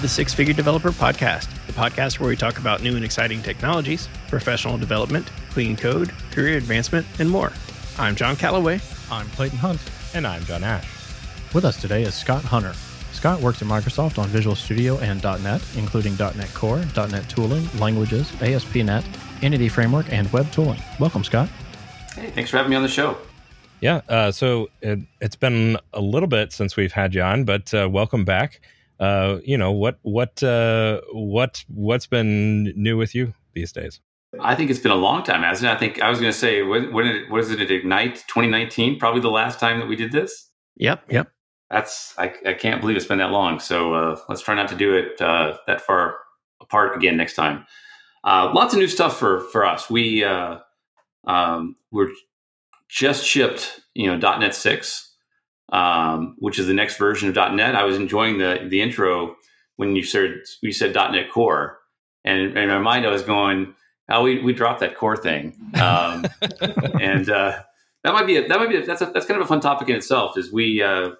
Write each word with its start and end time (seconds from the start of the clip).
the 0.00 0.08
Six 0.08 0.32
Figure 0.32 0.54
Developer 0.54 0.92
Podcast, 0.92 1.48
the 1.66 1.74
podcast 1.74 2.20
where 2.20 2.30
we 2.30 2.36
talk 2.36 2.56
about 2.56 2.82
new 2.82 2.96
and 2.96 3.04
exciting 3.04 3.42
technologies, 3.42 4.08
professional 4.28 4.78
development, 4.78 5.30
clean 5.50 5.76
code, 5.76 6.12
career 6.30 6.56
advancement, 6.56 7.06
and 7.18 7.28
more. 7.28 7.52
I'm 7.98 8.16
John 8.16 8.36
Callaway. 8.36 8.80
I'm 9.10 9.28
Clayton 9.30 9.58
Hunt. 9.58 9.80
And 10.14 10.26
I'm 10.26 10.42
John 10.44 10.64
Ash. 10.64 10.88
With 11.54 11.64
us 11.64 11.80
today 11.80 12.02
is 12.02 12.14
Scott 12.14 12.44
Hunter. 12.44 12.72
Scott 13.12 13.40
works 13.40 13.60
at 13.60 13.68
Microsoft 13.68 14.18
on 14.18 14.28
Visual 14.28 14.56
Studio 14.56 14.96
and 14.98 15.22
.NET, 15.22 15.62
including 15.76 16.16
.NET 16.16 16.52
Core, 16.54 16.78
.NET 16.96 17.28
Tooling, 17.28 17.68
Languages, 17.78 18.32
ASP.NET, 18.40 19.04
Entity 19.42 19.68
Framework, 19.68 20.10
and 20.12 20.32
Web 20.32 20.50
Tooling. 20.52 20.80
Welcome, 20.98 21.24
Scott. 21.24 21.48
Hey, 22.14 22.30
thanks 22.30 22.50
for 22.50 22.56
having 22.56 22.70
me 22.70 22.76
on 22.76 22.82
the 22.82 22.88
show. 22.88 23.16
Yeah, 23.80 24.02
uh, 24.08 24.30
so 24.30 24.68
it, 24.80 25.00
has 25.20 25.36
been 25.36 25.76
a 25.92 26.00
little 26.00 26.28
bit 26.28 26.52
since 26.52 26.76
we've 26.76 26.92
had 26.92 27.14
you 27.14 27.22
on, 27.22 27.44
but 27.44 27.72
uh, 27.74 27.88
welcome 27.90 28.24
back. 28.24 28.60
Uh, 28.98 29.38
you 29.44 29.56
know 29.56 29.72
what 29.72 29.98
what 30.02 30.42
uh, 30.42 31.00
what 31.12 31.64
what's 31.68 32.06
been 32.06 32.64
new 32.76 32.98
with 32.98 33.14
you 33.14 33.32
these 33.54 33.72
days? 33.72 34.00
I 34.38 34.54
think 34.54 34.70
it's 34.70 34.78
been 34.78 34.92
a 34.92 34.96
long 34.96 35.24
time, 35.24 35.42
hasn't 35.42 35.70
it? 35.70 35.74
I 35.74 35.78
think 35.78 36.00
I 36.00 36.08
was 36.08 36.20
going 36.20 36.32
to 36.32 36.38
say 36.38 36.62
when, 36.62 36.92
when 36.92 37.06
it, 37.06 37.30
what 37.30 37.40
is 37.40 37.50
it 37.50 37.60
at 37.60 37.70
Ignite 37.70 38.16
2019? 38.28 38.98
Probably 38.98 39.20
the 39.20 39.30
last 39.30 39.58
time 39.58 39.80
that 39.80 39.88
we 39.88 39.96
did 39.96 40.12
this. 40.12 40.50
Yep, 40.76 41.04
yep. 41.10 41.32
That's 41.70 42.14
I, 42.18 42.32
I 42.46 42.54
can't 42.54 42.80
believe 42.80 42.96
it's 42.96 43.06
been 43.06 43.18
that 43.18 43.30
long. 43.30 43.58
So 43.60 43.94
uh, 43.94 44.20
let's 44.28 44.42
try 44.42 44.54
not 44.54 44.68
to 44.68 44.76
do 44.76 44.94
it 44.94 45.20
uh, 45.20 45.56
that 45.66 45.80
far 45.80 46.16
apart 46.60 46.96
again 46.96 47.16
next 47.16 47.34
time. 47.34 47.66
Uh, 48.22 48.52
lots 48.54 48.74
of 48.74 48.80
new 48.80 48.88
stuff 48.88 49.18
for 49.18 49.40
for 49.52 49.64
us. 49.64 49.88
We 49.90 50.24
uh, 50.24 50.58
um, 51.26 51.76
we're 51.90 52.10
just 52.88 53.24
shipped, 53.24 53.80
you 53.94 54.06
know, 54.06 54.38
.NET 54.38 54.54
six 54.54 55.10
um, 55.72 56.34
which 56.38 56.58
is 56.58 56.66
the 56.66 56.74
next 56.74 56.96
version 56.96 57.28
of 57.28 57.54
.NET. 57.54 57.74
I 57.74 57.84
was 57.84 57.96
enjoying 57.96 58.38
the 58.38 58.66
the 58.68 58.82
intro 58.82 59.36
when 59.76 59.96
you 59.96 60.02
said 60.02 60.42
you 60.62 60.72
said 60.72 60.94
.NET 60.94 61.30
Core, 61.30 61.78
and 62.24 62.56
in 62.56 62.68
my 62.68 62.78
mind 62.78 63.06
I 63.06 63.10
was 63.10 63.22
going, 63.22 63.74
"Oh, 64.10 64.22
we 64.22 64.42
we 64.42 64.52
dropped 64.52 64.80
that 64.80 64.96
core 64.96 65.16
thing," 65.16 65.56
um, 65.80 66.26
and 67.00 67.28
uh, 67.28 67.62
that 68.04 68.12
might 68.12 68.26
be 68.26 68.36
a, 68.36 68.48
that 68.48 68.58
might 68.58 68.68
be 68.68 68.76
a, 68.76 68.86
that's 68.86 69.02
a, 69.02 69.06
that's 69.06 69.26
kind 69.26 69.40
of 69.40 69.44
a 69.44 69.48
fun 69.48 69.60
topic 69.60 69.88
in 69.88 69.96
itself. 69.96 70.36
Is 70.36 70.52
we, 70.52 70.82
uh, 70.82 71.10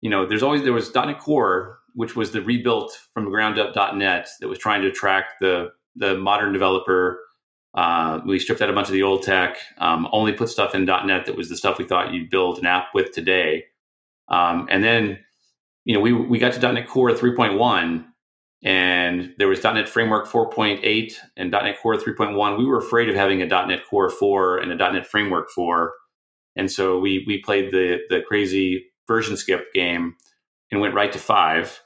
you 0.00 0.10
know, 0.10 0.26
there's 0.26 0.42
always 0.42 0.62
there 0.62 0.72
was 0.72 0.94
.NET 0.94 1.18
Core, 1.18 1.78
which 1.94 2.16
was 2.16 2.32
the 2.32 2.42
rebuilt 2.42 2.98
from 3.12 3.24
the 3.24 3.30
ground 3.30 3.58
up 3.58 3.74
.NET 3.94 4.28
that 4.40 4.48
was 4.48 4.58
trying 4.58 4.82
to 4.82 4.88
attract 4.88 5.34
the 5.40 5.70
the 5.96 6.16
modern 6.16 6.52
developer 6.52 7.20
uh, 7.74 8.20
we 8.26 8.38
stripped 8.38 8.62
out 8.62 8.70
a 8.70 8.72
bunch 8.72 8.88
of 8.88 8.92
the 8.92 9.02
old 9.04 9.22
tech, 9.22 9.56
um, 9.78 10.08
only 10.12 10.32
put 10.32 10.48
stuff 10.48 10.74
in 10.74 10.84
.NET 10.84 11.26
that 11.26 11.36
was 11.36 11.48
the 11.48 11.56
stuff 11.56 11.78
we 11.78 11.84
thought 11.84 12.12
you'd 12.12 12.30
build 12.30 12.58
an 12.58 12.66
app 12.66 12.88
with 12.94 13.12
today. 13.12 13.66
Um, 14.28 14.66
and 14.70 14.82
then, 14.82 15.18
you 15.84 15.94
know, 15.94 16.00
we, 16.00 16.12
we 16.12 16.38
got 16.38 16.54
to 16.54 16.72
.NET 16.72 16.88
Core 16.88 17.12
3.1 17.12 18.04
and 18.62 19.34
there 19.38 19.48
was 19.48 19.62
.NET 19.62 19.88
Framework 19.88 20.26
4.8 20.26 21.14
and 21.36 21.50
.NET 21.50 21.80
Core 21.80 21.96
3.1. 21.96 22.58
We 22.58 22.66
were 22.66 22.78
afraid 22.78 23.08
of 23.08 23.14
having 23.14 23.42
a 23.42 23.46
.NET 23.46 23.86
Core 23.88 24.10
4 24.10 24.58
and 24.58 24.72
a 24.72 24.76
.NET 24.76 25.06
Framework 25.06 25.50
4. 25.50 25.92
And 26.56 26.70
so 26.70 26.98
we, 26.98 27.24
we 27.26 27.40
played 27.40 27.72
the, 27.72 27.98
the 28.08 28.20
crazy 28.26 28.86
version 29.06 29.36
skip 29.36 29.72
game 29.72 30.16
and 30.70 30.80
went 30.80 30.94
right 30.94 31.12
to 31.12 31.18
5. 31.18 31.82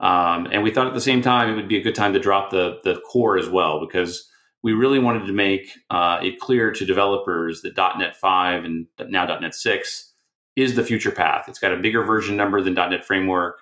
Um, 0.00 0.48
and 0.50 0.62
we 0.62 0.70
thought 0.70 0.88
at 0.88 0.94
the 0.94 1.00
same 1.00 1.22
time 1.22 1.48
it 1.48 1.56
would 1.56 1.68
be 1.68 1.78
a 1.78 1.82
good 1.82 1.94
time 1.94 2.12
to 2.12 2.18
drop 2.18 2.50
the, 2.50 2.80
the 2.84 3.00
core 3.00 3.38
as 3.38 3.48
well 3.48 3.80
because– 3.80 4.30
we 4.66 4.72
really 4.72 4.98
wanted 4.98 5.26
to 5.26 5.32
make 5.32 5.70
uh, 5.90 6.18
it 6.20 6.40
clear 6.40 6.72
to 6.72 6.84
developers 6.84 7.62
that 7.62 7.76
.NET 7.76 8.16
5 8.16 8.64
and 8.64 8.88
now 8.98 9.24
.NET 9.24 9.54
6 9.54 10.12
is 10.56 10.74
the 10.74 10.82
future 10.82 11.12
path. 11.12 11.44
It's 11.46 11.60
got 11.60 11.72
a 11.72 11.76
bigger 11.76 12.02
version 12.02 12.36
number 12.36 12.60
than 12.60 12.74
.NET 12.74 13.04
Framework, 13.04 13.60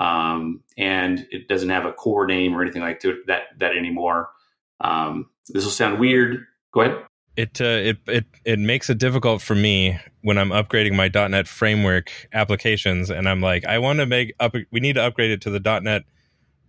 um, 0.00 0.62
and 0.76 1.26
it 1.30 1.46
doesn't 1.46 1.68
have 1.68 1.84
a 1.84 1.92
core 1.92 2.26
name 2.26 2.56
or 2.56 2.62
anything 2.62 2.82
like 2.82 3.00
that 3.02 3.42
that 3.58 3.76
anymore. 3.76 4.30
Um, 4.80 5.28
this 5.48 5.64
will 5.64 5.70
sound 5.70 6.00
weird. 6.00 6.46
Go 6.72 6.80
ahead. 6.80 7.04
It, 7.36 7.60
uh, 7.60 7.64
it 7.64 7.98
it 8.08 8.24
it 8.44 8.58
makes 8.58 8.90
it 8.90 8.98
difficult 8.98 9.42
for 9.42 9.54
me 9.54 10.00
when 10.22 10.38
I'm 10.38 10.50
upgrading 10.50 10.94
my 10.96 11.08
.NET 11.28 11.46
Framework 11.46 12.10
applications, 12.32 13.10
and 13.10 13.28
I'm 13.28 13.40
like, 13.40 13.64
I 13.64 13.78
want 13.78 14.00
to 14.00 14.06
make 14.06 14.34
up. 14.40 14.54
We 14.72 14.80
need 14.80 14.94
to 14.94 15.02
upgrade 15.02 15.30
it 15.30 15.42
to 15.42 15.50
the 15.50 15.80
.NET 15.80 16.04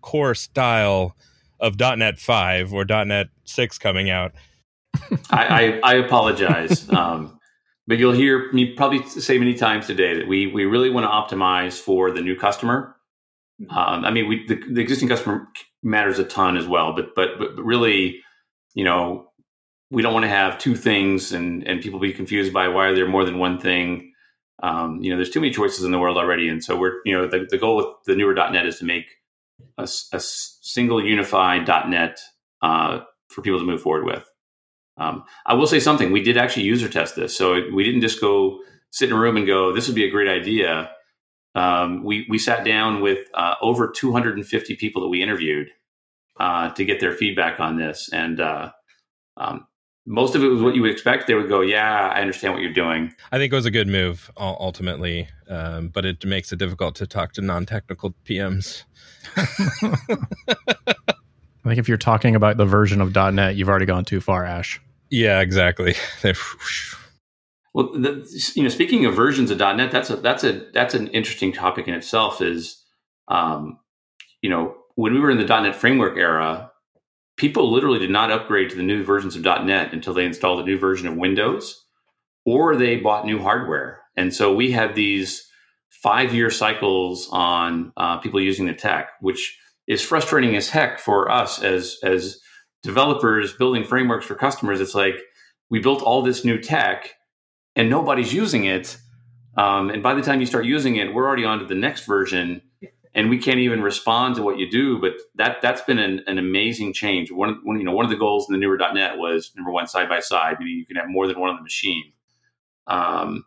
Core 0.02 0.36
style 0.36 1.16
of 1.59 1.80
.NET 1.80 2.19
5 2.19 2.74
or 2.74 2.86
.NET 2.86 3.30
6 3.46 3.78
coming 3.78 4.09
out. 4.09 4.34
I, 5.30 5.80
I, 5.84 5.94
I, 5.94 5.94
apologize. 5.96 6.90
um, 6.94 7.40
but 7.88 8.00
you'll 8.00 8.13
hear 8.13 8.52
me 8.52 8.74
probably 8.74 9.08
say 9.08 9.38
many 9.38 9.53
times 9.53 9.86
today 9.86 10.16
that 10.16 10.28
we, 10.28 10.48
we 10.48 10.66
really 10.66 10.90
want 10.90 11.06
to 11.06 11.36
optimize 11.36 11.80
for 11.80 12.09
the 12.09 12.22
new 12.22 12.36
customer. 12.36 12.96
Um, 13.69 14.05
I 14.05 14.11
mean, 14.11 14.27
we, 14.27 14.45
the, 14.47 14.59
the, 14.72 14.81
existing 14.81 15.07
customer 15.09 15.47
matters 15.83 16.19
a 16.19 16.23
ton 16.23 16.57
as 16.57 16.67
well, 16.67 16.94
but, 16.94 17.13
but, 17.16 17.38
but 17.38 17.55
really, 17.57 18.22
you 18.73 18.83
know, 18.83 19.29
we 19.91 20.01
don't 20.01 20.13
want 20.13 20.23
to 20.23 20.29
have 20.29 20.57
two 20.57 20.75
things 20.75 21.31
and, 21.31 21.67
and 21.67 21.81
people 21.81 22.00
be 22.00 22.13
confused 22.13 22.53
by 22.53 22.69
why 22.69 22.88
are 22.88 22.95
there 22.95 23.07
more 23.07 23.25
than 23.25 23.39
one 23.39 23.59
thing. 23.59 24.13
Um, 24.63 25.03
you 25.03 25.11
know, 25.11 25.17
there's 25.17 25.29
too 25.29 25.41
many 25.41 25.51
choices 25.51 25.83
in 25.83 25.91
the 25.91 26.00
world 26.00 26.17
already. 26.17 26.47
And 26.47 26.63
so 26.63 26.77
we're, 26.77 27.01
you 27.05 27.16
know, 27.16 27.27
the, 27.27 27.45
the 27.50 27.57
goal 27.57 27.77
with 27.77 27.88
the 28.05 28.16
newer 28.16 28.33
.NET 28.33 28.66
is 28.66 28.79
to 28.79 28.85
make 28.85 29.05
a, 29.77 29.83
a 29.83 30.19
single 30.19 31.03
unified 31.03 31.67
.NET 31.67 32.19
uh, 32.61 33.01
for 33.27 33.41
people 33.41 33.59
to 33.59 33.66
move 33.66 33.81
forward 33.81 34.05
with. 34.05 34.27
Um, 34.97 35.23
I 35.45 35.53
will 35.53 35.67
say 35.67 35.79
something. 35.79 36.11
We 36.11 36.21
did 36.21 36.38
actually 36.38 36.63
user 36.63 36.88
test 36.88 37.16
this, 37.16 37.35
so 37.35 37.61
we 37.73 37.83
didn't 37.83 38.01
just 38.01 38.21
go 38.21 38.59
sit 38.91 39.09
in 39.09 39.16
a 39.16 39.19
room 39.19 39.38
and 39.38 39.47
go, 39.47 39.73
"This 39.73 39.88
would 39.88 39.95
be 39.95 40.05
a 40.05 40.11
great 40.11 40.27
idea." 40.27 40.91
Um, 41.56 42.03
we 42.03 42.25
we 42.29 42.38
sat 42.38 42.63
down 42.63 43.01
with 43.01 43.28
uh, 43.34 43.56
over 43.62 43.89
250 43.89 44.75
people 44.75 45.01
that 45.01 45.09
we 45.09 45.22
interviewed 45.22 45.69
uh, 46.39 46.69
to 46.72 46.85
get 46.85 47.00
their 47.00 47.13
feedback 47.13 47.59
on 47.59 47.78
this, 47.78 48.09
and 48.13 48.39
uh, 48.39 48.72
um, 49.38 49.67
most 50.06 50.35
of 50.35 50.44
it 50.44 50.47
was 50.47 50.62
what 50.62 50.75
you 50.75 50.81
would 50.81 50.91
expect. 50.91 51.28
They 51.28 51.34
would 51.34 51.50
go, 51.50 51.62
"Yeah, 51.62 52.09
I 52.09 52.22
understand 52.22 52.53
what 52.53 52.62
you're 52.62 52.73
doing." 52.73 53.13
I 53.31 53.38
think 53.38 53.51
it 53.51 53.56
was 53.56 53.66
a 53.66 53.72
good 53.72 53.88
move 53.88 54.31
ultimately, 54.38 55.28
um, 55.50 55.89
but 55.89 56.06
it 56.06 56.25
makes 56.25 56.51
it 56.53 56.57
difficult 56.57 56.95
to 56.95 57.07
talk 57.07 57.34
to 57.34 57.41
non-technical 57.41 58.16
PMs. 58.25 58.83
I 61.63 61.68
think 61.68 61.78
if 61.78 61.88
you're 61.88 61.97
talking 61.97 62.35
about 62.35 62.57
the 62.57 62.66
version 62.66 63.01
of 63.01 63.13
.NET, 63.13 63.56
you've 63.56 63.69
already 63.69 63.85
gone 63.85 64.06
too 64.06 64.19
far, 64.19 64.45
Ash. 64.45 64.81
Yeah, 65.09 65.41
exactly. 65.41 65.95
well, 67.73 67.91
the, 67.93 68.27
you 68.55 68.63
know, 68.63 68.69
speaking 68.69 69.05
of 69.05 69.15
versions 69.15 69.49
of 69.49 69.59
.NET, 69.59 69.91
that's 69.91 70.09
a 70.09 70.17
that's 70.17 70.43
a 70.43 70.67
that's 70.73 70.93
an 70.93 71.07
interesting 71.09 71.53
topic 71.53 71.87
in 71.87 71.93
itself. 71.93 72.41
Is 72.41 72.83
um, 73.27 73.79
you 74.41 74.49
know, 74.49 74.75
when 74.95 75.13
we 75.13 75.19
were 75.19 75.31
in 75.31 75.37
the 75.37 75.45
.NET 75.45 75.75
Framework 75.75 76.17
era, 76.17 76.71
people 77.37 77.71
literally 77.71 77.99
did 77.99 78.11
not 78.11 78.31
upgrade 78.31 78.69
to 78.69 78.75
the 78.75 78.83
new 78.83 79.03
versions 79.03 79.35
of 79.35 79.43
.NET 79.43 79.93
until 79.93 80.13
they 80.13 80.25
installed 80.25 80.59
a 80.59 80.65
new 80.65 80.77
version 80.77 81.07
of 81.07 81.15
Windows 81.15 81.85
or 82.45 82.75
they 82.75 82.97
bought 82.97 83.25
new 83.25 83.39
hardware. 83.39 84.01
And 84.17 84.33
so 84.33 84.53
we 84.53 84.71
had 84.71 84.95
these 84.95 85.47
five 85.89 86.33
year 86.33 86.49
cycles 86.49 87.29
on 87.31 87.93
uh, 87.95 88.17
people 88.17 88.41
using 88.41 88.65
the 88.65 88.73
tech, 88.73 89.09
which 89.21 89.57
is 89.88 90.01
frustrating 90.01 90.55
as 90.55 90.69
heck 90.69 90.99
for 90.99 91.31
us 91.31 91.63
as 91.63 91.97
as 92.03 92.39
developers 92.83 93.53
building 93.53 93.83
frameworks 93.83 94.25
for 94.25 94.35
customers. 94.35 94.81
It's 94.81 94.95
like 94.95 95.15
we 95.69 95.79
built 95.79 96.01
all 96.01 96.21
this 96.21 96.44
new 96.44 96.59
tech 96.59 97.13
and 97.75 97.89
nobody's 97.89 98.33
using 98.33 98.65
it. 98.65 98.97
Um, 99.57 99.89
and 99.89 100.01
by 100.01 100.13
the 100.13 100.21
time 100.21 100.39
you 100.39 100.45
start 100.45 100.65
using 100.65 100.95
it, 100.95 101.13
we're 101.13 101.27
already 101.27 101.45
on 101.45 101.59
to 101.59 101.65
the 101.65 101.75
next 101.75 102.06
version, 102.06 102.62
and 103.13 103.29
we 103.29 103.38
can't 103.38 103.59
even 103.59 103.81
respond 103.81 104.35
to 104.35 104.44
what 104.44 104.57
you 104.57 104.69
do. 104.69 105.00
But 105.00 105.13
that 105.35 105.62
that's 105.62 105.81
been 105.81 106.00
an, 106.00 106.21
an 106.27 106.38
amazing 106.38 106.94
change. 106.94 107.31
One, 107.31 107.59
one, 107.63 107.77
you 107.77 107.83
know, 107.83 107.91
one 107.91 108.06
of 108.06 108.12
the 108.12 108.18
goals 108.18 108.47
in 108.50 108.53
the 108.53 108.59
newer 108.59 108.77
.NET 108.77 109.18
was 109.18 109.51
number 109.56 109.71
one, 109.71 109.88
side 109.88 110.07
by 110.07 110.19
side. 110.19 110.57
Meaning 110.59 110.77
you 110.77 110.85
can 110.85 110.95
have 110.95 111.09
more 111.09 111.27
than 111.27 111.39
one 111.39 111.50
on 111.50 111.57
the 111.57 111.62
machine. 111.62 112.13
Um, 112.88 113.45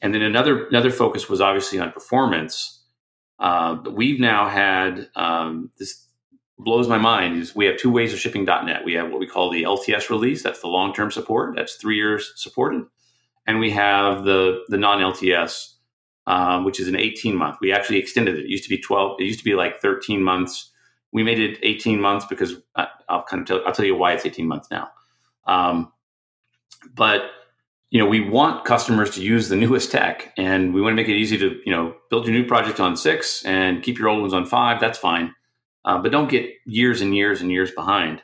and 0.00 0.12
then 0.12 0.22
another 0.22 0.66
another 0.66 0.90
focus 0.90 1.28
was 1.28 1.40
obviously 1.40 1.78
on 1.78 1.92
performance. 1.92 2.82
Uh, 3.38 3.74
but 3.74 3.94
we've 3.94 4.20
now 4.20 4.48
had 4.48 5.08
um, 5.16 5.70
this 5.78 6.04
blows 6.58 6.88
my 6.88 6.98
mind 6.98 7.40
is 7.40 7.54
we 7.54 7.66
have 7.66 7.76
two 7.76 7.90
ways 7.90 8.12
of 8.12 8.18
shipping 8.18 8.44
.NET. 8.44 8.84
We 8.84 8.94
have 8.94 9.10
what 9.10 9.20
we 9.20 9.26
call 9.26 9.50
the 9.50 9.62
LTS 9.62 10.10
release, 10.10 10.42
that's 10.42 10.60
the 10.60 10.68
long 10.68 10.92
term 10.92 11.10
support, 11.10 11.54
that's 11.56 11.76
three 11.76 11.96
years 11.96 12.32
supported, 12.36 12.84
and 13.46 13.58
we 13.58 13.70
have 13.70 14.24
the 14.24 14.64
the 14.68 14.78
non 14.78 15.00
LTS, 15.00 15.74
um, 16.26 16.64
which 16.64 16.80
is 16.80 16.88
an 16.88 16.96
18 16.96 17.36
month. 17.36 17.58
We 17.60 17.72
actually 17.72 17.98
extended 17.98 18.36
it. 18.36 18.44
It 18.44 18.50
used 18.50 18.64
to 18.64 18.70
be 18.70 18.78
12. 18.78 19.20
It 19.20 19.24
used 19.24 19.38
to 19.38 19.44
be 19.44 19.54
like 19.54 19.80
13 19.80 20.22
months. 20.22 20.70
We 21.12 21.22
made 21.22 21.38
it 21.38 21.58
18 21.62 22.00
months 22.00 22.26
because 22.28 22.54
I, 22.74 22.88
will 23.08 23.22
kind 23.22 23.42
of 23.42 23.46
tell, 23.46 23.66
I'll 23.66 23.72
tell 23.72 23.86
you 23.86 23.96
why 23.96 24.12
it's 24.12 24.26
18 24.26 24.48
months 24.48 24.68
now. 24.70 24.88
Um, 25.46 25.92
but 26.94 27.30
you 27.90 28.00
know, 28.00 28.06
we 28.06 28.20
want 28.20 28.64
customers 28.64 29.10
to 29.10 29.22
use 29.22 29.48
the 29.48 29.54
newest 29.56 29.92
tech, 29.92 30.32
and 30.36 30.74
we 30.74 30.82
want 30.82 30.92
to 30.92 30.96
make 30.96 31.08
it 31.08 31.14
easy 31.14 31.38
to 31.38 31.60
you 31.64 31.72
know 31.72 31.94
build 32.10 32.26
your 32.26 32.34
new 32.34 32.46
project 32.46 32.80
on 32.80 32.96
six 32.96 33.44
and 33.44 33.82
keep 33.82 33.98
your 33.98 34.08
old 34.08 34.20
ones 34.20 34.34
on 34.34 34.46
five. 34.46 34.80
That's 34.80 34.98
fine, 34.98 35.34
uh, 35.84 35.98
but 35.98 36.10
don't 36.10 36.30
get 36.30 36.50
years 36.64 37.00
and 37.00 37.14
years 37.14 37.40
and 37.40 37.52
years 37.52 37.70
behind. 37.70 38.22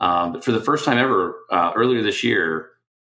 Um, 0.00 0.32
but 0.32 0.44
for 0.44 0.52
the 0.52 0.60
first 0.60 0.84
time 0.84 0.98
ever, 0.98 1.36
uh, 1.50 1.72
earlier 1.74 2.02
this 2.02 2.22
year, 2.22 2.70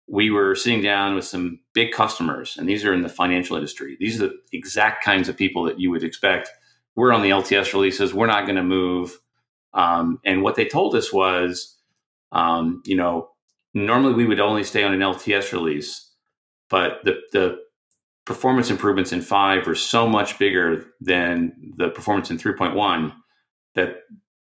we 0.09 0.31
were 0.31 0.55
sitting 0.55 0.83
down 0.83 1.15
with 1.15 1.25
some 1.25 1.61
big 1.73 1.93
customers, 1.93 2.57
and 2.57 2.69
these 2.69 2.85
are 2.85 2.93
in 2.93 3.03
the 3.03 3.09
financial 3.09 3.57
industry. 3.57 3.97
These 3.99 4.21
are 4.21 4.29
the 4.29 4.35
exact 4.53 5.05
kinds 5.05 5.29
of 5.29 5.37
people 5.37 5.65
that 5.65 5.81
you 5.81 5.91
would 5.91 6.05
expect. 6.05 6.51
We're 6.95 7.13
on 7.13 7.23
the 7.23 7.31
LTS 7.31 7.73
releases. 7.73 8.15
We're 8.15 8.27
not 8.27 8.47
going 8.47 8.57
to 8.57 8.63
move. 8.63 9.19
Um, 9.75 10.21
and 10.25 10.43
what 10.43 10.55
they 10.55 10.65
told 10.65 10.95
us 10.95 11.13
was, 11.13 11.77
um, 12.33 12.83
you 12.87 12.97
know, 12.97 13.31
normally 13.75 14.15
we 14.15 14.27
would 14.27 14.41
only 14.41 14.65
stay 14.65 14.85
on 14.85 14.95
an 14.95 15.01
LTS 15.01 15.53
release, 15.53 16.11
but 16.71 17.01
the 17.05 17.21
the 17.33 17.59
performance 18.25 18.71
improvements 18.71 19.13
in 19.13 19.23
five 19.23 19.69
are 19.69 19.75
so 19.75 20.09
much 20.09 20.39
bigger 20.39 20.87
than 21.01 21.53
the 21.77 21.89
performance 21.89 22.31
in 22.31 22.39
3.1 22.39 23.15
that 23.75 24.01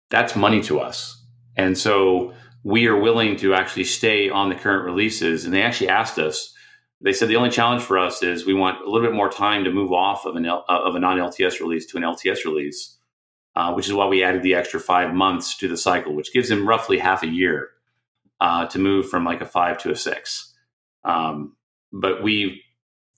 that's 0.08 0.36
money 0.36 0.62
to 0.62 0.78
us. 0.78 1.20
And 1.56 1.76
so 1.76 2.32
we 2.64 2.86
are 2.86 2.98
willing 2.98 3.36
to 3.36 3.54
actually 3.54 3.84
stay 3.84 4.30
on 4.30 4.48
the 4.48 4.54
current 4.54 4.84
releases. 4.84 5.44
And 5.44 5.52
they 5.52 5.62
actually 5.62 5.88
asked 5.88 6.18
us, 6.18 6.54
they 7.00 7.12
said 7.12 7.28
the 7.28 7.36
only 7.36 7.50
challenge 7.50 7.82
for 7.82 7.98
us 7.98 8.22
is 8.22 8.46
we 8.46 8.54
want 8.54 8.80
a 8.80 8.88
little 8.88 9.06
bit 9.06 9.14
more 9.14 9.28
time 9.28 9.64
to 9.64 9.72
move 9.72 9.92
off 9.92 10.24
of 10.24 10.36
an 10.36 10.46
L, 10.46 10.64
uh, 10.68 10.80
of 10.84 10.94
a 10.94 11.00
non 11.00 11.18
LTS 11.18 11.60
release 11.60 11.86
to 11.86 11.96
an 11.96 12.04
LTS 12.04 12.44
release, 12.44 12.96
uh, 13.56 13.72
which 13.72 13.88
is 13.88 13.94
why 13.94 14.06
we 14.06 14.22
added 14.22 14.42
the 14.42 14.54
extra 14.54 14.78
five 14.78 15.12
months 15.12 15.56
to 15.58 15.68
the 15.68 15.76
cycle, 15.76 16.14
which 16.14 16.32
gives 16.32 16.48
them 16.48 16.68
roughly 16.68 16.98
half 16.98 17.24
a 17.24 17.28
year 17.28 17.70
uh, 18.40 18.66
to 18.66 18.78
move 18.78 19.08
from 19.08 19.24
like 19.24 19.40
a 19.40 19.46
five 19.46 19.78
to 19.78 19.90
a 19.90 19.96
six. 19.96 20.54
Um, 21.04 21.56
but 21.92 22.22
we, 22.22 22.62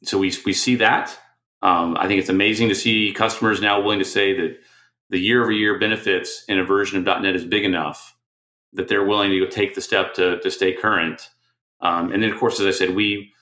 so 0.03 0.17
we 0.17 0.33
we 0.47 0.55
see 0.55 0.77
that. 0.77 1.19
Um, 1.61 1.97
I 1.99 2.09
think 2.09 2.21
it's 2.21 2.31
amazing 2.31 2.71
to 2.71 2.75
see 2.75 3.13
customers 3.13 3.61
now 3.61 3.81
willing 3.81 3.99
to 3.99 4.05
say 4.05 4.35
that 4.39 4.59
the 5.11 5.19
year 5.19 5.43
over 5.43 5.53
year 5.53 5.79
benefits 5.79 6.45
in 6.49 6.59
a 6.59 6.65
version 6.65 7.07
of 7.07 7.23
.NET 7.23 7.37
is 7.37 7.45
big 7.45 7.65
enough 7.65 8.14
that 8.75 8.89
they're 8.89 9.05
willing 9.05 9.31
to 9.31 9.49
take 9.49 9.75
the 9.75 9.81
step 9.81 10.15
to 10.15 10.39
to 10.41 10.51
stay 10.51 10.73
current. 10.73 11.31
Um, 11.81 12.13
and 12.13 12.23
then, 12.23 12.31
of 12.31 12.39
course, 12.39 12.61
as 12.61 12.67
I 12.67 12.71
said, 12.71 12.95
we 12.95 13.33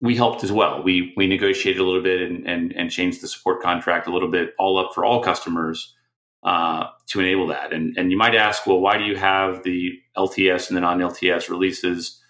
we 0.00 0.16
helped 0.16 0.42
as 0.42 0.52
well. 0.52 0.82
We 0.82 1.12
we 1.16 1.26
negotiated 1.26 1.80
a 1.80 1.84
little 1.84 2.02
bit 2.02 2.22
and 2.22 2.46
and, 2.46 2.72
and 2.74 2.90
changed 2.90 3.20
the 3.20 3.28
support 3.28 3.62
contract 3.62 4.06
a 4.06 4.12
little 4.12 4.30
bit, 4.30 4.54
all 4.58 4.78
up 4.78 4.94
for 4.94 5.04
all 5.04 5.22
customers 5.22 5.94
uh, 6.42 6.86
to 7.08 7.20
enable 7.20 7.48
that. 7.48 7.72
And 7.72 7.96
and 7.98 8.10
you 8.10 8.16
might 8.16 8.34
ask, 8.34 8.66
well, 8.66 8.80
why 8.80 8.96
do 8.96 9.04
you 9.04 9.16
have 9.16 9.62
the 9.62 9.98
LTS 10.16 10.68
and 10.68 10.76
the 10.76 10.80
non 10.80 10.98
LTS 11.00 11.48
releases? 11.48 12.20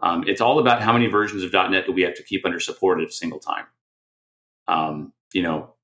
Um, 0.00 0.24
it's 0.28 0.40
all 0.40 0.60
about 0.60 0.80
how 0.80 0.92
many 0.92 1.08
versions 1.08 1.42
of 1.42 1.52
.NET 1.52 1.86
do 1.86 1.92
we 1.92 2.02
have 2.02 2.14
to 2.14 2.22
keep 2.22 2.46
under 2.46 2.60
support 2.60 3.00
at 3.00 3.08
a 3.08 3.12
single 3.12 3.40
time. 3.40 3.64
Um, 4.68 5.12
you 5.32 5.42
know, 5.42 5.74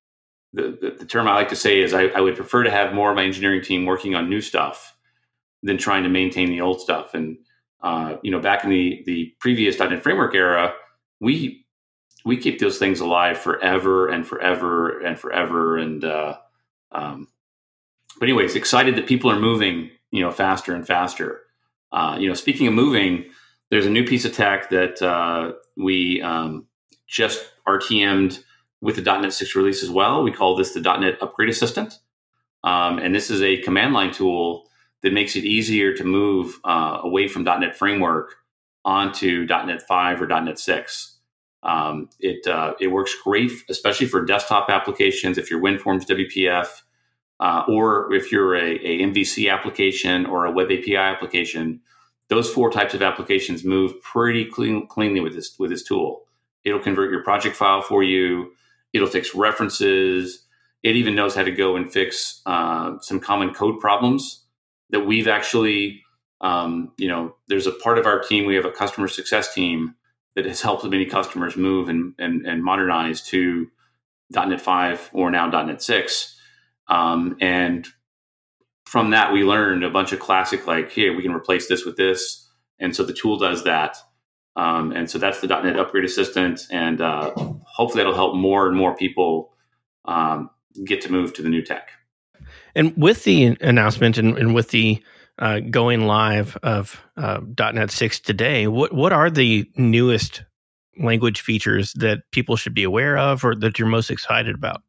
the, 0.53 0.77
the, 0.79 0.95
the, 0.99 1.05
term 1.05 1.27
I 1.27 1.33
like 1.33 1.49
to 1.49 1.55
say 1.55 1.81
is 1.81 1.93
I, 1.93 2.03
I 2.03 2.21
would 2.21 2.37
prefer 2.37 2.63
to 2.63 2.71
have 2.71 2.93
more 2.93 3.09
of 3.09 3.17
my 3.17 3.25
engineering 3.25 3.61
team 3.61 3.85
working 3.85 4.15
on 4.15 4.29
new 4.29 4.39
stuff 4.39 4.94
than 5.65 5.77
trying 5.77 6.03
to 6.03 6.09
maintain 6.09 6.49
the 6.49 6.61
old 6.61 6.79
stuff. 6.79 7.13
And 7.13 7.37
uh, 7.81 8.17
you 8.23 8.31
know, 8.31 8.39
back 8.39 8.63
in 8.63 8.69
the 8.69 9.03
the 9.05 9.33
previous 9.39 9.77
.NET 9.77 10.01
Framework 10.01 10.33
era, 10.33 10.73
we 11.19 11.65
we 12.23 12.37
keep 12.37 12.59
those 12.59 12.77
things 12.77 12.99
alive 12.99 13.37
forever 13.37 14.07
and 14.07 14.25
forever 14.25 14.99
and 15.01 15.19
forever. 15.19 15.77
And 15.77 16.05
uh, 16.05 16.37
um, 16.91 17.27
but 18.19 18.29
anyways, 18.29 18.55
excited 18.55 18.95
that 18.95 19.07
people 19.07 19.29
are 19.29 19.39
moving, 19.39 19.89
you 20.11 20.21
know, 20.21 20.31
faster 20.31 20.73
and 20.73 20.85
faster. 20.85 21.41
Uh, 21.91 22.15
you 22.19 22.27
know, 22.27 22.33
speaking 22.33 22.67
of 22.67 22.73
moving, 22.73 23.25
there's 23.69 23.85
a 23.85 23.89
new 23.89 24.05
piece 24.05 24.25
of 24.25 24.33
tech 24.33 24.69
that 24.69 25.01
uh, 25.01 25.53
we 25.75 26.21
um, 26.21 26.67
just 27.07 27.45
RTM'd 27.67 28.43
with 28.81 28.95
the 28.97 29.01
.NET 29.01 29.33
6 29.33 29.55
release 29.55 29.81
as 29.81 29.89
well. 29.89 30.23
We 30.23 30.31
call 30.31 30.55
this 30.55 30.73
the 30.73 30.81
.NET 30.81 31.21
Upgrade 31.21 31.49
Assistant, 31.49 31.99
um, 32.63 32.99
and 32.99 33.15
this 33.15 33.29
is 33.29 33.41
a 33.41 33.57
command 33.61 33.93
line 33.93 34.11
tool 34.11 34.67
that 35.05 35.13
makes 35.13 35.35
it 35.35 35.45
easier 35.45 35.93
to 35.93 36.03
move 36.03 36.59
uh, 36.63 36.97
away 37.03 37.27
from 37.27 37.43
.NET 37.43 37.77
Framework 37.77 38.37
onto 38.83 39.45
.NET 39.45 39.83
5 39.87 40.21
or 40.23 40.25
.NET 40.25 40.57
6. 40.57 41.17
Um, 41.61 42.09
it 42.19 42.47
uh, 42.47 42.73
it 42.79 42.87
works 42.87 43.15
great, 43.23 43.51
especially 43.69 44.07
for 44.07 44.25
desktop 44.25 44.67
applications. 44.67 45.37
If 45.37 45.51
you're 45.51 45.61
WinForms 45.61 46.07
WPF, 46.07 46.81
uh, 47.39 47.63
or 47.67 48.11
if 48.15 48.31
you're 48.31 48.55
a, 48.55 48.75
a, 48.77 49.01
MVC 49.01 49.51
application 49.51 50.25
or 50.25 50.45
a 50.45 50.51
Web 50.51 50.71
API 50.71 50.95
application, 50.95 51.81
those 52.29 52.51
four 52.51 52.71
types 52.71 52.95
of 52.95 53.03
applications 53.03 53.63
move 53.63 54.01
pretty 54.01 54.45
clean, 54.45 54.87
cleanly 54.87 55.19
with 55.19 55.35
this 55.35 55.55
with 55.59 55.69
this 55.69 55.83
tool. 55.83 56.23
It'll 56.63 56.79
convert 56.79 57.11
your 57.11 57.23
project 57.23 57.55
file 57.55 57.83
for 57.83 58.01
you. 58.01 58.53
It'll 58.91 59.07
fix 59.07 59.35
references. 59.35 60.47
It 60.81 60.95
even 60.95 61.13
knows 61.13 61.35
how 61.35 61.43
to 61.43 61.51
go 61.51 61.75
and 61.75 61.91
fix 61.93 62.41
uh, 62.47 62.97
some 63.01 63.19
common 63.19 63.53
code 63.53 63.79
problems 63.79 64.44
that 64.95 65.05
we've 65.05 65.27
actually, 65.27 66.01
um, 66.39 66.93
you 66.97 67.09
know, 67.09 67.35
there's 67.49 67.67
a 67.67 67.71
part 67.73 67.97
of 67.97 68.05
our 68.05 68.21
team, 68.21 68.45
we 68.45 68.55
have 68.55 68.63
a 68.63 68.71
customer 68.71 69.09
success 69.09 69.53
team 69.53 69.93
that 70.35 70.45
has 70.45 70.61
helped 70.61 70.85
many 70.85 71.05
customers 71.05 71.57
move 71.57 71.89
and, 71.89 72.13
and, 72.17 72.45
and 72.47 72.63
modernize 72.63 73.21
to 73.21 73.67
.NET 74.31 74.61
5 74.61 75.09
or 75.11 75.29
now 75.31 75.47
.NET 75.49 75.81
6. 75.81 76.39
Um, 76.87 77.35
and 77.41 77.85
from 78.85 79.09
that, 79.09 79.33
we 79.33 79.43
learned 79.43 79.83
a 79.83 79.89
bunch 79.89 80.13
of 80.13 80.21
classic, 80.21 80.65
like, 80.65 80.91
here, 80.91 81.13
we 81.13 81.23
can 81.23 81.33
replace 81.33 81.67
this 81.67 81.83
with 81.83 81.97
this. 81.97 82.49
And 82.79 82.95
so 82.95 83.03
the 83.03 83.13
tool 83.13 83.37
does 83.37 83.65
that. 83.65 83.97
Um, 84.55 84.93
and 84.93 85.11
so 85.11 85.17
that's 85.17 85.41
the 85.41 85.47
.NET 85.47 85.77
Upgrade 85.77 86.05
Assistant. 86.05 86.61
And 86.71 87.01
uh, 87.01 87.33
hopefully 87.65 88.01
that'll 88.01 88.15
help 88.15 88.33
more 88.33 88.69
and 88.69 88.77
more 88.77 88.95
people 88.95 89.51
um, 90.05 90.51
get 90.85 91.01
to 91.01 91.11
move 91.11 91.33
to 91.33 91.41
the 91.41 91.49
new 91.49 91.63
tech. 91.63 91.89
And 92.75 92.93
with 92.97 93.23
the 93.23 93.57
announcement 93.61 94.17
and, 94.17 94.37
and 94.37 94.53
with 94.53 94.69
the 94.69 95.01
uh, 95.39 95.59
going 95.59 96.07
live 96.07 96.57
of 96.63 97.01
uh, 97.17 97.41
.NET 97.57 97.91
6 97.91 98.19
today, 98.19 98.67
what 98.67 98.93
what 98.93 99.13
are 99.13 99.29
the 99.29 99.69
newest 99.75 100.43
language 100.97 101.41
features 101.41 101.93
that 101.93 102.19
people 102.31 102.55
should 102.55 102.73
be 102.73 102.83
aware 102.83 103.17
of 103.17 103.43
or 103.43 103.55
that 103.55 103.79
you're 103.79 103.87
most 103.87 104.09
excited 104.09 104.55
about? 104.55 104.81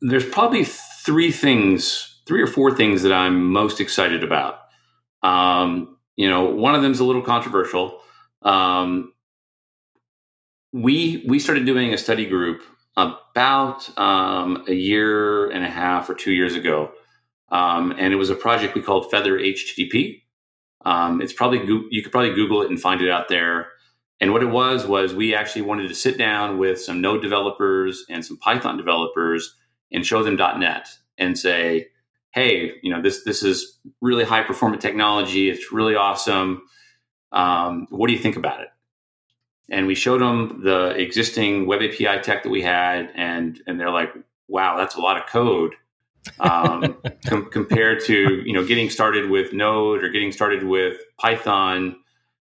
There's 0.00 0.24
probably 0.24 0.64
three 0.64 1.30
things, 1.30 2.20
three 2.26 2.42
or 2.42 2.46
four 2.46 2.74
things 2.74 3.02
that 3.02 3.12
I'm 3.12 3.52
most 3.52 3.80
excited 3.80 4.24
about. 4.24 4.60
Um, 5.22 5.96
you 6.16 6.28
know, 6.28 6.44
one 6.46 6.74
of 6.74 6.82
them 6.82 6.92
is 6.92 7.00
a 7.00 7.04
little 7.04 7.22
controversial. 7.22 8.00
Um, 8.42 9.12
we 10.72 11.24
we 11.26 11.38
started 11.38 11.66
doing 11.66 11.92
a 11.92 11.98
study 11.98 12.26
group 12.26 12.62
about 12.96 13.96
um, 13.98 14.64
a 14.68 14.74
year 14.74 15.50
and 15.50 15.64
a 15.64 15.68
half 15.68 16.08
or 16.08 16.14
two 16.14 16.32
years 16.32 16.54
ago. 16.54 16.90
Um, 17.50 17.94
and 17.98 18.12
it 18.12 18.16
was 18.16 18.30
a 18.30 18.34
project 18.34 18.74
we 18.74 18.82
called 18.82 19.10
Feather 19.10 19.38
HTTP. 19.38 20.22
Um, 20.84 21.20
it's 21.20 21.32
probably 21.32 21.58
you 21.90 22.02
could 22.02 22.12
probably 22.12 22.34
Google 22.34 22.62
it 22.62 22.70
and 22.70 22.80
find 22.80 23.00
it 23.00 23.10
out 23.10 23.28
there. 23.28 23.68
And 24.20 24.32
what 24.32 24.42
it 24.42 24.46
was 24.46 24.86
was 24.86 25.14
we 25.14 25.34
actually 25.34 25.62
wanted 25.62 25.88
to 25.88 25.94
sit 25.94 26.16
down 26.16 26.58
with 26.58 26.80
some 26.80 27.00
Node 27.00 27.22
developers 27.22 28.04
and 28.08 28.24
some 28.24 28.38
Python 28.38 28.76
developers 28.76 29.54
and 29.92 30.06
show 30.06 30.22
them 30.22 30.36
.NET 30.36 30.88
and 31.18 31.38
say, 31.38 31.88
"Hey, 32.30 32.72
you 32.82 32.90
know 32.90 33.02
this 33.02 33.24
this 33.24 33.42
is 33.42 33.78
really 34.00 34.24
high 34.24 34.42
performant 34.42 34.80
technology. 34.80 35.50
It's 35.50 35.70
really 35.72 35.96
awesome. 35.96 36.62
Um, 37.32 37.86
what 37.90 38.06
do 38.06 38.14
you 38.14 38.18
think 38.18 38.36
about 38.36 38.60
it?" 38.60 38.68
And 39.68 39.86
we 39.86 39.94
showed 39.94 40.20
them 40.20 40.60
the 40.62 40.90
existing 40.90 41.66
web 41.66 41.82
api 41.82 42.20
tech 42.22 42.42
that 42.42 42.50
we 42.50 42.62
had 42.62 43.10
and 43.14 43.60
and 43.66 43.80
they're 43.80 43.90
like 43.90 44.12
wow 44.48 44.76
that's 44.76 44.94
a 44.94 45.00
lot 45.00 45.16
of 45.16 45.26
code. 45.26 45.74
Um, 46.40 46.96
com- 47.26 47.50
compared 47.50 48.04
to 48.04 48.42
you 48.44 48.52
know 48.52 48.64
getting 48.66 48.90
started 48.90 49.30
with 49.30 49.52
node 49.52 50.02
or 50.02 50.08
getting 50.08 50.32
started 50.32 50.64
with 50.64 50.98
python 51.18 51.96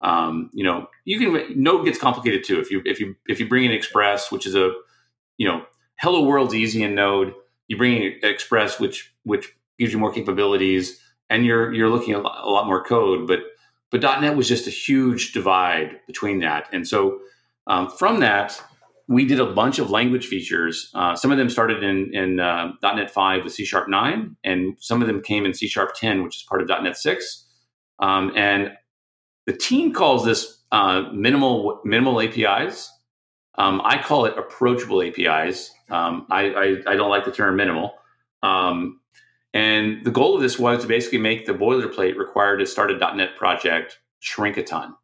um, 0.03 0.51
you 0.53 0.65
know 0.65 0.89
you 1.05 1.19
can 1.19 1.63
node 1.63 1.85
gets 1.85 1.99
complicated 1.99 2.45
too. 2.45 2.61
If 2.61 2.71
you 2.71 2.83
if 2.85 3.01
you 3.01 3.17
if 3.27 3.41
you 3.41 3.49
bring 3.49 3.65
in 3.65 3.73
express 3.73 4.31
which 4.31 4.47
is 4.47 4.55
a 4.55 4.73
you 5.39 5.49
know 5.49 5.65
hello 5.97 6.25
world's 6.25 6.55
easy 6.55 6.83
in 6.83 6.95
node. 6.95 7.35
You 7.69 7.77
bring 7.79 8.03
in 8.03 8.15
express 8.23 8.79
which 8.79 9.15
which 9.23 9.55
gives 9.79 9.93
you 9.93 9.99
more 9.99 10.13
capabilities 10.13 11.01
and 11.31 11.47
you're 11.47 11.73
you're 11.73 11.89
looking 11.89 12.15
at 12.15 12.21
a 12.21 12.23
lot, 12.23 12.45
a 12.45 12.51
lot 12.51 12.67
more 12.67 12.85
code 12.85 13.27
but 13.27 13.41
but 13.93 14.01
.NET 14.01 14.37
was 14.37 14.49
just 14.49 14.67
a 14.67 14.71
huge 14.71 15.33
divide 15.33 16.01
between 16.07 16.41
that. 16.41 16.69
And 16.73 16.89
so 16.89 17.21
um, 17.67 17.91
from 17.91 18.21
that, 18.21 18.61
we 19.07 19.27
did 19.27 19.39
a 19.39 19.53
bunch 19.53 19.79
of 19.79 19.91
language 19.91 20.27
features. 20.27 20.91
Uh, 20.95 21.15
some 21.15 21.31
of 21.31 21.39
them 21.39 21.51
started 21.51 21.85
in, 21.85 22.13
in 22.15 22.41
uh, 22.41 22.73
.NET 22.83 23.11
5 23.11 23.45
with 23.45 23.53
C 23.53 23.65
Sharp 23.65 23.89
9, 23.89 24.37
and 24.43 24.77
some 24.81 25.03
of 25.03 25.09
them 25.09 25.23
came 25.23 25.45
in 25.45 25.53
C 25.53 25.69
Sharp 25.69 25.95
10, 25.95 26.23
which 26.23 26.37
is 26.37 26.43
part 26.43 26.63
of 26.63 26.69
.NET 26.69 26.97
6. 26.97 27.47
Um, 27.99 28.33
and 28.35 28.73
the 29.47 29.53
team 29.53 29.93
calls 29.93 30.25
this 30.25 30.63
uh, 30.73 31.03
minimal 31.13 31.81
minimal 31.85 32.21
APIs. 32.21 32.91
Um, 33.59 33.83
I 33.85 34.01
call 34.01 34.25
it 34.25 34.39
approachable 34.39 35.03
APIs. 35.03 35.71
Um, 35.91 36.27
I, 36.31 36.47
I, 36.47 36.77
I, 36.93 36.97
don't 36.97 37.11
like 37.11 37.27
the 37.27 37.33
term 37.33 37.57
minimal. 37.57 37.93
Um, 38.43 39.02
and 39.55 40.05
the 40.05 40.11
goal 40.11 40.35
of 40.35 40.43
this 40.43 40.59
was 40.59 40.83
to 40.83 40.89
basically 40.89 41.19
make 41.19 41.47
the 41.47 41.53
boilerplate 41.53 42.17
required 42.17 42.59
to 42.59 42.67
start 42.67 42.91
a 42.91 43.15
.NET 43.15 43.37
project 43.37 43.99
shrink 44.21 44.57
a 44.57 44.63
ton. 44.63 44.95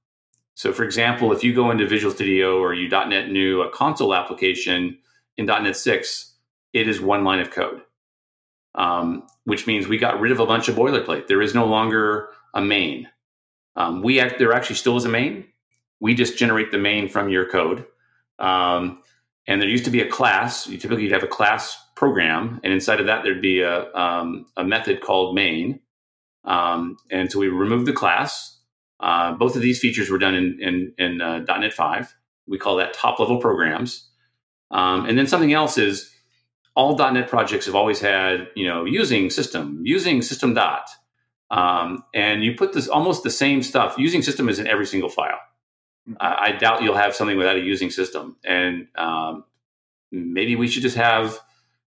So, 0.54 0.72
for 0.72 0.84
example, 0.84 1.32
if 1.32 1.44
you 1.44 1.54
go 1.54 1.70
into 1.70 1.86
Visual 1.86 2.12
Studio 2.12 2.58
or 2.58 2.74
you 2.74 2.88
.NET 2.88 3.30
new 3.30 3.62
a 3.62 3.70
console 3.70 4.14
application 4.14 4.98
in 5.36 5.46
.NET 5.46 5.76
6, 5.76 6.34
it 6.72 6.88
is 6.88 7.00
one 7.00 7.24
line 7.24 7.40
of 7.40 7.50
code, 7.50 7.82
um, 8.74 9.26
which 9.44 9.66
means 9.66 9.86
we 9.86 9.98
got 9.98 10.20
rid 10.20 10.32
of 10.32 10.40
a 10.40 10.46
bunch 10.46 10.68
of 10.68 10.76
boilerplate. 10.76 11.26
There 11.26 11.42
is 11.42 11.54
no 11.54 11.66
longer 11.66 12.30
a 12.54 12.60
main. 12.60 13.08
Um, 13.76 14.02
we 14.02 14.18
act, 14.18 14.38
there 14.38 14.52
actually 14.52 14.76
still 14.76 14.96
is 14.96 15.04
a 15.04 15.08
main. 15.08 15.44
We 16.00 16.14
just 16.14 16.38
generate 16.38 16.72
the 16.72 16.78
main 16.78 17.08
from 17.08 17.28
your 17.28 17.48
code. 17.48 17.84
Um, 18.38 19.02
and 19.48 19.62
there 19.62 19.68
used 19.68 19.86
to 19.86 19.90
be 19.90 20.02
a 20.02 20.08
class. 20.08 20.68
You 20.68 20.76
typically 20.76 21.04
you'd 21.04 21.12
have 21.12 21.24
a 21.24 21.28
class 21.28 21.76
program, 21.96 22.60
and 22.62 22.72
inside 22.72 23.00
of 23.00 23.06
that 23.06 23.24
there'd 23.24 23.42
be 23.42 23.62
a, 23.62 23.92
um, 23.94 24.46
a 24.56 24.62
method 24.62 25.00
called 25.00 25.34
main. 25.34 25.80
Um, 26.44 26.98
and 27.10 27.32
so 27.32 27.40
we 27.40 27.48
removed 27.48 27.86
the 27.86 27.92
class. 27.94 28.60
Uh, 29.00 29.32
both 29.32 29.56
of 29.56 29.62
these 29.62 29.80
features 29.80 30.10
were 30.10 30.18
done 30.18 30.34
in 30.34 30.58
in, 30.60 30.92
in 30.98 31.20
uh, 31.20 31.38
.NET 31.58 31.72
5. 31.72 32.14
We 32.46 32.58
call 32.58 32.76
that 32.76 32.92
top 32.92 33.18
level 33.18 33.38
programs. 33.38 34.08
Um, 34.70 35.06
and 35.06 35.18
then 35.18 35.26
something 35.26 35.52
else 35.52 35.78
is 35.78 36.10
all 36.76 36.96
.NET 36.96 37.28
projects 37.28 37.66
have 37.66 37.74
always 37.74 38.00
had 38.00 38.48
you 38.54 38.66
know 38.66 38.84
using 38.84 39.30
system, 39.30 39.80
using 39.82 40.20
system 40.20 40.52
dot, 40.52 40.90
um, 41.50 42.04
and 42.14 42.44
you 42.44 42.54
put 42.54 42.74
this 42.74 42.86
almost 42.86 43.22
the 43.22 43.30
same 43.30 43.62
stuff. 43.62 43.96
Using 43.96 44.20
system 44.20 44.50
is 44.50 44.58
in 44.58 44.66
every 44.66 44.86
single 44.86 45.08
file. 45.08 45.40
I, 46.20 46.52
doubt 46.52 46.82
you'll 46.82 46.96
have 46.96 47.14
something 47.14 47.36
without 47.36 47.56
a 47.56 47.60
using 47.60 47.90
system, 47.90 48.36
and 48.44 48.88
um, 48.96 49.44
maybe 50.10 50.56
we 50.56 50.68
should 50.68 50.82
just 50.82 50.96
have 50.96 51.38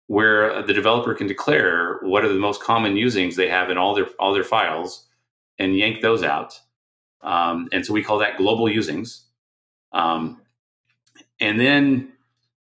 where 0.07 0.61
the 0.63 0.73
developer 0.73 1.13
can 1.13 1.27
declare 1.27 1.99
what 2.01 2.23
are 2.25 2.29
the 2.29 2.35
most 2.35 2.61
common 2.61 2.95
usings 2.95 3.35
they 3.35 3.47
have 3.49 3.69
in 3.69 3.77
all 3.77 3.95
their 3.95 4.07
all 4.19 4.33
their 4.33 4.43
files 4.43 5.07
and 5.57 5.77
yank 5.77 6.01
those 6.01 6.23
out. 6.23 6.59
Um, 7.21 7.69
and 7.71 7.85
so 7.85 7.93
we 7.93 8.03
call 8.03 8.19
that 8.19 8.37
global 8.37 8.65
usings. 8.65 9.21
Um, 9.93 10.41
and 11.39 11.59
then 11.59 12.11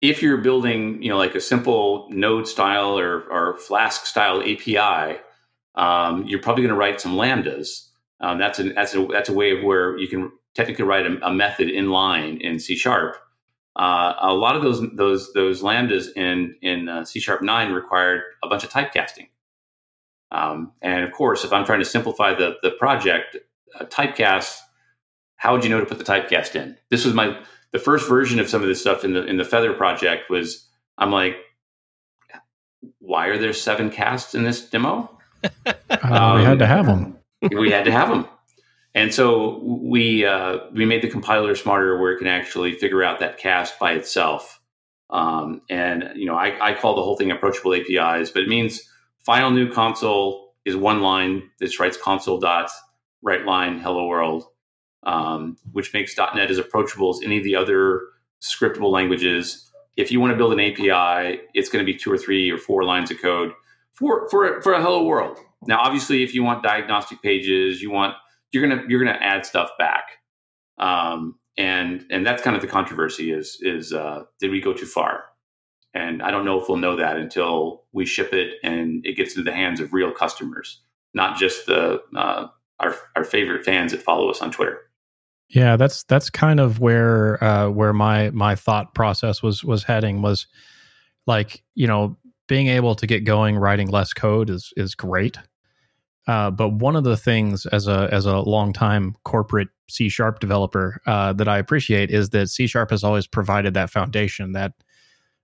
if 0.01 0.23
you're 0.23 0.39
building, 0.39 1.03
you 1.03 1.11
know, 1.11 1.17
like 1.17 1.35
a 1.35 1.41
simple 1.41 2.09
node 2.11 2.47
style 2.47 2.99
or, 2.99 3.23
or 3.23 3.57
Flask 3.57 4.07
style 4.07 4.43
API, 4.43 5.19
um, 5.75 6.27
you're 6.27 6.41
probably 6.41 6.63
going 6.63 6.75
to 6.75 6.79
write 6.79 7.01
some 7.01 7.15
lambdas. 7.15 7.89
Um, 8.21 8.39
that's 8.39 8.59
a 8.59 8.73
that's 8.73 8.95
a 8.95 9.07
that's 9.07 9.29
a 9.29 9.33
way 9.33 9.57
of 9.57 9.65
where 9.65 9.99
you 9.99 10.09
can 10.09 10.31
technically 10.54 10.84
write 10.84 11.06
a, 11.06 11.26
a 11.26 11.32
method 11.32 11.68
in 11.68 11.90
line 11.90 12.38
in 12.40 12.58
C 12.58 12.76
sharp. 12.76 13.16
Uh, 13.76 14.14
a 14.20 14.32
lot 14.32 14.54
of 14.56 14.62
those 14.62 14.82
those 14.94 15.32
those 15.32 15.62
lambdas 15.62 16.06
in 16.16 16.54
in 16.62 16.88
uh, 16.88 17.04
C 17.04 17.20
sharp 17.20 17.42
nine 17.42 17.73
required 17.73 18.23
a 18.42 18.49
bunch 18.49 18.64
of 18.64 18.70
typecasting. 18.70 19.28
Um, 20.30 20.73
and 20.82 21.04
of 21.04 21.12
course, 21.12 21.44
if 21.44 21.52
I'm 21.52 21.64
trying 21.64 21.80
to 21.80 21.84
simplify 21.84 22.34
the 22.34 22.56
the 22.62 22.70
project, 22.70 23.37
uh, 23.78 23.84
typecast, 23.87 24.58
how 25.37 25.52
would 25.52 25.64
you 25.64 25.70
know 25.70 25.80
to 25.80 25.87
put 25.87 25.99
the 25.99 26.04
typecast 26.04 26.54
in? 26.54 26.76
This 26.90 27.04
was 27.04 27.14
my 27.14 27.38
the 27.73 27.78
first 27.80 28.08
version 28.08 28.38
of 28.38 28.49
some 28.49 28.62
of 28.62 28.68
this 28.68 28.80
stuff 28.80 29.04
in 29.04 29.12
the 29.12 29.25
in 29.25 29.37
the 29.37 29.44
Feather 29.44 29.73
project 29.73 30.30
was 30.30 30.68
I'm 30.99 31.11
like, 31.11 31.37
why 33.00 33.26
are 33.26 33.38
there 33.38 33.52
seven 33.52 33.90
casts 33.90 34.34
in 34.34 34.44
this 34.44 34.68
demo? 34.68 35.11
um, 36.00 36.37
we 36.38 36.44
had 36.44 36.61
to 36.61 36.66
have 36.66 36.87
them. 36.87 37.18
we 37.50 37.70
had 37.70 37.84
to 37.84 37.92
have 37.92 38.08
them. 38.08 38.28
And 38.95 39.13
so 39.13 39.59
we 39.59 40.25
uh, 40.25 40.59
we 40.73 40.85
made 40.85 41.03
the 41.03 41.09
compiler 41.09 41.55
smarter, 41.57 41.99
where 41.99 42.13
it 42.13 42.19
can 42.19 42.29
actually 42.29 42.75
figure 42.75 43.03
out 43.03 43.19
that 43.21 43.39
cast 43.39 43.79
by 43.79 43.93
itself. 43.93 44.61
Um, 45.11 45.63
and 45.69 46.11
you 46.15 46.27
know, 46.27 46.37
I, 46.37 46.71
I, 46.71 46.75
call 46.75 46.97
the 46.97 47.03
whole 47.03 47.17
thing 47.17 47.31
approachable 47.31 47.75
APIs, 47.75 48.31
but 48.31 48.43
it 48.43 48.49
means 48.49 48.81
final 49.21 49.51
new 49.51 49.71
console 49.71 50.55
is 50.65 50.77
one 50.77 51.03
line. 51.03 51.51
This 51.59 51.79
writes 51.79 51.97
console 51.97 52.39
dot 52.39 52.71
write 53.23 53.45
line 53.45 53.81
hello 53.81 54.07
world, 54.07 54.45
um, 55.03 55.57
which 55.73 55.93
makes 55.93 56.17
.NET 56.17 56.51
as 56.51 56.59
approachable 56.59 57.11
as 57.11 57.21
any 57.23 57.39
of 57.39 57.45
the 57.45 57.57
other 57.57 58.03
scriptable 58.41 58.93
languages. 58.93 59.71
If 59.97 60.11
you 60.11 60.21
want 60.21 60.33
to 60.33 60.37
build 60.37 60.53
an 60.53 60.61
API, 60.61 61.41
it's 61.53 61.69
going 61.69 61.85
to 61.85 61.93
be 61.93 61.97
two 61.97 62.11
or 62.11 62.19
three 62.19 62.51
or 62.51 62.59
four 62.59 62.85
lines 62.85 63.11
of 63.11 63.21
code 63.21 63.53
for 63.93 64.29
for 64.29 64.63
for 64.63 64.73
a 64.73 64.83
hello 64.83 65.05
world. 65.05 65.39
Now, 65.67 65.81
obviously, 65.81 66.23
if 66.23 66.35
you 66.35 66.43
want 66.43 66.63
diagnostic 66.63 67.23
pages, 67.23 67.83
you 67.83 67.91
want 67.91 68.15
you're 68.54 68.66
gonna 68.66 68.82
you're 68.88 69.04
gonna 69.04 69.18
add 69.20 69.44
stuff 69.44 69.70
back, 69.78 70.18
um, 70.78 71.38
and 71.58 72.06
and 72.11 72.25
that's 72.25 72.42
kind 72.42 72.56
of 72.56 72.62
the 72.62 72.68
controversy 72.68 73.32
is 73.32 73.58
is 73.61 73.92
uh, 73.92 74.23
did 74.40 74.50
we 74.50 74.61
go 74.61 74.73
too 74.73 74.87
far? 74.87 75.25
And 75.92 76.23
I 76.23 76.30
don't 76.30 76.44
know 76.44 76.61
if 76.61 76.68
we'll 76.68 76.78
know 76.78 76.96
that 76.96 77.16
until 77.16 77.84
we 77.92 78.04
ship 78.04 78.32
it 78.32 78.54
and 78.64 79.04
it 79.06 79.16
gets 79.16 79.37
into 79.37 79.49
the 79.49 79.54
hands 79.54 79.78
of 79.78 79.92
real 79.92 80.11
customers, 80.11 80.80
not 81.12 81.37
just 81.37 81.66
the 81.66 82.00
uh, 82.16 82.49
our 82.80 82.96
our 83.16 83.25
favorite 83.25 83.64
fans 83.64 83.92
that 83.92 84.02
follow 84.02 84.30
us 84.30 84.40
on 84.40 84.50
Twitter. 84.50 84.80
Yeah, 85.49 85.76
that's 85.76 86.04
that's 86.04 86.30
kind 86.30 86.61
of 86.61 86.80
where 86.80 87.42
uh, 87.42 87.68
where 87.70 87.92
my 87.92 88.30
my 88.30 88.54
thought 88.54 88.94
process 88.94 89.42
was 89.42 89.62
was 89.62 89.84
heading 89.84 90.23
was 90.23 90.46
like 91.26 91.62
you 91.75 91.87
know 91.87 92.16
being 92.49 92.68
able 92.68 92.94
to 92.94 93.06
get 93.06 93.25
going 93.25 93.56
writing 93.56 93.88
less 93.88 94.12
code 94.12 94.50
is 94.50 94.73
is 94.76 94.94
great 94.94 95.38
uh, 96.26 96.50
but 96.50 96.71
one 96.71 96.97
of 96.97 97.04
the 97.04 97.16
things 97.16 97.66
as 97.66 97.87
a 97.87 98.09
as 98.11 98.25
a 98.26 98.38
long 98.38 98.73
time 98.73 99.14
corporate 99.25 99.69
C 99.88 100.09
sharp 100.09 100.40
developer 100.40 101.00
uh, 101.07 101.33
that 101.35 101.49
I 101.49 101.59
appreciate 101.59 102.11
is 102.11 102.31
that 102.31 102.49
C 102.49 102.66
sharp 102.66 102.90
has 102.90 103.04
always 103.04 103.26
provided 103.26 103.75
that 103.75 103.90
foundation 103.90 104.52
that, 104.52 104.73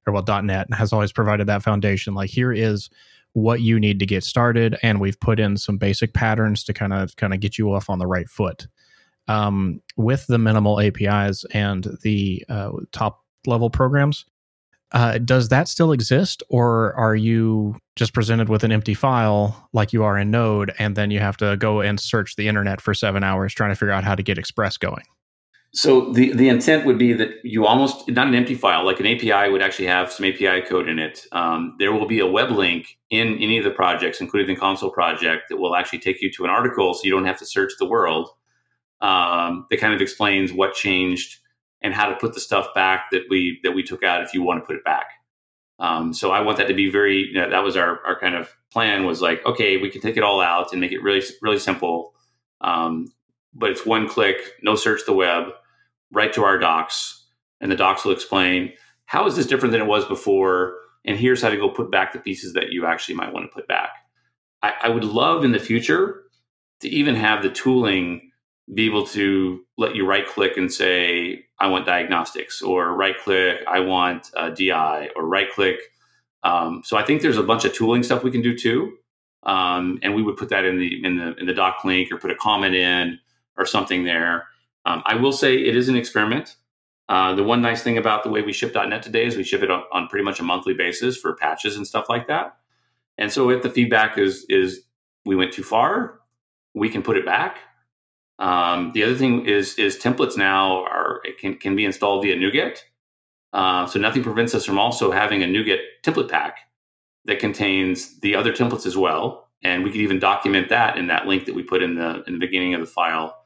or 0.06 0.12
well, 0.12 0.42
.NET 0.42 0.72
has 0.72 0.92
always 0.92 1.12
provided 1.12 1.46
that 1.49 1.62
foundation. 1.62 2.14
Like 2.14 2.30
here 2.30 2.52
is 2.52 2.88
what 3.34 3.60
you 3.60 3.78
need 3.78 3.99
to 4.00 4.06
get 4.06 4.25
started, 4.25 4.76
and 4.82 5.00
we've 5.00 5.20
put 5.20 5.38
in 5.38 5.56
some 5.56 5.76
basic 5.76 6.14
patterns 6.14 6.64
to 6.64 6.72
kind 6.72 6.94
of 6.94 7.14
kind 7.16 7.34
of 7.34 7.40
get 7.40 7.58
you 7.58 7.72
off 7.72 7.90
on 7.90 7.99
the 7.99 8.06
right 8.06 8.28
foot. 8.28 8.66
Um, 9.28 9.80
with 9.96 10.26
the 10.26 10.38
minimal 10.38 10.80
APIs 10.80 11.44
and 11.52 11.87
the 12.02 12.44
uh, 12.49 12.72
top 12.90 13.22
level 13.46 13.70
programs, 13.70 14.25
uh, 14.92 15.18
does 15.18 15.49
that 15.49 15.68
still 15.68 15.92
exist, 15.92 16.42
or 16.49 16.94
are 16.94 17.14
you 17.14 17.76
just 17.97 18.12
presented 18.12 18.49
with 18.49 18.64
an 18.64 18.73
empty 18.73 18.94
file 18.94 19.68
like 19.73 19.92
you 19.92 20.02
are 20.02 20.18
in 20.18 20.30
Node, 20.30 20.73
and 20.78 20.97
then 20.97 21.11
you 21.11 21.20
have 21.20 21.37
to 21.38 21.56
go 21.56 21.80
and 21.80 22.00
search 22.00 22.37
the 22.37 22.49
internet 22.49 22.80
for 22.80 22.94
seven 22.94 23.23
hours 23.23 23.54
trying 23.54 23.70
to 23.70 23.76
figure 23.76 23.92
out 23.92 24.04
how 24.04 24.14
to 24.14 24.23
get 24.23 24.38
Express 24.38 24.76
going? 24.76 25.04
So 25.73 26.12
the 26.12 26.32
the 26.32 26.49
intent 26.49 26.85
would 26.85 26.99
be 26.99 27.12
that 27.12 27.30
you 27.44 27.64
almost 27.64 28.09
not 28.09 28.26
an 28.26 28.35
empty 28.35 28.56
file, 28.56 28.85
like 28.85 28.99
an 28.99 29.06
API 29.06 29.52
would 29.52 29.62
actually 29.62 29.87
have 29.87 30.11
some 30.11 30.26
API 30.26 30.62
code 30.62 30.88
in 30.88 30.99
it. 30.99 31.26
Um, 31.30 31.76
there 31.78 31.92
will 31.92 32.06
be 32.06 32.18
a 32.18 32.26
web 32.26 32.50
link 32.50 32.99
in 33.11 33.38
any 33.38 33.59
of 33.59 33.64
the 33.64 33.70
projects, 33.70 34.20
including 34.20 34.52
the 34.52 34.61
console 34.61 34.90
project, 34.90 35.44
that 35.49 35.59
will 35.59 35.76
actually 35.76 36.00
take 36.00 36.20
you 36.20 36.32
to 36.32 36.44
an 36.44 36.50
article, 36.50 36.94
so 36.94 37.02
you 37.04 37.12
don't 37.12 37.26
have 37.26 37.38
to 37.38 37.47
search 37.47 37.73
the 37.78 37.87
world. 37.87 38.30
Um, 39.00 39.66
that 39.70 39.78
kind 39.78 39.94
of 39.94 40.00
explains 40.00 40.52
what 40.52 40.75
changed 40.75 41.38
and 41.82 41.94
how 41.94 42.08
to 42.08 42.16
put 42.16 42.34
the 42.34 42.40
stuff 42.40 42.68
back 42.75 43.10
that 43.12 43.22
we 43.28 43.60
that 43.62 43.72
we 43.72 43.82
took 43.82 44.02
out 44.02 44.22
if 44.22 44.34
you 44.34 44.42
want 44.42 44.60
to 44.60 44.66
put 44.66 44.76
it 44.76 44.84
back. 44.84 45.06
Um, 45.78 46.12
so 46.12 46.30
I 46.30 46.42
want 46.42 46.58
that 46.58 46.68
to 46.68 46.75
be 46.75 46.90
very. 46.90 47.28
You 47.28 47.34
know, 47.34 47.50
that 47.50 47.64
was 47.64 47.76
our 47.76 48.04
our 48.04 48.18
kind 48.18 48.34
of 48.34 48.54
plan 48.72 49.06
was 49.06 49.22
like, 49.22 49.44
okay, 49.46 49.76
we 49.76 49.90
can 49.90 50.00
take 50.00 50.16
it 50.16 50.22
all 50.22 50.40
out 50.40 50.72
and 50.72 50.80
make 50.80 50.92
it 50.92 51.02
really 51.02 51.22
really 51.42 51.58
simple. 51.58 52.14
Um, 52.60 53.12
but 53.54 53.70
it's 53.70 53.87
one 53.87 54.08
click, 54.08 54.37
no 54.62 54.76
search 54.76 55.00
the 55.06 55.12
web, 55.12 55.49
right 56.12 56.32
to 56.34 56.44
our 56.44 56.58
docs, 56.58 57.26
and 57.60 57.70
the 57.70 57.76
docs 57.76 58.04
will 58.04 58.12
explain 58.12 58.72
how 59.06 59.26
is 59.26 59.34
this 59.34 59.46
different 59.46 59.72
than 59.72 59.80
it 59.80 59.88
was 59.88 60.04
before, 60.04 60.76
and 61.04 61.18
here's 61.18 61.42
how 61.42 61.49
to 61.49 61.56
go 61.56 61.68
put 61.68 61.90
back 61.90 62.12
the 62.12 62.20
pieces 62.20 62.52
that 62.52 62.70
you 62.70 62.87
actually 62.87 63.16
might 63.16 63.32
want 63.32 63.44
to 63.44 63.52
put 63.52 63.66
back. 63.66 63.90
I, 64.62 64.75
I 64.84 64.88
would 64.88 65.04
love 65.04 65.44
in 65.44 65.52
the 65.52 65.58
future 65.58 66.22
to 66.80 66.88
even 66.88 67.16
have 67.16 67.42
the 67.42 67.50
tooling 67.50 68.29
be 68.72 68.86
able 68.86 69.06
to 69.06 69.64
let 69.78 69.96
you 69.96 70.06
right 70.06 70.26
click 70.26 70.56
and 70.56 70.72
say, 70.72 71.44
I 71.58 71.68
want 71.68 71.86
diagnostics, 71.86 72.62
or 72.62 72.94
right 72.94 73.18
click, 73.18 73.58
I 73.68 73.80
want 73.80 74.30
uh, 74.36 74.50
DI, 74.50 75.10
or 75.16 75.26
right 75.26 75.50
click. 75.50 75.78
Um, 76.42 76.82
so 76.84 76.96
I 76.96 77.04
think 77.04 77.22
there's 77.22 77.36
a 77.36 77.42
bunch 77.42 77.64
of 77.64 77.74
tooling 77.74 78.02
stuff 78.02 78.22
we 78.22 78.30
can 78.30 78.42
do 78.42 78.56
too. 78.56 78.96
Um, 79.42 79.98
and 80.02 80.14
we 80.14 80.22
would 80.22 80.36
put 80.36 80.50
that 80.50 80.64
in 80.64 80.78
the 80.78 81.04
in 81.04 81.16
the 81.16 81.34
in 81.36 81.46
the 81.46 81.54
doc 81.54 81.84
link 81.84 82.12
or 82.12 82.18
put 82.18 82.30
a 82.30 82.34
comment 82.34 82.74
in 82.74 83.18
or 83.56 83.66
something 83.66 84.04
there. 84.04 84.46
Um, 84.84 85.02
I 85.06 85.16
will 85.16 85.32
say 85.32 85.56
it 85.56 85.76
is 85.76 85.88
an 85.88 85.96
experiment. 85.96 86.56
Uh, 87.08 87.34
the 87.34 87.42
one 87.42 87.60
nice 87.60 87.82
thing 87.82 87.98
about 87.98 88.22
the 88.22 88.30
way 88.30 88.42
we 88.42 88.52
ship 88.52 88.74
.NET 88.74 89.02
today 89.02 89.26
is 89.26 89.36
we 89.36 89.42
ship 89.42 89.62
it 89.62 89.70
on, 89.70 89.82
on 89.92 90.06
pretty 90.08 90.24
much 90.24 90.38
a 90.38 90.44
monthly 90.44 90.74
basis 90.74 91.16
for 91.16 91.34
patches 91.34 91.76
and 91.76 91.86
stuff 91.86 92.08
like 92.08 92.28
that. 92.28 92.56
And 93.18 93.32
so 93.32 93.50
if 93.50 93.62
the 93.62 93.70
feedback 93.70 94.16
is 94.16 94.46
is 94.48 94.82
we 95.24 95.36
went 95.36 95.52
too 95.52 95.64
far, 95.64 96.20
we 96.74 96.88
can 96.88 97.02
put 97.02 97.16
it 97.16 97.24
back 97.24 97.58
um, 98.40 98.92
the 98.92 99.04
other 99.04 99.14
thing 99.14 99.47
is 99.47 99.75
is 99.75 99.99
templates 99.99 100.37
now 100.37 100.85
are 100.85 101.20
can 101.38 101.56
can 101.56 101.76
be 101.76 101.85
installed 101.85 102.25
via 102.25 102.37
NuGet. 102.37 102.78
Uh, 103.52 103.87
so 103.87 103.99
nothing 103.99 104.23
prevents 104.23 104.54
us 104.54 104.64
from 104.64 104.78
also 104.78 105.11
having 105.11 105.42
a 105.42 105.47
NuGet 105.47 105.80
template 106.02 106.30
pack 106.30 106.61
that 107.26 107.38
contains 107.38 108.18
the 108.20 108.35
other 108.35 108.52
templates 108.52 108.87
as 108.87 108.97
well, 108.97 109.49
and 109.62 109.85
we 109.85 109.90
could 109.90 110.00
even 110.00 110.18
document 110.18 110.70
that 110.70 110.97
in 110.97 111.09
that 111.09 111.26
link 111.26 111.44
that 111.44 111.54
we 111.54 111.62
put 111.62 111.82
in 111.82 111.97
the 111.97 112.25
in 112.26 112.32
the 112.32 112.38
beginning 112.38 112.75
of 112.75 112.80
the 112.80 112.87
file. 112.87 113.37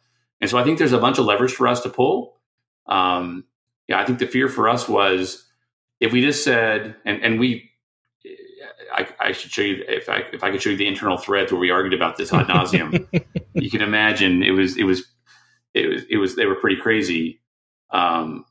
And 0.41 0.49
so 0.49 0.59
I 0.59 0.65
think 0.65 0.79
there's 0.79 0.93
a 0.93 0.99
bunch 0.99 1.19
of 1.19 1.25
levers 1.25 1.53
for 1.53 1.67
us 1.67 1.81
to 1.83 1.89
pull. 1.89 2.39
Um, 2.87 3.45
yeah, 3.89 4.01
I 4.01 4.05
think 4.05 4.21
the 4.21 4.27
fear 4.27 4.49
for 4.49 4.69
us 4.69 4.89
was 4.89 5.45
if 6.01 6.13
we 6.13 6.21
just 6.21 6.45
said, 6.45 6.95
and 7.05 7.21
and 7.21 7.41
we 7.41 7.71
I, 8.93 9.09
I, 9.21 9.33
should 9.33 9.51
show 9.51 9.63
you 9.63 9.85
if 9.89 10.09
I 10.09 10.25
if 10.33 10.43
I 10.43 10.51
could 10.51 10.63
show 10.63 10.71
you 10.71 10.77
the 10.77 10.87
internal 10.87 11.17
threads 11.17 11.53
where 11.53 11.61
we 11.61 11.71
argued 11.71 11.95
about 11.95 12.17
this 12.17 12.33
ad 12.33 12.47
nauseum. 12.47 13.07
you 13.55 13.71
can 13.71 13.83
imagine 13.83 14.43
it 14.43 14.53
was 14.53 14.77
it 14.77 14.85
was 14.85 15.05
it 15.75 15.89
was 15.89 16.03
it 16.09 16.17
was 16.17 16.37
they 16.37 16.47
were 16.47 16.55
pretty 16.55 16.81
crazy. 16.81 17.41
Um, 17.91 18.45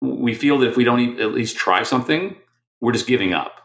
we 0.00 0.34
feel 0.34 0.58
that 0.58 0.68
if 0.68 0.76
we 0.76 0.84
don't 0.84 1.20
at 1.20 1.32
least 1.32 1.56
try 1.56 1.82
something, 1.82 2.36
we're 2.80 2.92
just 2.92 3.06
giving 3.06 3.32
up. 3.32 3.60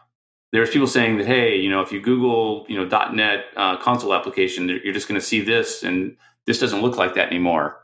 There's 0.52 0.70
people 0.70 0.88
saying 0.88 1.18
that 1.18 1.26
hey, 1.26 1.56
you 1.56 1.70
know, 1.70 1.80
if 1.80 1.92
you 1.92 2.00
Google 2.00 2.66
you 2.68 2.76
know 2.76 3.10
.NET 3.12 3.44
uh, 3.56 3.76
console 3.78 4.14
application, 4.14 4.68
you're 4.68 4.94
just 4.94 5.08
going 5.08 5.20
to 5.20 5.26
see 5.26 5.40
this, 5.40 5.82
and 5.82 6.16
this 6.46 6.58
doesn't 6.58 6.82
look 6.82 6.96
like 6.96 7.14
that 7.14 7.28
anymore. 7.28 7.76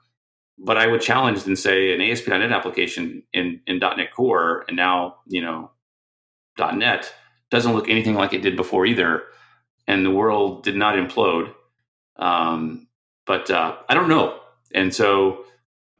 But 0.58 0.78
I 0.78 0.86
would 0.86 1.02
challenge 1.02 1.46
and 1.46 1.58
say 1.58 1.94
an 1.94 2.00
ASP.NET 2.00 2.52
application 2.52 3.22
in 3.32 3.60
in 3.66 3.78
.NET 3.78 4.12
Core, 4.14 4.64
and 4.68 4.76
now 4.76 5.16
you 5.26 5.42
know 5.42 5.70
.NET 6.58 7.12
doesn't 7.56 7.72
look 7.72 7.88
anything 7.88 8.14
like 8.14 8.32
it 8.32 8.42
did 8.42 8.56
before 8.56 8.86
either, 8.86 9.24
and 9.86 10.04
the 10.04 10.10
world 10.10 10.62
did 10.62 10.76
not 10.76 10.94
implode. 10.94 11.52
Um, 12.16 12.86
but 13.26 13.50
uh, 13.50 13.76
I 13.88 13.94
don't 13.94 14.08
know, 14.08 14.38
and 14.74 14.94
so 14.94 15.44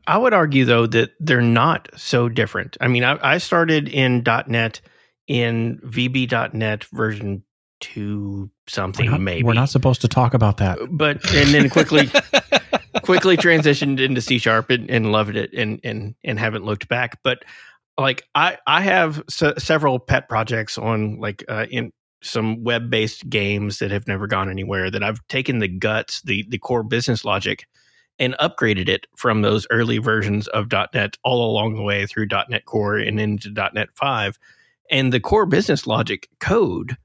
I 0.07 0.19
would 0.19 0.33
argue 0.33 0.65
though 0.65 0.87
that 0.87 1.13
they're 1.19 1.43
not 1.43 1.89
so 1.97 2.29
different. 2.29 2.77
I 2.81 2.89
mean, 2.89 3.05
I, 3.05 3.19
I 3.23 3.39
started 3.39 3.89
in 3.89 4.23
.NET 4.47 4.81
in 5.27 5.81
VB.NET 5.85 6.85
version 6.85 7.43
two 7.81 8.51
something 8.67 9.07
we're 9.07 9.13
not, 9.13 9.21
maybe. 9.21 9.43
We're 9.43 9.53
not 9.55 9.69
supposed 9.69 10.01
to 10.03 10.09
talk 10.09 10.35
about 10.35 10.59
that. 10.59 10.79
But 10.91 11.19
and 11.35 11.51
then 11.51 11.69
quickly 11.71 12.11
quickly 13.03 13.37
transitioned 13.37 14.01
into 14.01 14.21
C 14.21 14.39
sharp 14.39 14.71
and, 14.71 14.91
and, 14.91 15.13
loved 15.13 15.37
it 15.37 15.53
and 15.53 15.81
and 15.85 16.15
and 16.25 16.39
haven't 16.39 16.65
looked 16.65 16.89
back. 16.89 17.23
But 17.23 17.45
like 17.99 18.25
I 18.35 18.59
I 18.67 18.83
have 18.83 19.23
several 19.29 19.99
pet 19.99 20.29
projects 20.29 20.79
on 20.79 21.19
like 21.19 21.45
uh, 21.49 21.67
in 21.71 21.93
some 22.23 22.65
web 22.65 22.91
based 22.91 23.29
games 23.29 23.79
that 23.79 23.91
have 23.91 24.09
never 24.09 24.27
gone 24.27 24.51
anywhere 24.51 24.91
that 24.91 25.03
I've 25.03 25.27
taken 25.29 25.59
the 25.59 25.69
guts 25.69 26.23
the 26.23 26.45
the 26.49 26.59
core 26.59 26.83
business 26.83 27.25
logic 27.25 27.67
and 28.19 28.35
upgraded 28.41 28.89
it 28.89 29.07
from 29.17 29.43
those 29.43 29.67
early 29.71 29.99
versions 29.99 30.49
of 30.49 30.73
.NET 30.73 31.17
all 31.23 31.51
along 31.51 31.75
the 31.75 31.83
way 31.83 32.07
through 32.07 32.29
.NET 32.49 32.65
Core 32.65 32.97
and 32.97 33.21
into 33.21 33.51
.NET 33.51 33.89
5 33.95 34.39
and 34.91 35.13
the 35.13 35.21
core 35.21 35.45
business 35.45 35.87
logic 35.87 36.29
code 36.41 36.97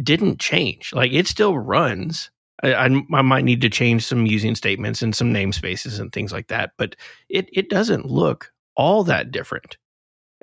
didn't 0.00 0.38
change. 0.38 0.92
Like 0.92 1.12
it 1.12 1.26
still 1.26 1.58
runs. 1.58 2.30
I, 2.62 2.74
I, 2.74 3.22
might 3.22 3.44
need 3.44 3.60
to 3.62 3.68
change 3.68 4.04
some 4.06 4.26
using 4.26 4.54
statements 4.54 5.02
and 5.02 5.14
some 5.14 5.34
namespaces 5.34 5.98
and 5.98 6.12
things 6.12 6.32
like 6.32 6.46
that 6.48 6.70
but 6.78 6.94
it 7.28 7.48
it 7.52 7.68
doesn't 7.68 8.06
look 8.06 8.52
all 8.76 9.02
that 9.04 9.32
different 9.32 9.76